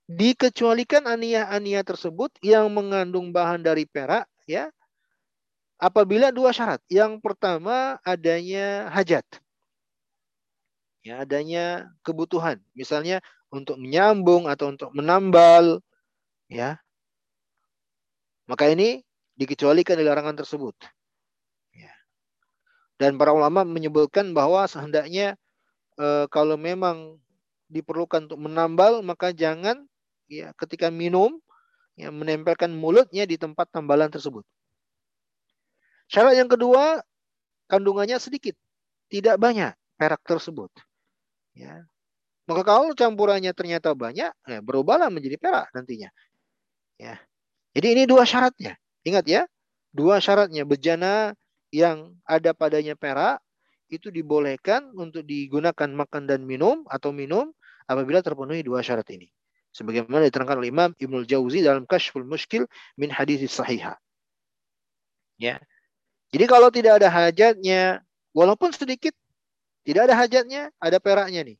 dikecualikan 0.08 1.04
aniyah-aniyah 1.04 1.84
tersebut 1.84 2.32
yang 2.40 2.72
mengandung 2.72 3.28
bahan 3.28 3.60
dari 3.60 3.84
perak 3.84 4.24
ya 4.48 4.72
apabila 5.78 6.34
dua 6.34 6.50
syarat. 6.50 6.82
Yang 6.90 7.22
pertama 7.22 8.02
adanya 8.02 8.90
hajat. 8.92 9.24
Ya, 11.06 11.22
adanya 11.24 11.88
kebutuhan. 12.02 12.60
Misalnya 12.74 13.22
untuk 13.48 13.80
menyambung 13.80 14.50
atau 14.50 14.74
untuk 14.74 14.90
menambal 14.92 15.80
ya. 16.50 16.76
Maka 18.50 18.68
ini 18.68 19.00
dikecualikan 19.38 19.96
dari 19.96 20.08
larangan 20.08 20.36
tersebut. 20.42 20.74
Ya. 21.72 21.94
Dan 22.98 23.16
para 23.16 23.32
ulama 23.32 23.62
menyebutkan 23.62 24.34
bahwa 24.34 24.66
sehendaknya 24.66 25.38
e, 25.96 26.26
kalau 26.28 26.58
memang 26.58 27.22
diperlukan 27.68 28.26
untuk 28.26 28.40
menambal 28.40 29.04
maka 29.04 29.30
jangan 29.30 29.84
ya 30.26 30.56
ketika 30.56 30.88
minum 30.88 31.36
ya 32.00 32.08
menempelkan 32.08 32.72
mulutnya 32.72 33.28
di 33.28 33.36
tempat 33.36 33.68
tambalan 33.68 34.08
tersebut. 34.08 34.42
Syarat 36.08 36.40
yang 36.40 36.48
kedua 36.48 37.04
kandungannya 37.68 38.16
sedikit, 38.16 38.56
tidak 39.12 39.36
banyak 39.36 39.76
perak 40.00 40.20
tersebut. 40.24 40.72
Ya. 41.52 41.84
Maka 42.48 42.64
kalau 42.64 42.96
campurannya 42.96 43.52
ternyata 43.52 43.92
banyak, 43.92 44.32
ya 44.32 44.58
berubahlah 44.64 45.12
menjadi 45.12 45.36
perak 45.36 45.68
nantinya. 45.76 46.08
Ya. 46.96 47.20
Jadi 47.76 47.86
ini 47.92 48.02
dua 48.08 48.24
syaratnya. 48.24 48.80
Ingat 49.04 49.24
ya, 49.28 49.42
dua 49.92 50.16
syaratnya 50.18 50.64
bejana 50.64 51.36
yang 51.68 52.16
ada 52.24 52.56
padanya 52.56 52.96
perak 52.96 53.44
itu 53.92 54.08
dibolehkan 54.08 54.92
untuk 54.96 55.24
digunakan 55.28 55.88
makan 55.92 56.24
dan 56.24 56.44
minum 56.44 56.88
atau 56.88 57.12
minum 57.12 57.52
apabila 57.84 58.24
terpenuhi 58.24 58.64
dua 58.64 58.80
syarat 58.80 59.08
ini. 59.12 59.28
Sebagaimana 59.72 60.24
diterangkan 60.28 60.64
oleh 60.64 60.72
Imam 60.72 60.90
Ibnul 60.96 61.28
Jauzi 61.28 61.60
dalam 61.60 61.84
Kashful 61.84 62.24
Muskil 62.24 62.64
min 62.96 63.12
hadis 63.12 63.44
sahihah. 63.52 64.00
Ya. 65.36 65.60
Jadi 66.28 66.44
kalau 66.44 66.68
tidak 66.68 67.00
ada 67.00 67.08
hajatnya, 67.08 68.04
walaupun 68.36 68.68
sedikit, 68.72 69.16
tidak 69.88 70.12
ada 70.12 70.14
hajatnya, 70.20 70.62
ada 70.76 71.00
peraknya 71.00 71.40
nih. 71.48 71.58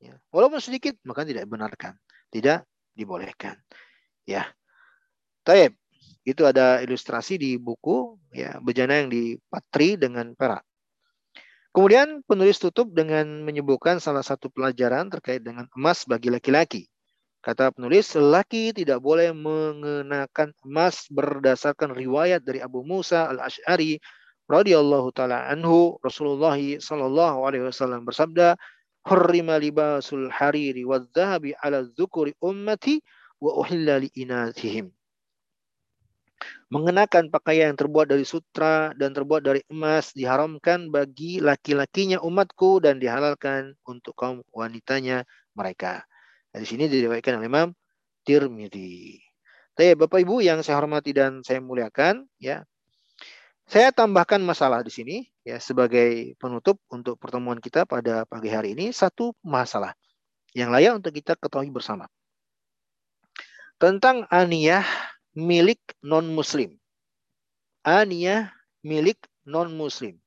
Ya. 0.00 0.14
Walaupun 0.32 0.58
sedikit, 0.58 0.96
maka 1.04 1.22
tidak 1.22 1.44
benarkan. 1.44 1.94
Tidak 2.32 2.64
dibolehkan. 2.96 3.60
Ya. 4.24 4.48
Taib. 5.44 5.76
Itu 6.22 6.46
ada 6.46 6.78
ilustrasi 6.78 7.34
di 7.34 7.58
buku 7.58 8.14
ya 8.30 8.62
bejana 8.62 9.02
yang 9.02 9.10
dipatri 9.10 9.98
dengan 9.98 10.38
perak. 10.38 10.62
Kemudian 11.74 12.22
penulis 12.22 12.62
tutup 12.62 12.94
dengan 12.94 13.42
menyebutkan 13.42 13.98
salah 13.98 14.22
satu 14.22 14.52
pelajaran 14.52 15.10
terkait 15.10 15.42
dengan 15.42 15.66
emas 15.74 16.06
bagi 16.06 16.30
laki-laki. 16.30 16.91
Kata 17.42 17.74
penulis, 17.74 18.14
laki 18.14 18.70
tidak 18.70 19.02
boleh 19.02 19.34
mengenakan 19.34 20.54
emas 20.62 21.10
berdasarkan 21.10 21.90
riwayat 21.90 22.46
dari 22.46 22.62
Abu 22.62 22.86
Musa 22.86 23.26
al-Ash'ari 23.34 23.98
radhiyallahu 24.46 25.10
taala 25.10 25.50
anhu 25.50 25.98
Rasulullah 26.06 26.54
sallallahu 26.54 27.42
alaihi 27.42 27.66
wasallam 27.66 28.06
bersabda, 28.06 28.54
"Hurrima 29.02 29.58
libasul 29.58 30.30
hariri 30.30 30.86
wadh-dhahabi 30.86 31.58
'ala 31.58 31.82
dzukuri 31.82 32.38
ummati 32.38 33.02
wa 33.42 33.58
uhilla 33.58 33.98
li 33.98 34.06
inathihim." 34.14 34.94
mengenakan 36.72 37.28
pakaian 37.28 37.74
yang 37.74 37.78
terbuat 37.78 38.08
dari 38.08 38.24
sutra 38.24 38.96
dan 38.96 39.12
terbuat 39.12 39.44
dari 39.44 39.60
emas 39.68 40.16
diharamkan 40.16 40.88
bagi 40.88 41.38
laki-lakinya 41.38 42.22
umatku 42.24 42.80
dan 42.80 42.96
dihalalkan 42.96 43.76
untuk 43.84 44.16
kaum 44.16 44.40
wanitanya 44.50 45.28
mereka. 45.52 46.02
Nah, 46.52 46.58
di 46.60 46.68
sini 46.68 46.84
diriwayatkan 46.88 47.40
oleh 47.40 47.48
Imam 47.48 47.68
Tirmidzi. 48.28 49.18
Tapi 49.72 49.96
Bapak 49.96 50.20
Ibu 50.20 50.44
yang 50.44 50.60
saya 50.60 50.76
hormati 50.76 51.16
dan 51.16 51.40
saya 51.40 51.64
muliakan, 51.64 52.28
ya. 52.36 52.60
Saya 53.64 53.88
tambahkan 53.88 54.42
masalah 54.44 54.84
di 54.84 54.92
sini 54.92 55.16
ya 55.46 55.56
sebagai 55.56 56.36
penutup 56.36 56.76
untuk 56.92 57.16
pertemuan 57.16 57.56
kita 57.56 57.88
pada 57.88 58.28
pagi 58.28 58.52
hari 58.52 58.76
ini 58.76 58.92
satu 58.92 59.32
masalah 59.40 59.96
yang 60.52 60.68
layak 60.68 61.00
untuk 61.00 61.14
kita 61.14 61.38
ketahui 61.38 61.72
bersama. 61.72 62.04
Tentang 63.80 64.28
aniyah 64.28 64.84
milik 65.32 65.80
non-muslim. 66.04 66.76
Aniyah 67.80 68.52
milik 68.84 69.18
non-muslim. 69.48 70.20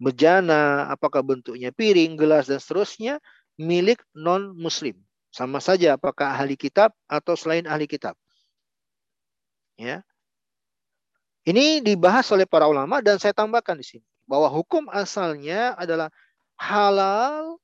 Bejana, 0.00 0.90
apakah 0.90 1.22
bentuknya 1.22 1.70
piring, 1.70 2.18
gelas, 2.18 2.50
dan 2.50 2.58
seterusnya, 2.58 3.22
milik 3.54 4.02
non-muslim. 4.10 4.98
Sama 5.34 5.58
saja 5.58 5.98
apakah 5.98 6.30
ahli 6.30 6.54
kitab 6.54 6.94
atau 7.10 7.34
selain 7.34 7.66
ahli 7.66 7.90
kitab. 7.90 8.14
Ya. 9.74 10.06
Ini 11.42 11.82
dibahas 11.82 12.30
oleh 12.30 12.46
para 12.46 12.70
ulama 12.70 13.02
dan 13.02 13.18
saya 13.18 13.34
tambahkan 13.34 13.74
di 13.74 13.82
sini 13.82 14.06
bahwa 14.30 14.46
hukum 14.46 14.86
asalnya 14.94 15.74
adalah 15.74 16.14
halal 16.54 17.58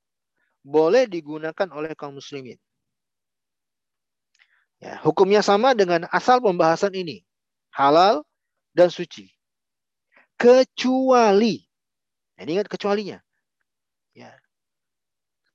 boleh 0.67 1.07
digunakan 1.07 1.71
oleh 1.71 1.95
kaum 1.95 2.19
muslimin. 2.19 2.59
Ya, 4.83 4.99
hukumnya 4.99 5.39
sama 5.39 5.71
dengan 5.71 6.11
asal 6.11 6.43
pembahasan 6.43 6.91
ini. 6.91 7.23
Halal 7.71 8.27
dan 8.75 8.91
suci. 8.91 9.31
Kecuali. 10.35 11.63
Ini 12.35 12.51
ingat 12.59 12.67
kecualinya. 12.67 13.23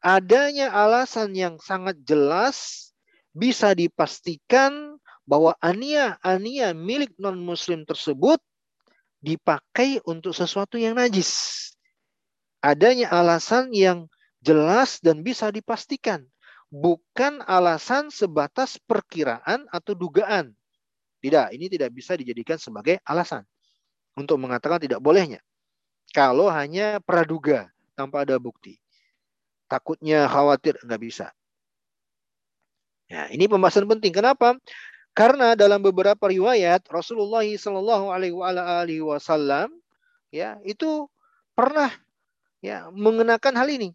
Ya. 0.07 0.23
Adanya 0.23 0.71
alasan 0.71 1.35
yang 1.35 1.59
sangat 1.59 1.99
jelas 2.07 2.91
bisa 3.35 3.75
dipastikan 3.75 5.03
bahwa 5.27 5.59
ania-ania 5.59 6.71
milik 6.71 7.11
non-muslim 7.19 7.83
tersebut 7.83 8.39
dipakai 9.19 9.99
untuk 10.07 10.31
sesuatu 10.31 10.79
yang 10.79 10.95
najis. 10.95 11.75
Adanya 12.63 13.11
alasan 13.11 13.75
yang 13.75 14.07
jelas 14.39 15.03
dan 15.03 15.27
bisa 15.27 15.51
dipastikan 15.51 16.23
bukan 16.71 17.43
alasan 17.43 18.15
sebatas 18.15 18.79
perkiraan 18.79 19.67
atau 19.75 19.99
dugaan. 19.99 20.55
Tidak, 21.19 21.51
ini 21.51 21.67
tidak 21.67 21.91
bisa 21.91 22.15
dijadikan 22.15 22.63
sebagai 22.63 23.03
alasan 23.03 23.43
untuk 24.15 24.39
mengatakan 24.39 24.79
tidak 24.79 25.03
bolehnya. 25.03 25.43
Kalau 26.15 26.47
hanya 26.47 27.03
praduga 27.03 27.67
tanpa 27.99 28.23
ada 28.23 28.39
bukti. 28.39 28.79
Takutnya 29.67 30.31
khawatir 30.31 30.79
nggak 30.83 31.03
bisa. 31.03 31.27
Ya, 33.07 33.31
ini 33.31 33.47
pembahasan 33.47 33.87
penting. 33.87 34.11
Kenapa? 34.11 34.59
Karena 35.15 35.55
dalam 35.55 35.81
beberapa 35.81 36.27
riwayat 36.27 36.87
Rasulullah 36.91 37.47
Shallallahu 37.47 38.11
Alaihi 38.13 39.03
Wasallam 39.03 39.71
ya 40.35 40.59
itu 40.67 41.09
pernah 41.55 41.89
ya 42.61 42.91
mengenakan 42.93 43.55
hal 43.57 43.69
ini. 43.71 43.95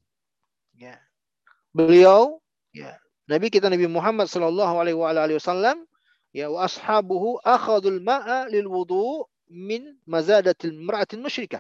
Ya, 0.76 0.98
beliau 1.76 2.42
Ya. 2.72 2.96
Nabi 3.28 3.52
kita 3.52 3.68
Nabi 3.68 3.88
Muhammad 3.88 4.28
sallallahu 4.32 4.80
alaihi 4.80 5.36
wasallam 5.36 5.84
ya 6.32 6.48
wa 6.48 6.64
ashabuhu 6.68 7.40
akhadul 7.44 8.00
ma'a 8.00 8.48
lil 8.48 8.68
wudu 8.68 9.28
min 9.52 10.00
mazadatil 10.08 10.76
mar'atin 10.80 11.20
musyrikah. 11.20 11.60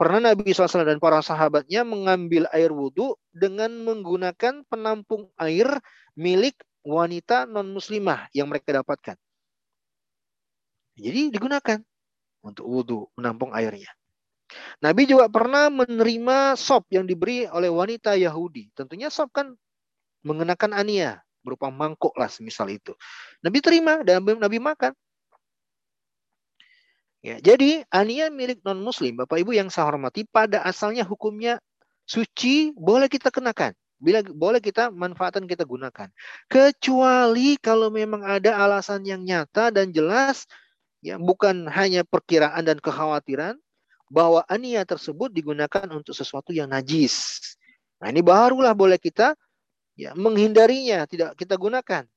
Pernah 0.00 0.32
Nabi 0.32 0.56
SAW 0.56 0.88
dan 0.88 0.96
para 0.96 1.20
sahabatnya 1.20 1.84
mengambil 1.84 2.48
air 2.56 2.72
wudhu 2.72 3.20
dengan 3.36 3.68
menggunakan 3.84 4.64
penampung 4.64 5.28
air 5.36 5.68
milik 6.16 6.56
wanita 6.80 7.44
non-muslimah 7.44 8.32
yang 8.32 8.48
mereka 8.48 8.80
dapatkan. 8.80 9.20
Jadi 10.96 11.28
digunakan 11.28 11.84
untuk 12.40 12.64
wudhu, 12.64 13.12
menampung 13.12 13.52
airnya. 13.52 13.92
Nabi 14.80 15.04
juga 15.04 15.28
pernah 15.28 15.68
menerima 15.68 16.56
sop 16.56 16.88
yang 16.88 17.04
diberi 17.04 17.44
oleh 17.44 17.68
wanita 17.68 18.16
Yahudi. 18.16 18.72
Tentunya 18.72 19.12
sop 19.12 19.36
kan 19.36 19.52
mengenakan 20.24 20.80
ania, 20.80 21.20
berupa 21.44 21.68
mangkuk 21.68 22.16
lah 22.16 22.32
semisal 22.32 22.72
itu. 22.72 22.96
Nabi 23.44 23.60
terima 23.60 24.00
dan 24.00 24.24
Nabi 24.24 24.56
makan. 24.56 24.96
Ya, 27.20 27.36
jadi 27.36 27.84
ania 27.92 28.32
milik 28.32 28.64
non 28.64 28.80
muslim, 28.80 29.20
Bapak 29.20 29.44
Ibu 29.44 29.52
yang 29.52 29.68
saya 29.68 29.92
hormati, 29.92 30.24
pada 30.24 30.64
asalnya 30.64 31.04
hukumnya 31.04 31.60
suci 32.08 32.72
boleh 32.72 33.12
kita 33.12 33.28
kenakan. 33.28 33.76
Bila 34.00 34.24
boleh 34.24 34.64
kita 34.64 34.88
manfaatkan 34.88 35.44
kita 35.44 35.68
gunakan. 35.68 36.08
Kecuali 36.48 37.60
kalau 37.60 37.92
memang 37.92 38.24
ada 38.24 38.56
alasan 38.56 39.04
yang 39.04 39.20
nyata 39.20 39.68
dan 39.68 39.92
jelas 39.92 40.48
ya 41.04 41.20
bukan 41.20 41.68
hanya 41.68 42.00
perkiraan 42.08 42.64
dan 42.64 42.80
kekhawatiran 42.80 43.60
bahwa 44.08 44.40
ania 44.48 44.88
tersebut 44.88 45.28
digunakan 45.28 45.84
untuk 45.92 46.16
sesuatu 46.16 46.50
yang 46.56 46.72
najis. 46.72 47.36
Nah, 48.00 48.08
ini 48.08 48.24
barulah 48.24 48.72
boleh 48.72 48.96
kita 48.96 49.36
ya 49.94 50.16
menghindarinya, 50.16 51.04
tidak 51.04 51.36
kita 51.36 51.60
gunakan. 51.60 52.08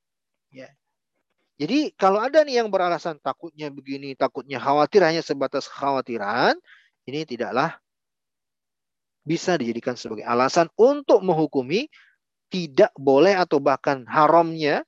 Ya. 0.48 0.72
Jadi 1.54 1.94
kalau 1.94 2.18
ada 2.18 2.42
nih 2.42 2.62
yang 2.62 2.68
beralasan 2.68 3.22
takutnya 3.22 3.70
begini, 3.70 4.18
takutnya 4.18 4.58
khawatir 4.58 5.06
hanya 5.06 5.22
sebatas 5.22 5.70
khawatiran, 5.70 6.58
ini 7.06 7.22
tidaklah 7.22 7.78
bisa 9.22 9.54
dijadikan 9.56 9.94
sebagai 9.94 10.26
alasan 10.26 10.68
untuk 10.76 11.22
menghukumi 11.22 11.86
tidak 12.52 12.90
boleh 12.98 13.38
atau 13.38 13.62
bahkan 13.62 14.04
haramnya 14.10 14.82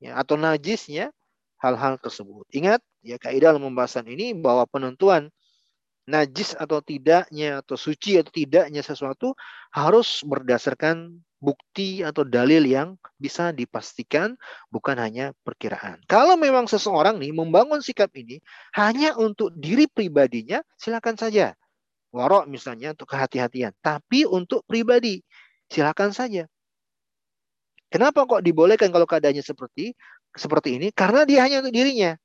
ya, 0.00 0.12
atau 0.16 0.40
najisnya 0.40 1.12
hal-hal 1.60 2.00
tersebut. 2.00 2.48
Ingat 2.52 2.80
ya 3.04 3.16
kaidah 3.20 3.54
dalam 3.54 3.72
pembahasan 3.72 4.08
ini 4.08 4.32
bahwa 4.32 4.64
penentuan 4.68 5.28
najis 6.06 6.54
atau 6.54 6.78
tidaknya 6.80 7.60
atau 7.60 7.74
suci 7.74 8.16
atau 8.16 8.30
tidaknya 8.30 8.80
sesuatu 8.80 9.34
harus 9.74 10.22
berdasarkan 10.22 11.18
bukti 11.36 12.00
atau 12.00 12.24
dalil 12.24 12.64
yang 12.64 12.96
bisa 13.20 13.52
dipastikan 13.52 14.34
bukan 14.72 14.96
hanya 14.96 15.36
perkiraan. 15.44 16.00
Kalau 16.08 16.34
memang 16.40 16.64
seseorang 16.64 17.20
nih 17.20 17.32
membangun 17.36 17.84
sikap 17.84 18.12
ini 18.16 18.40
hanya 18.76 19.14
untuk 19.20 19.52
diri 19.56 19.84
pribadinya, 19.88 20.64
silakan 20.80 21.16
saja. 21.20 21.52
Warok 22.14 22.48
misalnya 22.48 22.96
untuk 22.96 23.12
kehati-hatian, 23.12 23.76
tapi 23.84 24.24
untuk 24.24 24.64
pribadi 24.64 25.20
silakan 25.68 26.16
saja. 26.16 26.48
Kenapa 27.92 28.26
kok 28.26 28.42
dibolehkan 28.42 28.90
kalau 28.90 29.06
keadaannya 29.06 29.44
seperti 29.44 29.94
seperti 30.34 30.80
ini? 30.80 30.88
Karena 30.90 31.22
dia 31.28 31.44
hanya 31.44 31.62
untuk 31.62 31.74
dirinya. 31.76 32.18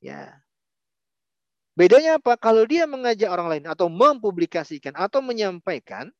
Ya. 0.00 0.40
Bedanya 1.78 2.18
apa? 2.18 2.34
Kalau 2.36 2.66
dia 2.66 2.84
mengajak 2.84 3.30
orang 3.30 3.48
lain 3.56 3.64
atau 3.70 3.86
mempublikasikan 3.86 4.96
atau 4.98 5.22
menyampaikan, 5.22 6.10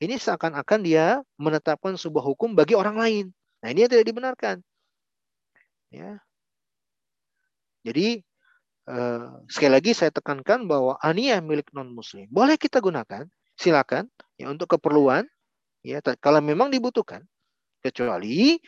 ini 0.00 0.16
seakan-akan 0.16 0.80
dia 0.80 1.20
menetapkan 1.36 1.94
sebuah 1.94 2.24
hukum 2.24 2.56
bagi 2.56 2.72
orang 2.72 2.96
lain. 2.96 3.26
Nah, 3.60 3.68
ini 3.68 3.84
yang 3.84 3.92
tidak 3.92 4.08
dibenarkan. 4.08 4.56
Ya. 5.92 6.24
Jadi 7.84 8.24
eh, 8.88 9.28
sekali 9.52 9.72
lagi 9.76 9.92
saya 9.92 10.08
tekankan 10.08 10.64
bahwa 10.64 10.96
aniyah 11.04 11.44
milik 11.44 11.68
non 11.76 11.92
muslim 11.92 12.24
boleh 12.32 12.56
kita 12.56 12.80
gunakan, 12.80 13.28
silakan 13.60 14.08
ya 14.40 14.48
untuk 14.48 14.72
keperluan 14.76 15.28
ya 15.84 16.00
kalau 16.16 16.40
memang 16.40 16.72
dibutuhkan. 16.72 17.24
Kecuali 17.80 18.60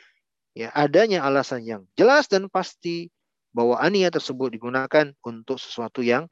ya 0.56 0.72
adanya 0.72 1.24
alasan 1.24 1.64
yang 1.64 1.84
jelas 1.96 2.28
dan 2.28 2.48
pasti 2.48 3.12
bahwa 3.52 3.76
aniyah 3.76 4.08
tersebut 4.08 4.52
digunakan 4.52 5.12
untuk 5.24 5.60
sesuatu 5.60 6.00
yang 6.00 6.28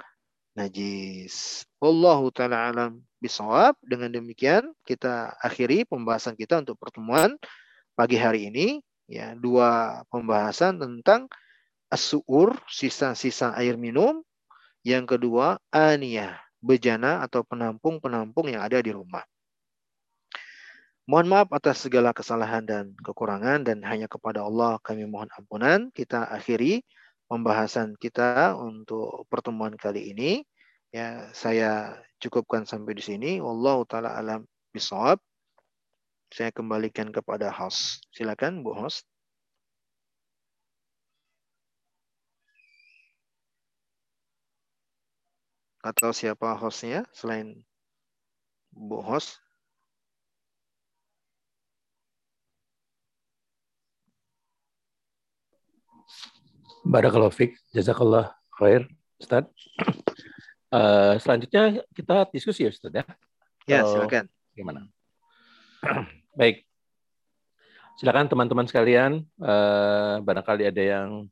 najis. 0.55 1.65
Wallahu 1.79 2.31
taala 2.35 2.71
alam 2.71 3.01
bisawab. 3.23 3.79
Dengan 3.85 4.11
demikian 4.11 4.71
kita 4.85 5.35
akhiri 5.39 5.87
pembahasan 5.87 6.35
kita 6.35 6.61
untuk 6.61 6.79
pertemuan 6.81 7.37
pagi 7.95 8.17
hari 8.17 8.49
ini 8.49 8.81
ya 9.11 9.35
dua 9.35 10.03
pembahasan 10.09 10.79
tentang 10.79 11.27
as-su'ur, 11.91 12.55
sisa-sisa 12.71 13.53
air 13.59 13.75
minum. 13.75 14.23
Yang 14.81 15.19
kedua, 15.19 15.61
aniyah, 15.69 16.41
bejana 16.65 17.21
atau 17.21 17.45
penampung-penampung 17.45 18.49
yang 18.49 18.65
ada 18.65 18.81
di 18.81 18.89
rumah. 18.89 19.21
Mohon 21.05 21.27
maaf 21.27 21.49
atas 21.51 21.85
segala 21.85 22.15
kesalahan 22.15 22.63
dan 22.63 22.95
kekurangan 23.03 23.67
dan 23.67 23.83
hanya 23.83 24.07
kepada 24.07 24.47
Allah 24.47 24.79
kami 24.81 25.05
mohon 25.11 25.27
ampunan. 25.35 25.91
Kita 25.91 26.31
akhiri 26.31 26.87
pembahasan 27.31 27.95
kita 27.95 28.59
untuk 28.59 29.25
pertemuan 29.31 29.79
kali 29.79 30.11
ini. 30.11 30.43
Ya, 30.91 31.31
saya 31.31 31.95
cukupkan 32.19 32.67
sampai 32.67 32.99
di 32.99 33.03
sini. 33.07 33.31
Wallahu 33.39 33.87
taala 33.87 34.19
alam 34.19 34.43
bisawab. 34.75 35.23
Saya 36.35 36.51
kembalikan 36.51 37.15
kepada 37.15 37.55
host. 37.55 38.03
Silakan 38.11 38.67
Bu 38.67 38.75
host. 38.75 39.07
Atau 45.81 46.11
siapa 46.13 46.59
hostnya 46.59 47.07
selain 47.15 47.63
Bu 48.75 48.99
host? 49.01 49.39
Barakallahu 56.91 57.31
fiik, 57.31 57.55
jazakallah 57.71 58.35
khair, 58.59 58.91
Ustaz. 59.23 59.47
Uh, 60.75 61.15
selanjutnya 61.23 61.87
kita 61.95 62.27
diskusi 62.35 62.67
ya 62.67 62.75
Ustaz 62.75 62.91
ya. 62.91 63.07
Ya, 63.71 63.87
silakan. 63.87 64.27
Gimana? 64.59 64.91
Baik. 66.41 66.67
Silakan 67.95 68.27
teman-teman 68.27 68.67
sekalian, 68.67 69.23
uh, 69.39 70.19
barangkali 70.19 70.67
ada 70.67 70.83
yang 70.83 71.31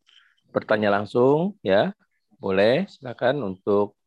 bertanya 0.55 0.95
langsung 0.95 1.59
ya. 1.67 1.91
Boleh, 2.39 2.87
silakan 2.87 3.43
untuk 3.43 3.99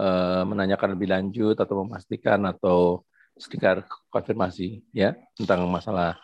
uh, 0.00 0.48
menanyakan 0.48 0.96
lebih 0.96 1.12
lanjut 1.12 1.60
atau 1.60 1.84
memastikan 1.84 2.40
atau 2.48 3.04
sedikit 3.36 3.84
konfirmasi 4.08 4.80
ya 4.96 5.12
tentang 5.36 5.68
masalah 5.68 6.16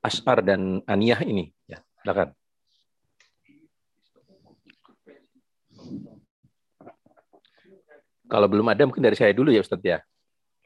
asar 0.00 0.40
dan 0.40 0.80
aniyah 0.88 1.20
ini 1.20 1.52
ya. 1.68 1.84
Silakan. 2.00 2.37
Kalau 8.28 8.46
belum 8.46 8.68
ada 8.68 8.84
mungkin 8.84 9.00
dari 9.00 9.16
saya 9.16 9.32
dulu 9.32 9.48
ya 9.48 9.64
Ustadz 9.64 9.88
ya. 9.88 9.98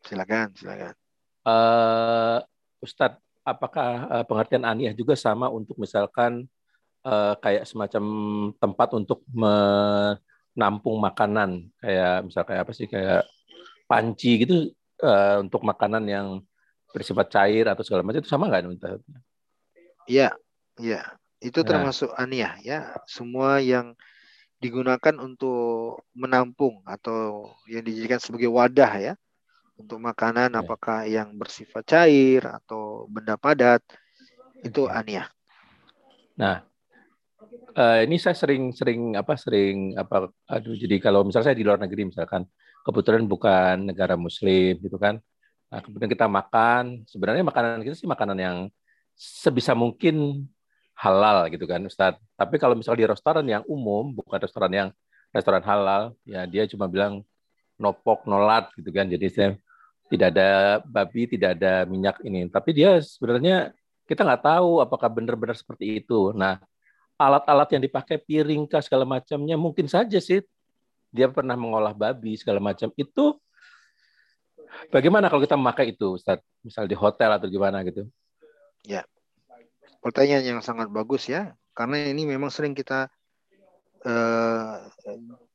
Silakan, 0.02 0.50
silakan. 0.58 0.94
Uh, 1.46 2.42
Ustadz, 2.82 3.22
apakah 3.46 4.10
uh, 4.10 4.24
pengertian 4.26 4.66
aniyah 4.66 4.94
juga 4.94 5.14
sama 5.14 5.46
untuk 5.46 5.78
misalkan 5.78 6.50
uh, 7.06 7.34
kayak 7.38 7.66
semacam 7.66 8.04
tempat 8.58 8.88
untuk 8.98 9.22
menampung 9.30 10.98
makanan 10.98 11.70
kayak 11.78 12.26
misal 12.26 12.42
kayak 12.42 12.62
apa 12.66 12.72
sih 12.74 12.86
kayak 12.90 13.22
panci 13.86 14.42
gitu 14.42 14.74
uh, 15.02 15.42
untuk 15.42 15.62
makanan 15.62 16.02
yang 16.06 16.26
bersifat 16.92 17.30
cair 17.32 17.66
atau 17.70 17.82
segala 17.82 18.04
macam 18.04 18.20
itu 18.20 18.30
sama 18.30 18.50
nggak 18.50 18.62
Iya, 20.06 20.34
iya. 20.82 21.02
Itu 21.42 21.62
nah. 21.62 21.68
termasuk 21.74 22.10
aniyah 22.14 22.58
ya. 22.62 22.80
Semua 23.08 23.58
yang 23.58 23.96
digunakan 24.62 25.14
untuk 25.18 26.06
menampung 26.14 26.86
atau 26.86 27.50
yang 27.66 27.82
dijadikan 27.82 28.22
sebagai 28.22 28.46
wadah 28.46 28.92
ya 29.02 29.14
untuk 29.74 29.98
makanan 29.98 30.54
ya. 30.54 30.62
apakah 30.62 31.02
yang 31.10 31.34
bersifat 31.34 31.82
cair 31.82 32.46
atau 32.46 33.10
benda 33.10 33.34
padat 33.34 33.82
itu 34.62 34.86
aniyah. 34.86 35.26
Nah, 36.38 36.62
uh, 37.74 37.98
ini 38.06 38.22
saya 38.22 38.38
sering-sering 38.38 39.18
apa 39.18 39.34
sering 39.34 39.98
apa 39.98 40.30
aduh 40.46 40.78
jadi 40.78 41.02
kalau 41.02 41.26
misalnya 41.26 41.50
saya 41.50 41.58
di 41.58 41.66
luar 41.66 41.82
negeri 41.82 42.14
misalkan 42.14 42.46
kebetulan 42.86 43.26
bukan 43.26 43.90
negara 43.90 44.14
muslim 44.14 44.78
gitu 44.78 44.94
kan. 45.02 45.18
Nah, 45.72 45.80
kemudian 45.80 46.10
kita 46.12 46.28
makan, 46.28 47.02
sebenarnya 47.08 47.42
makanan 47.42 47.80
kita 47.80 47.96
sih 47.96 48.06
makanan 48.06 48.38
yang 48.38 48.56
sebisa 49.16 49.72
mungkin 49.72 50.46
halal 51.02 51.50
gitu 51.50 51.66
kan 51.66 51.82
Ustaz. 51.82 52.14
Tapi 52.38 52.62
kalau 52.62 52.78
misalnya 52.78 53.00
di 53.02 53.08
restoran 53.10 53.46
yang 53.50 53.66
umum, 53.66 54.14
bukan 54.14 54.38
restoran 54.38 54.70
yang 54.70 54.88
restoran 55.34 55.64
halal, 55.66 56.14
ya 56.22 56.46
dia 56.46 56.70
cuma 56.70 56.86
bilang 56.86 57.26
nopok 57.74 58.30
nolat 58.30 58.70
gitu 58.78 58.94
kan. 58.94 59.10
Jadi 59.10 59.26
saya 59.26 59.50
tidak 60.06 60.30
ada 60.38 60.78
babi, 60.86 61.26
tidak 61.26 61.58
ada 61.58 61.82
minyak 61.90 62.22
ini. 62.22 62.46
Tapi 62.46 62.70
dia 62.70 63.02
sebenarnya 63.02 63.74
kita 64.06 64.22
nggak 64.22 64.44
tahu 64.46 64.78
apakah 64.78 65.10
benar-benar 65.10 65.58
seperti 65.58 65.98
itu. 65.98 66.30
Nah, 66.38 66.62
alat-alat 67.18 67.68
yang 67.74 67.82
dipakai 67.82 68.22
piring 68.22 68.70
kah 68.70 68.82
segala 68.84 69.02
macamnya 69.02 69.58
mungkin 69.58 69.90
saja 69.90 70.22
sih 70.22 70.42
dia 71.12 71.28
pernah 71.28 71.58
mengolah 71.58 71.92
babi 71.92 72.40
segala 72.40 72.56
macam 72.56 72.88
itu 72.96 73.36
bagaimana 74.88 75.28
kalau 75.28 75.44
kita 75.44 75.60
memakai 75.60 75.92
itu 75.92 76.16
Ustaz? 76.16 76.40
Misal 76.64 76.88
di 76.88 76.96
hotel 76.96 77.36
atau 77.36 77.46
gimana 77.50 77.84
gitu. 77.84 78.08
Ya. 78.86 79.04
Pertanyaan 80.02 80.42
yang 80.42 80.60
sangat 80.60 80.90
bagus 80.90 81.30
ya, 81.30 81.54
karena 81.78 82.02
ini 82.10 82.26
memang 82.26 82.50
sering 82.50 82.74
kita 82.74 83.06
uh, 84.02 84.82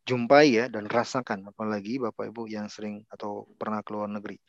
jumpai 0.07 0.55
ya 0.55 0.65
dan 0.71 0.87
rasakan 0.87 1.51
apalagi 1.51 1.99
Bapak 1.99 2.31
Ibu 2.31 2.47
yang 2.47 2.71
sering 2.71 3.03
atau 3.11 3.43
pernah 3.59 3.83
ke 3.83 3.91
luar 3.91 4.07
negeri. 4.07 4.39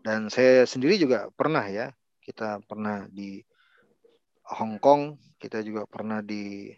Dan 0.00 0.32
saya 0.32 0.64
sendiri 0.64 0.96
juga 0.96 1.28
pernah 1.36 1.68
ya, 1.68 1.92
kita 2.24 2.64
pernah 2.64 3.04
di 3.12 3.44
Hong 4.56 4.80
Kong, 4.80 5.20
kita 5.36 5.60
juga 5.60 5.84
pernah 5.84 6.24
di 6.24 6.72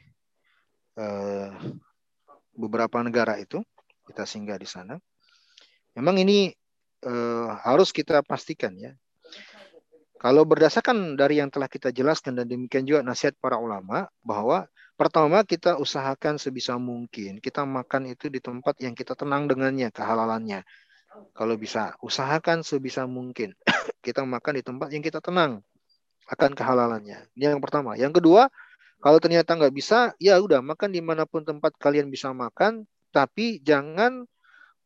uh, 0.98 1.54
beberapa 2.58 3.00
negara 3.06 3.38
itu, 3.38 3.62
kita 4.10 4.26
singgah 4.26 4.58
di 4.58 4.68
sana. 4.68 4.98
Memang 5.94 6.18
ini 6.18 6.50
uh, 7.06 7.54
harus 7.62 7.94
kita 7.94 8.20
pastikan 8.26 8.74
ya. 8.74 8.92
Kalau 10.24 10.48
berdasarkan 10.48 11.20
dari 11.20 11.36
yang 11.44 11.52
telah 11.52 11.68
kita 11.68 11.92
jelaskan 11.92 12.40
dan 12.40 12.48
demikian 12.48 12.88
juga 12.88 13.04
nasihat 13.04 13.36
para 13.36 13.60
ulama 13.60 14.08
bahwa 14.24 14.64
Pertama, 14.94 15.42
kita 15.42 15.74
usahakan 15.82 16.38
sebisa 16.38 16.78
mungkin 16.78 17.42
kita 17.42 17.66
makan 17.66 18.14
itu 18.14 18.30
di 18.30 18.38
tempat 18.38 18.78
yang 18.78 18.94
kita 18.94 19.18
tenang 19.18 19.50
dengannya, 19.50 19.90
kehalalannya. 19.90 20.62
Kalau 21.34 21.58
bisa, 21.58 21.98
usahakan 21.98 22.62
sebisa 22.62 23.02
mungkin 23.10 23.58
kita 24.06 24.22
makan 24.22 24.54
di 24.54 24.62
tempat 24.62 24.94
yang 24.94 25.02
kita 25.02 25.18
tenang 25.18 25.66
akan 26.30 26.50
kehalalannya. 26.54 27.26
Ini 27.34 27.58
yang 27.58 27.62
pertama. 27.62 27.98
Yang 27.98 28.22
kedua, 28.22 28.46
kalau 29.02 29.18
ternyata 29.18 29.58
nggak 29.58 29.74
bisa, 29.74 30.14
ya 30.22 30.38
udah 30.38 30.62
makan 30.62 30.94
di 30.94 31.02
mana 31.02 31.26
pun 31.26 31.42
tempat 31.42 31.74
kalian 31.74 32.06
bisa 32.06 32.30
makan, 32.30 32.86
tapi 33.10 33.58
jangan 33.66 34.30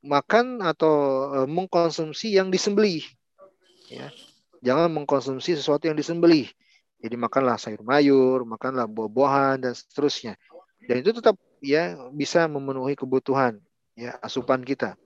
makan 0.00 0.64
atau 0.64 0.94
e, 1.36 1.38
mengkonsumsi 1.44 2.32
yang 2.32 2.48
disembelih. 2.48 3.04
Ya. 3.92 4.08
Jangan 4.64 4.90
mengkonsumsi 4.90 5.54
sesuatu 5.54 5.86
yang 5.86 5.96
disembelih. 5.98 6.50
Jadi 6.98 7.14
makanlah 7.14 7.54
sayur 7.58 7.82
mayur, 7.86 8.42
makanlah 8.42 8.90
buah-buahan 8.90 9.62
dan 9.62 9.72
seterusnya. 9.74 10.34
Dan 10.82 11.02
itu 11.02 11.14
tetap 11.14 11.38
ya 11.62 11.94
bisa 12.10 12.46
memenuhi 12.50 12.98
kebutuhan 12.98 13.62
ya 13.94 14.18
asupan 14.18 14.62
kita. 14.66 14.98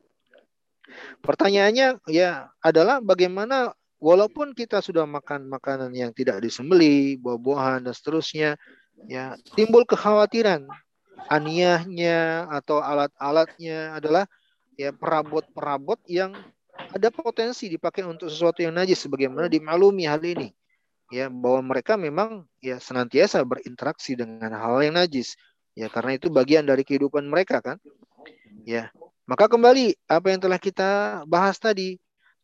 Pertanyaannya 1.21 2.01
ya 2.09 2.49
adalah 2.61 3.01
bagaimana 3.01 3.73
walaupun 4.01 4.53
kita 4.53 4.81
sudah 4.81 5.05
makan 5.05 5.49
makanan 5.49 5.93
yang 5.93 6.11
tidak 6.13 6.41
disembeli, 6.41 7.17
buah-buahan 7.21 7.87
dan 7.87 7.95
seterusnya, 7.95 8.51
ya 9.09 9.37
timbul 9.57 9.85
kekhawatiran 9.85 10.69
aniahnya 11.31 12.51
atau 12.51 12.83
alat-alatnya 12.83 13.97
adalah 13.97 14.25
ya 14.75 14.91
perabot-perabot 14.91 16.01
yang 16.11 16.35
ada 16.93 17.09
potensi 17.09 17.73
dipakai 17.73 18.05
untuk 18.05 18.29
sesuatu 18.29 18.61
yang 18.61 18.77
najis 18.77 19.09
sebagaimana 19.09 19.49
dimaklumi 19.49 20.05
hal 20.05 20.21
ini. 20.23 20.53
Ya 21.13 21.29
bahwa 21.29 21.75
mereka 21.75 21.97
memang 22.01 22.49
ya 22.61 22.81
senantiasa 22.81 23.45
berinteraksi 23.45 24.17
dengan 24.17 24.53
hal 24.57 24.81
yang 24.85 24.97
najis. 24.97 25.37
Ya 25.73 25.89
karena 25.89 26.17
itu 26.17 26.29
bagian 26.29 26.69
dari 26.69 26.85
kehidupan 26.85 27.25
mereka 27.29 27.61
kan? 27.65 27.81
Ya 28.69 28.93
maka 29.25 29.49
kembali 29.49 29.97
apa 30.09 30.27
yang 30.29 30.41
telah 30.41 30.61
kita 30.61 30.91
bahas 31.25 31.57
tadi. 31.57 31.97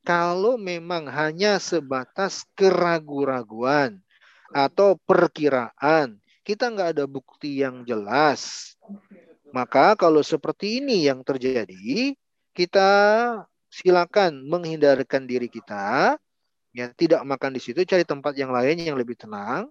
Kalau 0.06 0.56
memang 0.56 1.04
hanya 1.10 1.60
sebatas 1.60 2.48
keraguan-raguan 2.56 4.00
atau 4.56 4.96
perkiraan 5.04 6.16
kita 6.48 6.72
nggak 6.72 6.96
ada 6.96 7.04
bukti 7.04 7.60
yang 7.60 7.84
jelas. 7.84 8.72
Maka 9.52 9.92
kalau 10.00 10.24
seperti 10.24 10.80
ini 10.80 11.04
yang 11.04 11.20
terjadi 11.20 12.16
kita 12.56 12.90
silakan 13.68 14.44
menghindarkan 14.48 15.28
diri 15.28 15.48
kita 15.52 16.16
ya 16.72 16.86
tidak 16.92 17.24
makan 17.24 17.56
di 17.56 17.60
situ 17.60 17.84
cari 17.84 18.04
tempat 18.04 18.36
yang 18.36 18.52
lain 18.52 18.80
yang 18.80 18.96
lebih 18.96 19.16
tenang 19.16 19.68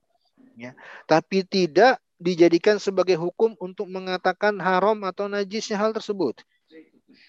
ya. 0.57 0.73
Tapi 1.05 1.45
tidak 1.45 2.01
dijadikan 2.17 2.81
sebagai 2.81 3.15
hukum 3.15 3.53
untuk 3.61 3.85
mengatakan 3.87 4.57
haram 4.57 4.97
atau 5.05 5.29
najisnya 5.29 5.77
hal 5.77 5.93
tersebut. 5.93 6.41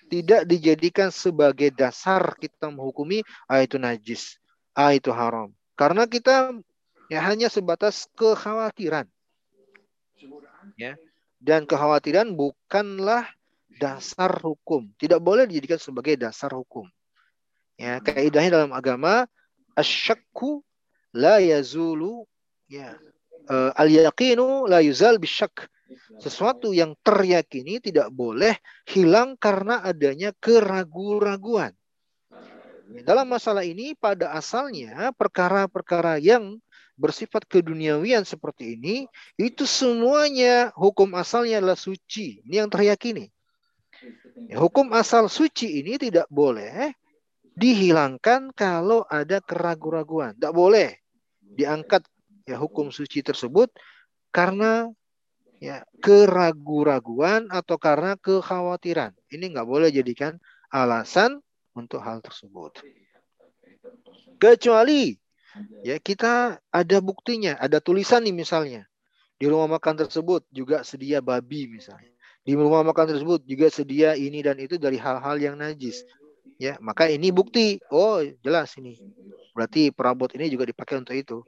Tidak 0.08 0.48
dijadikan 0.48 1.12
sebagai 1.12 1.68
dasar 1.68 2.32
kita 2.40 2.72
menghukumi 2.72 3.20
ah 3.44 3.60
itu 3.60 3.76
najis 3.76 4.40
ah 4.72 4.96
itu 4.96 5.12
haram. 5.12 5.52
Karena 5.76 6.08
kita 6.08 6.56
ya 7.12 7.20
hanya 7.22 7.52
sebatas 7.52 8.08
kekhawatiran. 8.16 9.04
Ya. 10.74 10.96
Dan 11.38 11.70
kekhawatiran 11.70 12.34
bukanlah 12.34 13.30
dasar 13.78 14.34
hukum. 14.42 14.90
Tidak 14.98 15.22
boleh 15.22 15.46
dijadikan 15.46 15.80
sebagai 15.80 16.18
dasar 16.18 16.52
hukum. 16.52 16.84
Ya 17.78 18.02
kaidahnya 18.02 18.58
dalam 18.58 18.74
agama 18.74 19.30
asyakku 19.78 20.66
la 21.14 21.38
yazulu 21.38 22.26
ya 22.66 22.98
uh, 23.46 23.70
al 23.78 23.88
yaqinu 23.88 24.66
la 24.66 24.82
yuzal 24.82 25.22
bisyak. 25.22 25.70
Sesuatu 26.20 26.76
yang 26.76 26.92
teryakini 27.00 27.80
tidak 27.80 28.12
boleh 28.12 28.60
hilang 28.84 29.40
karena 29.40 29.80
adanya 29.80 30.36
keraguan-raguan 30.36 31.72
dalam 33.04 33.28
masalah 33.28 33.64
ini 33.64 33.92
pada 33.92 34.32
asalnya 34.32 35.12
perkara-perkara 35.16 36.16
yang 36.20 36.56
bersifat 36.98 37.44
keduniawian 37.46 38.24
seperti 38.24 38.74
ini 38.74 39.06
itu 39.38 39.68
semuanya 39.68 40.74
hukum 40.74 41.14
asalnya 41.14 41.62
adalah 41.62 41.78
suci. 41.78 42.42
Ini 42.48 42.64
yang 42.64 42.70
teryakini 42.72 43.30
hukum 44.54 44.94
asal 44.94 45.26
suci 45.26 45.82
ini 45.82 45.98
tidak 45.98 46.30
boleh 46.30 46.94
dihilangkan 47.58 48.54
kalau 48.54 49.02
ada 49.10 49.42
keraguan-raguan. 49.42 50.38
Tidak 50.38 50.54
boleh 50.54 50.94
diangkat 51.42 52.06
ya 52.46 52.56
hukum 52.56 52.94
suci 52.94 53.20
tersebut 53.20 53.74
karena 54.30 54.86
ya 55.58 55.82
keraguan-raguan 55.98 57.50
atau 57.50 57.76
karena 57.76 58.14
kekhawatiran. 58.14 59.10
Ini 59.28 59.58
nggak 59.58 59.68
boleh 59.68 59.90
jadikan 59.90 60.38
alasan 60.70 61.42
untuk 61.74 61.98
hal 62.02 62.22
tersebut. 62.22 62.78
Kecuali 64.38 65.18
ya 65.82 65.98
kita 65.98 66.62
ada 66.70 66.98
buktinya, 67.02 67.58
ada 67.58 67.82
tulisan 67.82 68.22
nih 68.22 68.34
misalnya. 68.34 68.86
Di 69.38 69.46
rumah 69.46 69.78
makan 69.78 70.02
tersebut 70.06 70.46
juga 70.50 70.82
sedia 70.82 71.22
babi 71.22 71.70
misalnya. 71.70 72.10
Di 72.48 72.56
rumah 72.56 72.80
makan 72.80 73.12
tersebut 73.12 73.44
juga 73.44 73.68
sedia 73.68 74.16
ini 74.16 74.40
dan 74.40 74.56
itu 74.56 74.80
dari 74.80 74.96
hal-hal 74.96 75.36
yang 75.36 75.60
najis. 75.60 76.00
Ya 76.56 76.80
maka 76.80 77.04
ini 77.04 77.28
bukti. 77.28 77.76
Oh 77.92 78.24
jelas 78.40 78.72
ini. 78.80 78.96
Berarti 79.52 79.92
perabot 79.92 80.32
ini 80.32 80.48
juga 80.48 80.64
dipakai 80.64 80.96
untuk 80.96 81.12
itu. 81.12 81.44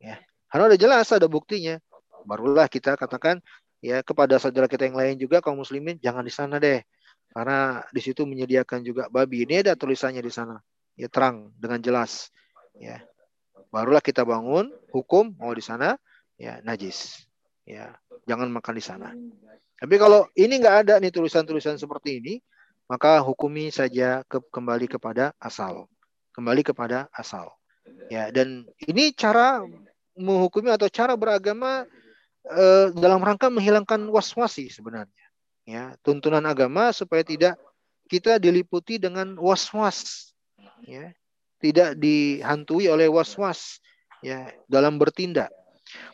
Ya 0.00 0.16
karena 0.48 0.72
udah 0.72 0.80
jelas 0.80 1.12
ada 1.12 1.28
buktinya. 1.28 1.76
Barulah 2.24 2.72
kita 2.72 2.96
katakan 2.96 3.44
ya 3.84 4.00
kepada 4.00 4.40
saudara 4.40 4.64
kita 4.64 4.88
yang 4.88 4.96
lain 4.96 5.20
juga 5.20 5.44
kaum 5.44 5.60
muslimin 5.60 6.00
jangan 6.00 6.24
di 6.24 6.32
sana 6.32 6.56
deh. 6.56 6.80
Karena 7.36 7.84
di 7.92 8.00
situ 8.00 8.24
menyediakan 8.24 8.80
juga 8.80 9.12
babi. 9.12 9.44
Ini 9.44 9.60
ada 9.60 9.76
tulisannya 9.76 10.24
di 10.24 10.32
sana. 10.32 10.56
Ya 10.96 11.12
terang 11.12 11.52
dengan 11.60 11.84
jelas. 11.84 12.32
Ya 12.80 13.04
barulah 13.68 14.00
kita 14.00 14.24
bangun 14.24 14.72
hukum 14.88 15.36
mau 15.36 15.52
di 15.52 15.60
sana 15.60 16.00
ya 16.40 16.64
najis. 16.64 17.28
Ya 17.68 17.92
jangan 18.24 18.48
makan 18.48 18.80
di 18.80 18.84
sana 18.88 19.12
tapi 19.80 19.96
kalau 19.96 20.28
ini 20.36 20.60
nggak 20.60 20.76
ada 20.86 20.94
nih 21.00 21.08
tulisan-tulisan 21.08 21.80
seperti 21.80 22.20
ini 22.20 22.34
maka 22.90 23.22
hukumi 23.22 23.70
saja 23.70 24.26
ke, 24.26 24.42
kembali 24.50 24.90
kepada 24.90 25.30
asal. 25.38 25.86
Kembali 26.34 26.66
kepada 26.66 27.06
asal. 27.14 27.54
Ya, 28.10 28.34
dan 28.34 28.66
ini 28.82 29.14
cara 29.14 29.62
menghukumi 30.18 30.74
atau 30.74 30.90
cara 30.90 31.14
beragama 31.14 31.86
eh, 32.50 32.90
dalam 32.98 33.22
rangka 33.22 33.46
menghilangkan 33.46 34.10
was-wasi 34.10 34.66
sebenarnya. 34.74 35.26
Ya, 35.62 35.94
tuntunan 36.02 36.42
agama 36.42 36.90
supaya 36.90 37.22
tidak 37.22 37.54
kita 38.10 38.42
diliputi 38.42 38.98
dengan 38.98 39.38
was-was. 39.38 40.34
Ya, 40.82 41.14
tidak 41.62 41.94
dihantui 41.94 42.90
oleh 42.90 43.06
was-was 43.06 43.78
ya 44.18 44.50
dalam 44.66 44.98
bertindak. 44.98 45.54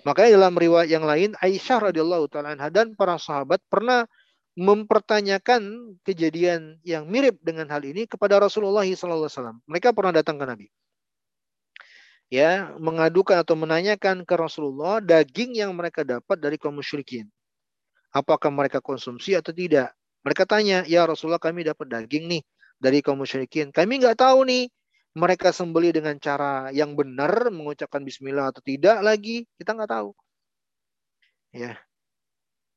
Makanya 0.05 0.41
dalam 0.41 0.55
riwayat 0.55 0.89
yang 0.89 1.05
lain 1.05 1.35
Aisyah 1.39 1.91
radhiyallahu 1.91 2.31
taala 2.31 2.57
dan 2.71 2.95
para 2.95 3.19
sahabat 3.21 3.61
pernah 3.67 4.09
mempertanyakan 4.57 5.95
kejadian 6.01 6.81
yang 6.81 7.05
mirip 7.05 7.37
dengan 7.45 7.69
hal 7.69 7.85
ini 7.85 8.09
kepada 8.09 8.41
Rasulullah 8.41 8.89
SAW. 8.89 9.61
Mereka 9.69 9.93
pernah 9.93 10.17
datang 10.17 10.41
ke 10.41 10.45
Nabi. 10.49 10.67
Ya, 12.33 12.75
mengadukan 12.81 13.39
atau 13.39 13.55
menanyakan 13.55 14.27
ke 14.27 14.35
Rasulullah 14.35 14.99
daging 14.99 15.61
yang 15.61 15.71
mereka 15.77 16.03
dapat 16.03 16.41
dari 16.41 16.59
kaum 16.59 16.75
musyrikin. 16.75 17.29
Apakah 18.11 18.51
mereka 18.51 18.83
konsumsi 18.83 19.37
atau 19.37 19.53
tidak? 19.53 19.93
Mereka 20.27 20.43
tanya, 20.49 20.83
ya 20.89 21.07
Rasulullah 21.07 21.39
kami 21.39 21.63
dapat 21.63 21.87
daging 21.87 22.27
nih 22.27 22.43
dari 22.81 22.99
kaum 23.05 23.21
musyrikin. 23.23 23.71
Kami 23.71 24.03
nggak 24.03 24.19
tahu 24.19 24.43
nih 24.43 24.67
mereka 25.17 25.49
sembeli 25.51 25.97
dengan 25.97 26.21
cara 26.21 26.69
yang 26.77 26.93
benar 26.93 27.49
mengucapkan 27.49 28.05
bismillah 28.05 28.53
atau 28.53 28.61
tidak 28.61 29.01
lagi 29.01 29.49
kita 29.57 29.73
nggak 29.73 29.91
tahu 29.91 30.13
ya 31.57 31.81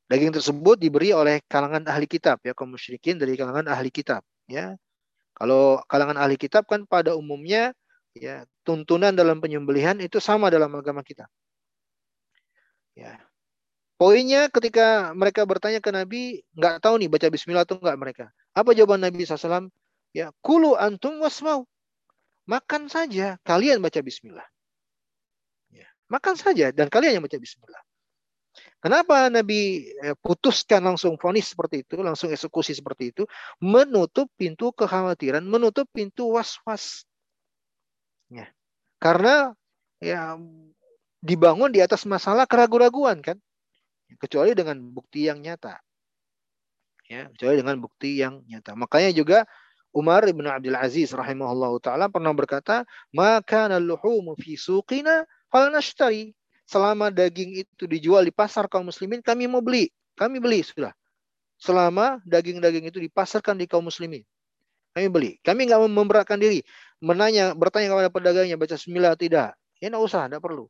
Daging 0.09 0.33
tersebut 0.33 0.81
diberi 0.81 1.13
oleh 1.13 1.37
kalangan 1.45 1.85
ahli 1.85 2.09
kitab 2.09 2.41
ya 2.41 2.57
kaum 2.57 2.73
musyrikin 2.73 3.21
dari 3.21 3.37
kalangan 3.37 3.69
ahli 3.69 3.93
kitab 3.93 4.25
ya. 4.49 4.73
Kalau 5.37 5.85
kalangan 5.85 6.17
ahli 6.17 6.33
kitab 6.33 6.65
kan 6.65 6.89
pada 6.89 7.13
umumnya 7.13 7.77
ya 8.17 8.41
tuntunan 8.65 9.13
dalam 9.13 9.37
penyembelihan 9.37 10.01
itu 10.01 10.17
sama 10.17 10.49
dalam 10.49 10.73
agama 10.73 11.05
kita. 11.05 11.29
Ya. 12.97 13.21
Poinnya 14.01 14.49
ketika 14.49 15.13
mereka 15.13 15.45
bertanya 15.45 15.77
ke 15.77 15.93
Nabi, 15.93 16.41
nggak 16.57 16.81
tahu 16.81 16.97
nih 16.97 17.09
baca 17.13 17.29
bismillah 17.29 17.69
atau 17.69 17.77
enggak 17.77 17.97
mereka. 18.01 18.25
Apa 18.57 18.73
jawaban 18.73 19.05
Nabi 19.05 19.29
SAW? 19.29 19.69
Ya, 20.09 20.33
kulu 20.41 20.73
antum 20.73 21.21
wasmau. 21.21 21.68
Makan 22.49 22.89
saja, 22.89 23.37
kalian 23.45 23.77
baca 23.77 24.01
bismillah. 24.01 24.45
Ya, 25.69 25.85
makan 26.09 26.33
saja 26.33 26.73
dan 26.73 26.89
kalian 26.89 27.21
yang 27.21 27.25
baca 27.25 27.37
bismillah. 27.37 27.77
Kenapa 28.81 29.29
Nabi 29.29 29.91
eh, 30.01 30.17
putuskan 30.17 30.81
langsung 30.81 31.13
vonis 31.21 31.53
seperti 31.53 31.85
itu, 31.85 32.01
langsung 32.01 32.33
eksekusi 32.33 32.73
seperti 32.73 33.13
itu, 33.13 33.23
menutup 33.61 34.31
pintu 34.33 34.73
kekhawatiran, 34.73 35.45
menutup 35.45 35.85
pintu 35.93 36.33
was-was. 36.33 37.05
Ya. 38.33 38.49
Karena 38.97 39.53
ya 40.01 40.33
dibangun 41.21 41.69
di 41.69 41.83
atas 41.85 42.07
masalah 42.09 42.49
keraguan-raguan 42.49 43.21
kan, 43.21 43.37
kecuali 44.17 44.57
dengan 44.57 44.79
bukti 44.89 45.29
yang 45.29 45.43
nyata. 45.43 45.77
Ya, 47.09 47.29
kecuali 47.29 47.61
dengan 47.61 47.77
bukti 47.83 48.21
yang 48.21 48.41
nyata. 48.45 48.73
Makanya 48.73 49.11
juga 49.13 49.45
Umar 49.89 50.25
bin 50.29 50.45
Abdul 50.45 50.77
Aziz 50.77 51.09
rahimahullah 51.11 51.73
taala 51.81 52.05
pernah 52.07 52.33
berkata, 52.33 52.85
"Maka 53.09 53.69
al-luhumu 53.69 54.37
fi 54.37 54.53
suqina 54.53 55.25
fal 55.49 55.73
nashtari." 55.73 56.37
selama 56.69 57.09
daging 57.09 57.65
itu 57.65 57.89
dijual 57.89 58.21
di 58.21 58.29
pasar 58.29 58.69
kaum 58.69 58.85
muslimin, 58.85 59.25
kami 59.25 59.49
mau 59.49 59.57
beli. 59.57 59.89
Kami 60.13 60.37
beli 60.37 60.61
sudah. 60.61 60.93
Selama 61.57 62.21
daging-daging 62.29 62.93
itu 62.93 63.01
dipasarkan 63.01 63.57
di 63.57 63.65
kaum 63.65 63.89
muslimin. 63.89 64.21
Kami 64.93 65.09
beli. 65.09 65.31
Kami 65.41 65.65
nggak 65.65 65.81
memberatkan 65.89 66.37
diri. 66.37 66.61
Menanya, 67.01 67.57
bertanya 67.57 67.89
kepada 67.89 68.09
pedagangnya, 68.13 68.53
baca 68.53 68.77
sembilan 68.77 69.17
tidak. 69.17 69.57
Ya 69.81 69.89
nggak 69.89 70.03
usah, 70.05 70.29
nggak 70.29 70.43
perlu. 70.45 70.69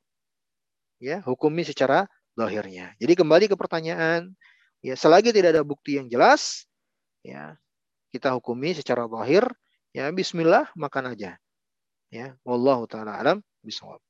Ya, 1.04 1.20
hukumi 1.28 1.68
secara 1.68 2.08
lahirnya. 2.40 2.96
Jadi 2.96 3.20
kembali 3.20 3.52
ke 3.52 3.56
pertanyaan, 3.60 4.32
ya 4.80 4.96
selagi 4.96 5.36
tidak 5.36 5.60
ada 5.60 5.64
bukti 5.68 6.00
yang 6.00 6.08
jelas, 6.08 6.64
ya 7.24 7.60
kita 8.10 8.34
hukumi 8.38 8.74
secara 8.74 9.06
lahir, 9.06 9.46
ya 9.94 10.10
Bismillah 10.10 10.70
makan 10.74 11.14
aja. 11.14 11.38
Ya, 12.10 12.34
wallahu 12.42 12.90
taala 12.90 13.22
alam 13.22 13.38
bisawab. 13.62 14.02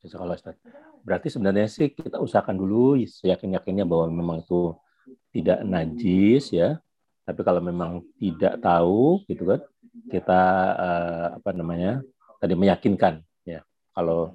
kalau. 0.00 0.56
Berarti 1.04 1.28
sebenarnya 1.28 1.68
sih 1.68 1.92
kita 1.92 2.16
usahakan 2.16 2.56
dulu 2.56 2.96
yakin-yakinnya 3.04 3.84
bahwa 3.84 4.08
memang 4.08 4.36
itu 4.40 4.72
tidak 5.36 5.60
najis 5.64 6.48
ya. 6.56 6.80
Tapi 7.28 7.40
kalau 7.44 7.60
memang 7.60 8.00
tidak 8.16 8.56
tahu 8.64 9.20
gitu 9.28 9.44
kan, 9.44 9.60
kita 10.08 10.42
uh, 10.80 11.26
apa 11.36 11.50
namanya 11.52 12.00
tadi 12.40 12.56
meyakinkan 12.56 13.20
ya. 13.44 13.60
Kalau 13.92 14.32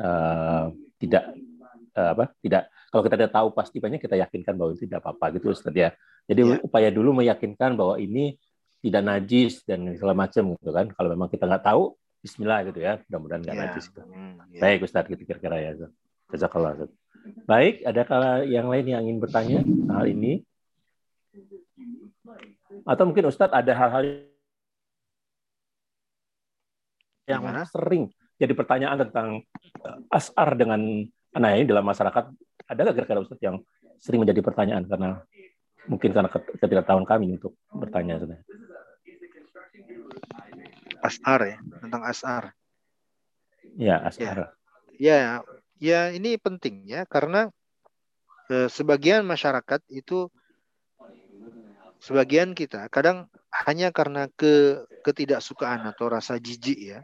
uh, 0.00 0.72
tidak 0.96 1.36
uh, 1.92 2.10
apa 2.16 2.32
tidak 2.40 2.72
kalau 2.88 3.02
kita 3.04 3.16
tidak 3.20 3.32
tahu 3.36 3.48
pasti 3.52 3.76
banyak 3.78 4.00
kita 4.00 4.16
yakinkan 4.16 4.56
bahwa 4.56 4.72
itu 4.72 4.88
tidak 4.88 5.04
apa-apa 5.04 5.36
gitu 5.36 5.52
Ustaz 5.52 5.76
ya. 5.76 5.92
Jadi 6.24 6.40
ya. 6.44 6.56
upaya 6.64 6.88
dulu 6.88 7.12
meyakinkan 7.20 7.76
bahwa 7.76 8.00
ini 8.00 8.40
tidak 8.80 9.02
najis 9.04 9.60
dan 9.68 9.92
segala 9.96 10.16
macam 10.16 10.56
gitu 10.56 10.72
kan. 10.72 10.86
Kalau 10.92 11.08
memang 11.12 11.28
kita 11.28 11.44
nggak 11.44 11.64
tahu 11.64 11.96
Bismillah 12.18 12.64
gitu 12.66 12.80
ya. 12.80 12.98
Mudah-mudahan 13.06 13.40
nggak 13.44 13.56
ya. 13.56 13.62
najis 13.68 13.84
itu. 13.92 14.00
Hmm, 14.00 14.40
ya. 14.52 14.60
Baik 14.64 14.88
Ustaz 14.88 15.04
gitu 15.04 15.22
kira-kira 15.28 15.56
ya. 15.60 15.70
Jazakallah. 16.32 16.70
Ustaz. 16.80 16.90
Baik, 17.44 17.84
ada 17.84 18.02
yang 18.48 18.72
lain 18.72 18.86
yang 18.88 19.02
ingin 19.04 19.18
bertanya 19.20 19.60
hal 19.92 20.08
ini? 20.08 20.40
Atau 22.88 23.04
mungkin 23.04 23.28
Ustadz 23.28 23.52
ada 23.52 23.72
hal-hal 23.76 24.24
yang 27.28 27.44
Gimana? 27.44 27.68
sering 27.68 28.08
jadi 28.40 28.52
pertanyaan 28.56 28.98
tentang 29.04 29.28
eh, 29.84 29.98
asar 30.08 30.56
dengan 30.56 30.80
anak 31.36 31.50
ini 31.58 31.64
dalam 31.68 31.84
masyarakat. 31.84 32.24
Ada 32.68 32.84
nggak 32.84 32.96
kira-kira 33.00 33.24
Ustadz 33.24 33.42
yang 33.42 33.56
sering 33.96 34.20
menjadi 34.22 34.44
pertanyaan 34.44 34.84
karena 34.84 35.24
mungkin 35.88 36.12
karena 36.12 36.28
ketidaktahuan 36.30 37.08
kami 37.08 37.40
untuk 37.40 37.56
bertanya 37.72 38.20
sebenarnya. 38.20 38.44
Asar 41.00 41.40
ya, 41.48 41.58
tentang 41.80 42.02
asar. 42.04 42.42
Ya, 43.78 43.96
asar. 44.04 44.52
Ya, 45.00 45.16
ya, 45.16 45.32
ya 45.80 46.00
ini 46.12 46.36
penting 46.36 46.84
ya 46.84 47.08
karena 47.08 47.48
eh, 48.52 48.68
sebagian 48.68 49.24
masyarakat 49.24 49.80
itu 49.88 50.28
sebagian 51.98 52.52
kita 52.54 52.86
kadang 52.92 53.26
hanya 53.64 53.90
karena 53.90 54.28
ke 54.36 54.84
ketidaksukaan 55.02 55.88
atau 55.88 56.12
rasa 56.12 56.36
jijik 56.36 56.76
ya. 56.76 57.00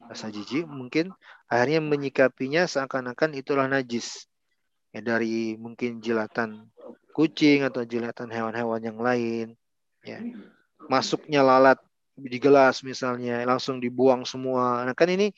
Rasa 0.00 0.32
jijik 0.32 0.66
mungkin 0.66 1.14
akhirnya 1.46 1.78
menyikapinya 1.78 2.66
seakan-akan 2.66 3.38
itulah 3.38 3.70
najis. 3.70 4.29
Ya 4.90 5.00
dari 5.02 5.54
mungkin 5.54 6.02
jilatan 6.02 6.66
kucing 7.14 7.62
atau 7.66 7.86
jilatan 7.86 8.30
hewan-hewan 8.30 8.82
yang 8.82 8.98
lain 8.98 9.54
ya. 10.02 10.18
Masuknya 10.90 11.46
lalat 11.46 11.78
di 12.18 12.36
gelas 12.42 12.82
misalnya 12.82 13.46
langsung 13.46 13.78
dibuang 13.78 14.26
semua. 14.26 14.82
Nah 14.82 14.94
kan 14.98 15.06
ini 15.08 15.30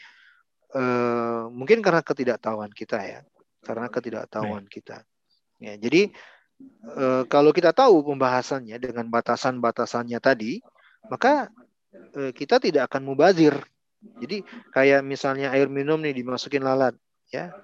uh, 0.73 1.53
mungkin 1.53 1.85
karena 1.85 2.01
ketidaktahuan 2.01 2.73
kita 2.73 2.99
ya, 3.05 3.21
karena 3.61 3.93
ketidaktahuan 3.93 4.65
kita. 4.67 5.05
Ya 5.61 5.77
jadi 5.77 6.09
uh, 6.97 7.29
kalau 7.29 7.53
kita 7.53 7.77
tahu 7.77 8.03
pembahasannya 8.09 8.81
dengan 8.81 9.13
batasan-batasannya 9.13 10.19
tadi, 10.19 10.65
maka 11.13 11.53
uh, 12.17 12.33
kita 12.33 12.57
tidak 12.57 12.89
akan 12.89 13.05
mubazir. 13.05 13.55
Jadi 14.19 14.43
kayak 14.75 15.05
misalnya 15.07 15.55
air 15.55 15.71
minum 15.71 16.01
nih 16.01 16.25
dimasukin 16.25 16.65
lalat, 16.65 16.97
ya 17.31 17.55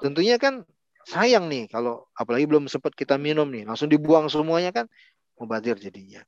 tentunya 0.00 0.40
kan 0.40 0.64
sayang 1.06 1.46
nih 1.46 1.70
kalau 1.70 2.10
apalagi 2.18 2.50
belum 2.50 2.66
sempat 2.66 2.92
kita 2.98 3.14
minum 3.14 3.46
nih 3.46 3.62
langsung 3.62 3.86
dibuang 3.86 4.26
semuanya 4.26 4.74
kan 4.74 4.90
mubazir 5.38 5.76
jadinya. 5.78 6.24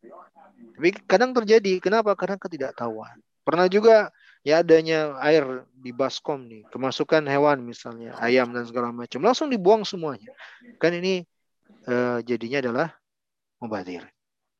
Tapi 0.78 0.94
kadang 1.08 1.34
terjadi, 1.34 1.82
kenapa? 1.82 2.14
Karena 2.14 2.38
ketidaktahuan. 2.38 3.18
Pernah 3.42 3.66
juga 3.66 4.12
ya 4.44 4.60
adanya 4.62 5.16
air 5.24 5.66
di 5.74 5.90
baskom 5.90 6.46
nih, 6.46 6.68
kemasukan 6.70 7.24
hewan 7.26 7.64
misalnya 7.64 8.14
ayam 8.20 8.52
dan 8.54 8.68
segala 8.68 8.94
macam, 8.94 9.18
langsung 9.24 9.48
dibuang 9.50 9.82
semuanya. 9.82 10.30
Kan 10.78 10.94
ini 10.94 11.24
eh, 11.88 12.18
jadinya 12.22 12.62
adalah 12.62 12.88
mubadir. 13.58 14.06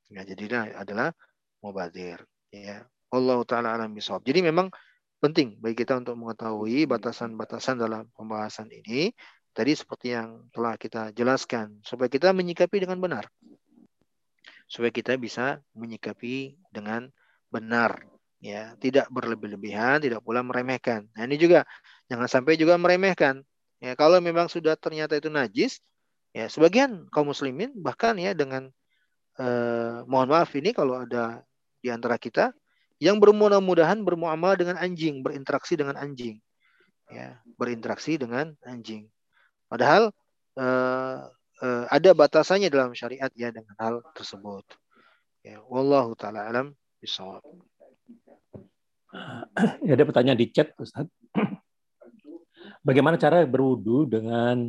Ya, 0.08 0.24
jadinya 0.24 0.72
adalah 0.74 1.12
mubadir. 1.60 2.24
Ya, 2.48 2.88
Allah 3.12 3.38
taala 3.44 3.76
alam 3.76 3.92
bisawab. 3.92 4.24
Jadi 4.24 4.40
memang 4.40 4.72
penting 5.20 5.60
bagi 5.60 5.84
kita 5.84 6.00
untuk 6.00 6.16
mengetahui 6.16 6.88
batasan-batasan 6.88 7.76
dalam 7.76 8.08
pembahasan 8.16 8.72
ini. 8.72 9.12
Tadi 9.58 9.74
seperti 9.74 10.14
yang 10.14 10.46
telah 10.54 10.78
kita 10.78 11.10
jelaskan 11.10 11.82
supaya 11.82 12.06
kita 12.06 12.30
menyikapi 12.30 12.78
dengan 12.78 13.02
benar. 13.02 13.26
Supaya 14.70 14.94
kita 14.94 15.18
bisa 15.18 15.58
menyikapi 15.74 16.54
dengan 16.70 17.10
benar 17.50 18.06
ya. 18.38 18.78
Tidak 18.78 19.10
berlebih-lebihan 19.10 19.98
tidak 19.98 20.22
pula 20.22 20.46
meremehkan. 20.46 21.10
Nah 21.10 21.26
ini 21.26 21.42
juga 21.42 21.66
jangan 22.06 22.30
sampai 22.30 22.54
juga 22.54 22.78
meremehkan. 22.78 23.42
Ya 23.82 23.98
kalau 23.98 24.22
memang 24.22 24.46
sudah 24.46 24.78
ternyata 24.78 25.18
itu 25.18 25.26
najis 25.26 25.82
ya 26.30 26.46
sebagian 26.46 27.10
kaum 27.10 27.34
muslimin 27.34 27.74
bahkan 27.82 28.14
ya 28.14 28.38
dengan 28.38 28.70
eh, 29.42 29.98
mohon 30.06 30.30
maaf 30.30 30.54
ini 30.54 30.70
kalau 30.70 31.02
ada 31.02 31.42
di 31.82 31.90
antara 31.90 32.14
kita 32.14 32.54
yang 33.02 33.18
bermudah-mudahan 33.18 34.06
bermuamalah 34.06 34.54
dengan 34.54 34.78
anjing 34.78 35.18
berinteraksi 35.18 35.74
dengan 35.74 35.98
anjing. 35.98 36.38
Ya 37.10 37.42
berinteraksi 37.58 38.22
dengan 38.22 38.54
anjing 38.62 39.10
padahal 39.68 40.10
eh, 40.58 41.18
uh, 41.62 41.84
ada 41.90 42.10
batasannya 42.14 42.70
dalam 42.70 42.94
syariat 42.94 43.30
ya 43.34 43.50
dengan 43.50 43.74
hal 43.78 43.94
tersebut. 44.14 44.64
Ya, 45.42 45.62
wallahu 45.66 46.14
taala 46.18 46.46
alam 46.46 46.74
bisawab. 47.02 47.42
Ya, 49.88 49.96
ada 49.96 50.04
pertanyaan 50.04 50.36
di 50.36 50.52
chat 50.52 50.76
Ustaz. 50.76 51.08
Bagaimana 52.86 53.16
cara 53.16 53.40
berwudu 53.48 54.04
dengan 54.04 54.68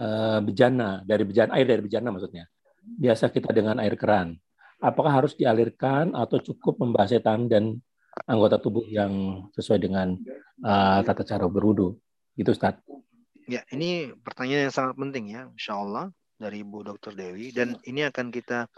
uh, 0.00 0.40
bejana 0.40 1.04
dari 1.04 1.28
bejana 1.28 1.52
air 1.60 1.68
dari 1.68 1.84
bejana 1.84 2.08
maksudnya? 2.08 2.48
Biasa 2.80 3.28
kita 3.28 3.52
dengan 3.52 3.76
air 3.84 3.92
keran. 4.00 4.40
Apakah 4.80 5.20
harus 5.20 5.36
dialirkan 5.36 6.16
atau 6.16 6.40
cukup 6.40 6.80
membasahi 6.80 7.20
tangan 7.20 7.44
dan 7.44 7.76
anggota 8.24 8.56
tubuh 8.56 8.88
yang 8.88 9.44
sesuai 9.52 9.84
dengan 9.84 10.16
uh, 10.64 11.04
tata 11.04 11.28
cara 11.28 11.44
berwudu? 11.44 11.92
Itu 12.40 12.56
Ustaz. 12.56 12.80
Ya, 13.48 13.64
ini 13.72 14.12
pertanyaan 14.12 14.68
yang 14.68 14.76
sangat 14.76 15.00
penting 15.00 15.32
ya, 15.32 15.48
insya 15.48 15.80
Allah 15.80 16.12
dari 16.36 16.60
Bu 16.60 16.84
Dr. 16.84 17.16
Dewi 17.16 17.48
dan 17.48 17.80
ini 17.88 18.04
akan 18.04 18.28
kita 18.28 18.68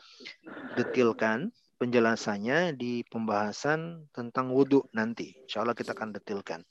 detilkan 0.78 1.50
penjelasannya 1.82 2.78
di 2.78 3.02
pembahasan 3.10 4.06
tentang 4.14 4.54
wudhu 4.54 4.86
nanti. 4.94 5.34
Insya 5.42 5.66
Allah 5.66 5.74
kita 5.74 5.90
akan 5.90 6.14
detilkan. 6.14 6.62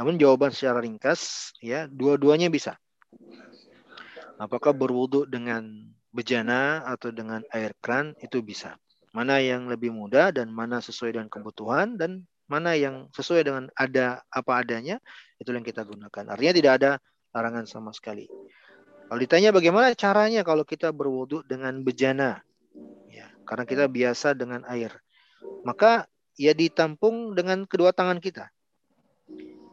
Namun 0.00 0.16
jawaban 0.16 0.48
secara 0.48 0.80
ringkas 0.80 1.52
ya 1.60 1.84
dua-duanya 1.84 2.48
bisa. 2.48 2.80
Apakah 4.40 4.72
berwudu 4.72 5.28
dengan 5.28 5.92
bejana 6.16 6.88
atau 6.88 7.12
dengan 7.12 7.44
air 7.52 7.76
kran 7.84 8.16
itu 8.24 8.40
bisa. 8.40 8.80
Mana 9.12 9.44
yang 9.44 9.68
lebih 9.68 9.92
mudah 9.92 10.32
dan 10.32 10.48
mana 10.48 10.80
sesuai 10.80 11.20
dengan 11.20 11.28
kebutuhan 11.28 12.00
dan 12.00 12.24
mana 12.48 12.72
yang 12.72 13.12
sesuai 13.12 13.44
dengan 13.44 13.64
ada 13.76 14.24
apa 14.32 14.64
adanya 14.64 14.96
itu 15.36 15.52
yang 15.52 15.66
kita 15.66 15.84
gunakan. 15.84 16.32
Artinya 16.32 16.54
tidak 16.56 16.72
ada 16.80 16.90
larangan 17.36 17.68
sama 17.68 17.92
sekali. 17.92 18.24
Kalau 19.06 19.20
ditanya 19.20 19.52
bagaimana 19.52 19.92
caranya 19.92 20.40
kalau 20.40 20.64
kita 20.64 20.88
berwudu 20.90 21.44
dengan 21.44 21.84
bejana, 21.84 22.40
ya 23.12 23.28
karena 23.44 23.68
kita 23.68 23.84
biasa 23.86 24.32
dengan 24.32 24.64
air, 24.66 24.90
maka 25.62 26.08
ya 26.40 26.56
ditampung 26.56 27.36
dengan 27.36 27.68
kedua 27.68 27.92
tangan 27.92 28.18
kita. 28.18 28.48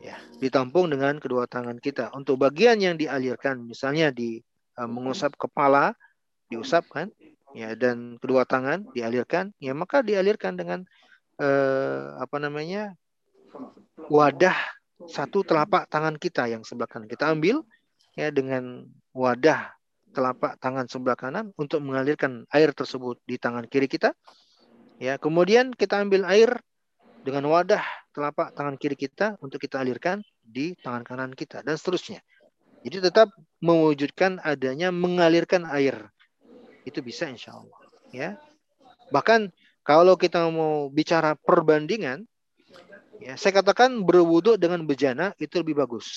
Ya, 0.04 0.20
ditampung 0.44 0.92
dengan 0.92 1.16
kedua 1.16 1.48
tangan 1.48 1.80
kita. 1.80 2.12
Untuk 2.12 2.36
bagian 2.36 2.76
yang 2.76 3.00
dialirkan, 3.00 3.64
misalnya 3.64 4.12
di 4.12 4.44
uh, 4.76 4.84
mengusap 4.84 5.40
kepala, 5.40 5.96
diusap 6.52 6.92
kan, 6.92 7.08
ya 7.56 7.72
dan 7.80 8.20
kedua 8.20 8.44
tangan 8.44 8.84
dialirkan, 8.92 9.56
ya 9.64 9.72
maka 9.72 10.04
dialirkan 10.04 10.60
dengan 10.60 10.84
uh, 11.40 12.20
apa 12.20 12.36
namanya 12.36 13.00
wadah 14.12 14.60
satu 15.08 15.44
telapak 15.44 15.88
tangan 15.92 16.16
kita 16.16 16.48
yang 16.48 16.64
sebelah 16.64 16.90
kanan. 16.90 17.08
Kita 17.10 17.32
ambil 17.32 17.64
ya 18.14 18.30
dengan 18.30 18.88
wadah 19.12 19.74
telapak 20.14 20.62
tangan 20.62 20.86
sebelah 20.86 21.18
kanan 21.18 21.50
untuk 21.58 21.82
mengalirkan 21.82 22.46
air 22.54 22.72
tersebut 22.72 23.18
di 23.26 23.42
tangan 23.42 23.66
kiri 23.66 23.90
kita. 23.90 24.14
Ya, 25.02 25.18
kemudian 25.18 25.74
kita 25.74 26.00
ambil 26.00 26.24
air 26.30 26.62
dengan 27.26 27.50
wadah 27.50 27.82
telapak 28.14 28.54
tangan 28.54 28.78
kiri 28.78 28.94
kita 28.94 29.36
untuk 29.42 29.58
kita 29.58 29.82
alirkan 29.82 30.22
di 30.40 30.78
tangan 30.80 31.02
kanan 31.02 31.32
kita 31.34 31.66
dan 31.66 31.76
seterusnya. 31.76 32.22
Jadi 32.84 33.10
tetap 33.10 33.32
mewujudkan 33.64 34.44
adanya 34.44 34.94
mengalirkan 34.94 35.66
air. 35.72 36.14
Itu 36.84 37.00
bisa 37.00 37.26
insya 37.32 37.56
Allah. 37.56 37.80
Ya. 38.12 38.30
Bahkan 39.10 39.50
kalau 39.88 40.20
kita 40.20 40.46
mau 40.52 40.92
bicara 40.92 41.34
perbandingan, 41.40 42.28
ya, 43.24 43.34
saya 43.40 43.64
katakan 43.64 44.04
berwudu 44.04 44.60
dengan 44.60 44.84
bejana 44.84 45.32
itu 45.40 45.64
lebih 45.64 45.80
bagus. 45.80 46.08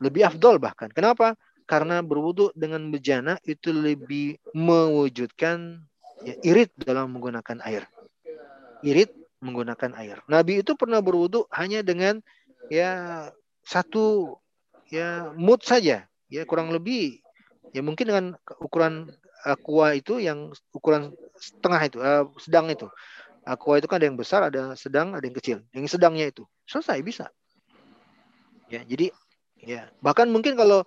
Lebih 0.00 0.32
afdol 0.32 0.56
bahkan. 0.56 0.88
Kenapa? 0.88 1.36
Karena 1.68 2.00
berwudu 2.00 2.54
dengan 2.56 2.88
bejana 2.88 3.36
itu 3.44 3.74
lebih 3.74 4.40
mewujudkan 4.56 5.84
ya, 6.24 6.34
irit 6.42 6.72
dalam 6.80 7.12
menggunakan 7.12 7.60
air. 7.68 7.84
Irit 8.80 9.12
menggunakan 9.44 9.92
air. 10.00 10.24
Nabi 10.26 10.64
itu 10.64 10.72
pernah 10.74 11.04
berwudu 11.04 11.44
hanya 11.52 11.84
dengan 11.84 12.24
ya 12.72 13.28
satu 13.66 14.38
ya 14.88 15.30
mood 15.34 15.60
saja, 15.66 16.06
ya 16.30 16.42
kurang 16.48 16.72
lebih 16.72 17.20
ya 17.74 17.82
mungkin 17.82 18.08
dengan 18.08 18.26
ukuran 18.62 19.10
aqua 19.46 19.94
itu 19.94 20.18
yang 20.18 20.50
ukuran 20.72 21.12
setengah 21.38 21.80
itu, 21.86 21.98
uh, 22.00 22.24
sedang 22.40 22.66
itu. 22.72 22.88
Aqua 23.46 23.78
itu 23.78 23.86
kan 23.86 24.02
ada 24.02 24.10
yang 24.10 24.18
besar, 24.18 24.50
ada 24.50 24.74
sedang, 24.74 25.14
ada 25.14 25.22
yang 25.22 25.36
kecil. 25.38 25.58
Yang 25.70 25.94
sedangnya 25.94 26.26
itu 26.26 26.42
selesai 26.66 26.98
bisa. 27.06 27.30
Ya, 28.66 28.82
jadi 28.82 29.14
ya 29.62 29.86
bahkan 30.02 30.26
mungkin 30.26 30.58
kalau 30.58 30.82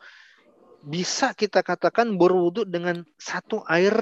bisa 0.83 1.31
kita 1.31 1.63
katakan 1.63 2.19
berwudu 2.19 2.67
dengan 2.67 3.07
satu 3.15 3.63
air 3.67 3.95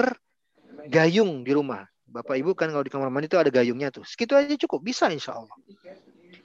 gayung 0.89 1.45
di 1.45 1.53
rumah. 1.53 1.85
Bapak 2.07 2.39
Ibu 2.39 2.57
kan 2.57 2.71
kalau 2.73 2.81
di 2.81 2.89
kamar 2.89 3.13
mandi 3.13 3.29
itu 3.29 3.37
ada 3.37 3.51
gayungnya 3.53 3.93
tuh. 3.93 4.01
Segitu 4.07 4.33
aja 4.33 4.55
cukup, 4.57 4.79
bisa 4.81 5.11
insya 5.11 5.37
Allah. 5.37 5.53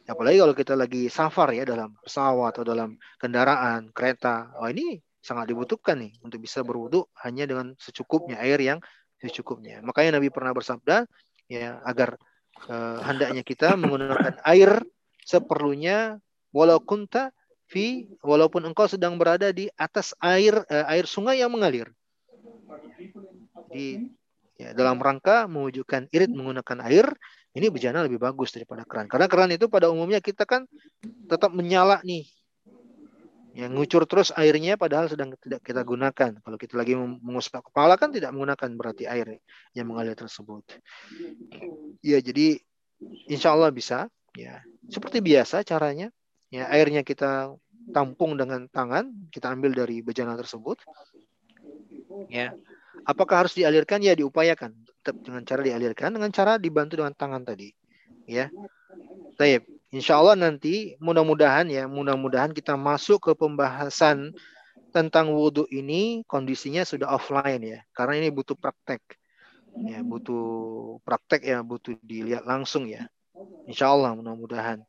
Apalagi 0.05 0.43
kalau 0.43 0.55
kita 0.59 0.75
lagi 0.75 1.07
safar 1.07 1.55
ya 1.55 1.63
dalam 1.63 1.95
pesawat 2.03 2.59
atau 2.59 2.67
dalam 2.67 2.99
kendaraan, 3.17 3.95
kereta. 3.95 4.53
Oh 4.59 4.67
ini 4.67 4.99
sangat 5.23 5.49
dibutuhkan 5.49 6.03
nih 6.03 6.19
untuk 6.27 6.43
bisa 6.43 6.67
berwudu 6.67 7.07
hanya 7.23 7.47
dengan 7.47 7.79
secukupnya 7.79 8.43
air 8.43 8.59
yang 8.59 8.83
secukupnya. 9.23 9.79
Makanya 9.87 10.19
Nabi 10.19 10.35
pernah 10.35 10.51
bersabda 10.51 11.07
ya 11.53 11.85
agar 11.85 12.17
uh, 12.69 12.99
hendaknya 13.05 13.43
kita 13.45 13.77
menggunakan 13.77 14.41
air 14.49 14.81
seperlunya 15.23 16.17
walau 16.51 16.81
kunta 16.81 17.31
fi 17.69 18.09
walaupun 18.21 18.69
engkau 18.69 18.89
sedang 18.89 19.17
berada 19.17 19.49
di 19.53 19.69
atas 19.77 20.17
air 20.21 20.65
uh, 20.69 20.87
air 20.89 21.05
sungai 21.05 21.41
yang 21.41 21.53
mengalir. 21.53 21.89
Di 23.73 24.09
ya, 24.61 24.73
dalam 24.77 25.01
rangka 25.01 25.49
mewujudkan 25.49 26.09
irit 26.13 26.33
menggunakan 26.33 26.79
air 26.89 27.07
ini 27.53 27.69
bejana 27.69 28.05
lebih 28.05 28.17
bagus 28.17 28.53
daripada 28.53 28.85
keran 28.89 29.09
karena 29.09 29.29
keran 29.29 29.51
itu 29.53 29.69
pada 29.69 29.93
umumnya 29.93 30.25
kita 30.25 30.49
kan 30.49 30.65
tetap 31.29 31.53
menyala 31.53 32.01
nih 32.01 32.25
yang 33.53 33.77
ngucur 33.77 34.09
terus 34.09 34.33
airnya 34.33 34.81
padahal 34.81 35.13
sedang 35.13 35.37
tidak 35.37 35.61
kita 35.61 35.85
gunakan 35.85 36.41
kalau 36.41 36.57
kita 36.57 36.75
lagi 36.77 36.97
mengusap 36.97 37.61
kepala 37.69 38.01
kan 38.01 38.09
tidak 38.09 38.33
menggunakan 38.33 38.71
berarti 38.77 39.05
air 39.05 39.39
yang 39.77 39.93
mengalir 39.93 40.17
tersebut 40.17 40.65
ya 42.01 42.17
jadi 42.21 42.57
insya 43.29 43.53
Allah 43.53 43.69
bisa 43.69 44.09
ya 44.33 44.65
seperti 44.89 45.21
biasa 45.21 45.69
caranya 45.69 46.09
ya 46.49 46.69
airnya 46.73 47.05
kita 47.05 47.53
tampung 47.93 48.41
dengan 48.41 48.65
tangan 48.73 49.13
kita 49.29 49.53
ambil 49.53 49.77
dari 49.77 50.01
bejana 50.01 50.33
tersebut 50.39 50.81
ya 52.33 52.57
Apakah 53.03 53.47
harus 53.47 53.55
dialirkan? 53.57 53.99
Ya 54.05 54.15
diupayakan 54.15 54.77
tetap 55.03 55.17
dengan 55.25 55.43
cara 55.43 55.61
dialirkan 55.65 56.15
dengan 56.15 56.31
cara 56.31 56.61
dibantu 56.61 57.03
dengan 57.03 57.15
tangan 57.17 57.43
tadi. 57.43 57.75
Ya. 58.29 58.53
Taib. 59.35 59.67
Insya 59.93 60.17
Allah 60.17 60.41
nanti 60.41 60.97
mudah-mudahan 61.05 61.69
ya 61.69 61.85
mudah-mudahan 61.85 62.57
kita 62.57 62.81
masuk 62.81 63.29
ke 63.29 63.33
pembahasan 63.37 64.33
tentang 64.89 65.37
wudhu 65.37 65.69
ini 65.69 66.25
kondisinya 66.25 66.81
sudah 66.81 67.13
offline 67.13 67.61
ya 67.61 67.79
karena 67.93 68.25
ini 68.25 68.29
butuh 68.33 68.57
praktek. 68.57 69.05
Ya 69.85 70.01
butuh 70.01 70.45
praktek 71.05 71.45
ya 71.45 71.61
butuh 71.61 71.93
dilihat 72.01 72.49
langsung 72.49 72.89
ya. 72.89 73.05
Insya 73.69 73.93
Allah 73.93 74.17
mudah-mudahan. 74.17 74.81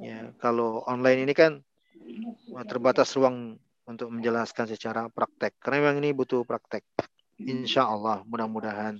Ya 0.00 0.32
kalau 0.40 0.80
online 0.88 1.28
ini 1.28 1.36
kan 1.36 1.60
terbatas 2.64 3.12
ruang 3.12 3.60
untuk 3.84 4.08
menjelaskan 4.08 4.72
secara 4.72 5.12
praktek 5.12 5.52
karena 5.60 5.84
memang 5.84 6.00
ini 6.00 6.16
butuh 6.16 6.48
praktek. 6.48 6.80
Insya 7.36 7.84
Allah 7.84 8.24
mudah-mudahan. 8.24 8.96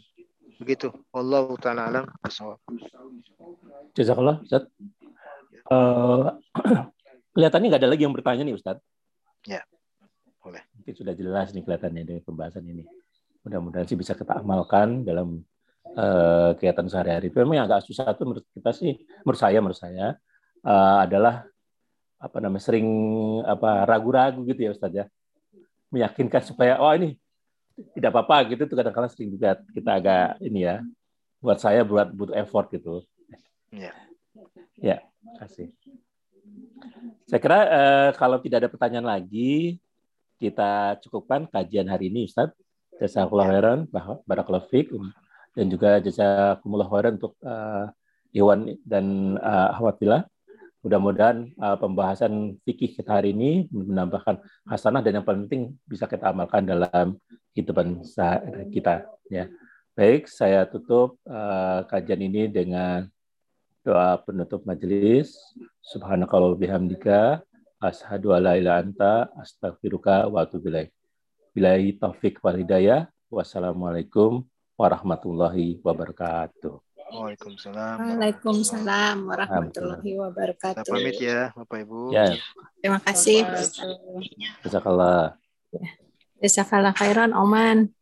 Begitu. 0.60 0.92
Allah 1.12 1.48
taala 1.60 1.88
alam. 1.88 2.04
Jazakallah. 3.96 4.40
Uh, 5.66 6.34
kelihatannya 7.34 7.66
nggak 7.74 7.82
ada 7.82 7.90
lagi 7.90 8.02
yang 8.06 8.14
bertanya 8.14 8.42
nih 8.46 8.56
Ustaz. 8.56 8.78
Ya, 9.46 9.62
boleh. 10.42 10.62
Mungkin 10.78 10.94
sudah 10.94 11.14
jelas 11.14 11.50
nih 11.52 11.62
kelihatannya 11.66 12.02
dari 12.06 12.20
pembahasan 12.22 12.64
ini. 12.66 12.86
Mudah-mudahan 13.42 13.86
sih 13.86 13.98
bisa 13.98 14.14
kita 14.14 14.42
amalkan 14.42 15.06
dalam 15.06 15.42
uh, 15.94 16.50
kegiatan 16.58 16.86
sehari-hari. 16.90 17.30
Memang 17.30 17.62
yang 17.62 17.66
agak 17.70 17.86
susah 17.86 18.10
itu 18.10 18.22
menurut 18.26 18.46
kita 18.50 18.70
sih, 18.74 18.98
menurut 19.22 19.40
saya, 19.40 19.58
menurut 19.62 19.78
saya 19.78 20.06
uh, 20.66 20.98
adalah 21.06 21.46
apa 22.16 22.38
namanya 22.40 22.64
sering 22.64 22.88
apa 23.44 23.84
ragu-ragu 23.84 24.40
gitu 24.48 24.66
ya 24.66 24.70
Ustaz 24.72 24.90
ya, 24.90 25.04
meyakinkan 25.92 26.42
supaya 26.42 26.80
oh 26.80 26.90
ini 26.96 27.14
tidak 27.92 28.16
apa-apa 28.16 28.56
gitu 28.56 28.64
tuh 28.64 28.76
kadang-kadang 28.80 29.12
sering 29.12 29.30
juga 29.36 29.60
kita 29.76 29.90
agak 30.00 30.40
ini 30.40 30.64
ya 30.64 30.80
buat 31.44 31.60
saya 31.60 31.84
buat 31.84 32.08
butuh 32.10 32.34
effort 32.34 32.72
gitu. 32.72 33.04
Ya. 33.70 33.92
Ya, 34.76 35.00
kasih. 35.38 35.68
Saya 37.26 37.40
kira 37.42 37.58
eh, 37.66 38.10
kalau 38.14 38.38
tidak 38.38 38.64
ada 38.64 38.70
pertanyaan 38.70 39.06
lagi 39.06 39.82
kita 40.36 41.00
cukupkan 41.02 41.48
kajian 41.48 41.88
hari 41.88 42.12
ini 42.12 42.28
Ustaz. 42.28 42.52
Jazakallah 42.96 43.52
khairan, 43.52 43.78
barakallahu 44.24 44.72
fiik 44.72 44.88
dan 45.52 45.66
juga 45.72 46.00
jazakumullah 46.00 46.88
khairan 46.88 47.20
untuk 47.20 47.36
uh, 47.44 47.92
Iwan 48.32 48.76
dan 48.84 49.36
uh, 49.40 49.76
Ahwatilah. 49.76 50.24
Mudah-mudahan 50.80 51.50
uh, 51.60 51.76
pembahasan 51.76 52.56
fikih 52.64 52.96
kita 52.96 53.20
hari 53.20 53.36
ini 53.36 53.68
menambahkan 53.68 54.40
hasanah 54.64 55.04
dan 55.04 55.20
yang 55.20 55.26
paling 55.28 55.44
penting 55.48 55.76
bisa 55.84 56.08
kita 56.08 56.30
amalkan 56.32 56.64
dalam 56.64 57.20
kehidupan 57.52 58.04
kita 58.72 59.08
ya. 59.32 59.48
Baik, 59.96 60.28
saya 60.28 60.68
tutup 60.68 61.16
uh, 61.24 61.84
kajian 61.88 62.20
ini 62.20 62.52
dengan 62.52 63.08
doa 63.86 64.18
penutup 64.18 64.66
majelis. 64.66 65.30
Subhanakallah 65.78 66.58
bihamdika 66.58 67.46
ashadu 67.78 68.34
ala 68.34 68.58
ila 68.58 68.82
anta 68.82 69.30
astaghfiruka 69.38 70.26
wa 70.26 70.42
atubu 70.42 70.74
ilaik. 70.74 70.90
Bilahi 71.54 71.94
taufik 71.94 72.42
wal 72.42 72.58
hidayah. 72.58 73.06
Wassalamualaikum 73.30 74.42
warahmatullahi 74.74 75.78
wabarakatuh. 75.86 76.82
Waalaikumsalam. 77.06 77.96
Waalaikumsalam 78.02 79.16
warahmatullahi 79.30 80.10
wabarakatuh. 80.18 80.82
Kita 80.82 80.90
pamit 80.90 81.16
ya, 81.22 81.54
Bapak 81.54 81.86
Ibu. 81.86 82.10
Ya, 82.10 82.34
Terima 82.82 82.98
kasih. 82.98 83.46
jazakallah. 84.66 85.38
Jazakallah 86.42 86.92
khairan, 86.98 87.30
Oman. 87.30 87.94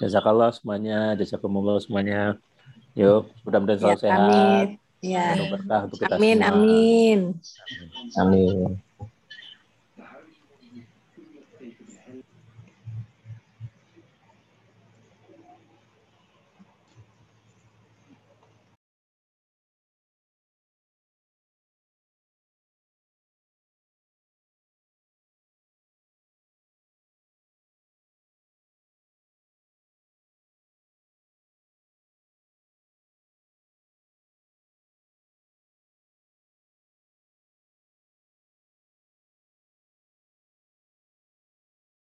Jazakallah 0.00 0.48
semuanya, 0.56 1.12
jazakumullah 1.20 1.76
semuanya. 1.84 2.40
Yuk, 2.96 3.28
mudah-mudahan 3.44 3.76
selalu 3.80 3.92
Ya, 3.92 4.00
sehat. 4.00 4.16
pamit. 4.16 4.68
Ya. 5.04 5.36
Berkah 5.50 5.80
untuk 5.86 5.98
kita 6.00 6.16
Amin, 6.16 6.38
semua. 6.40 6.50
amin. 6.52 7.18
Amin. 8.16 8.85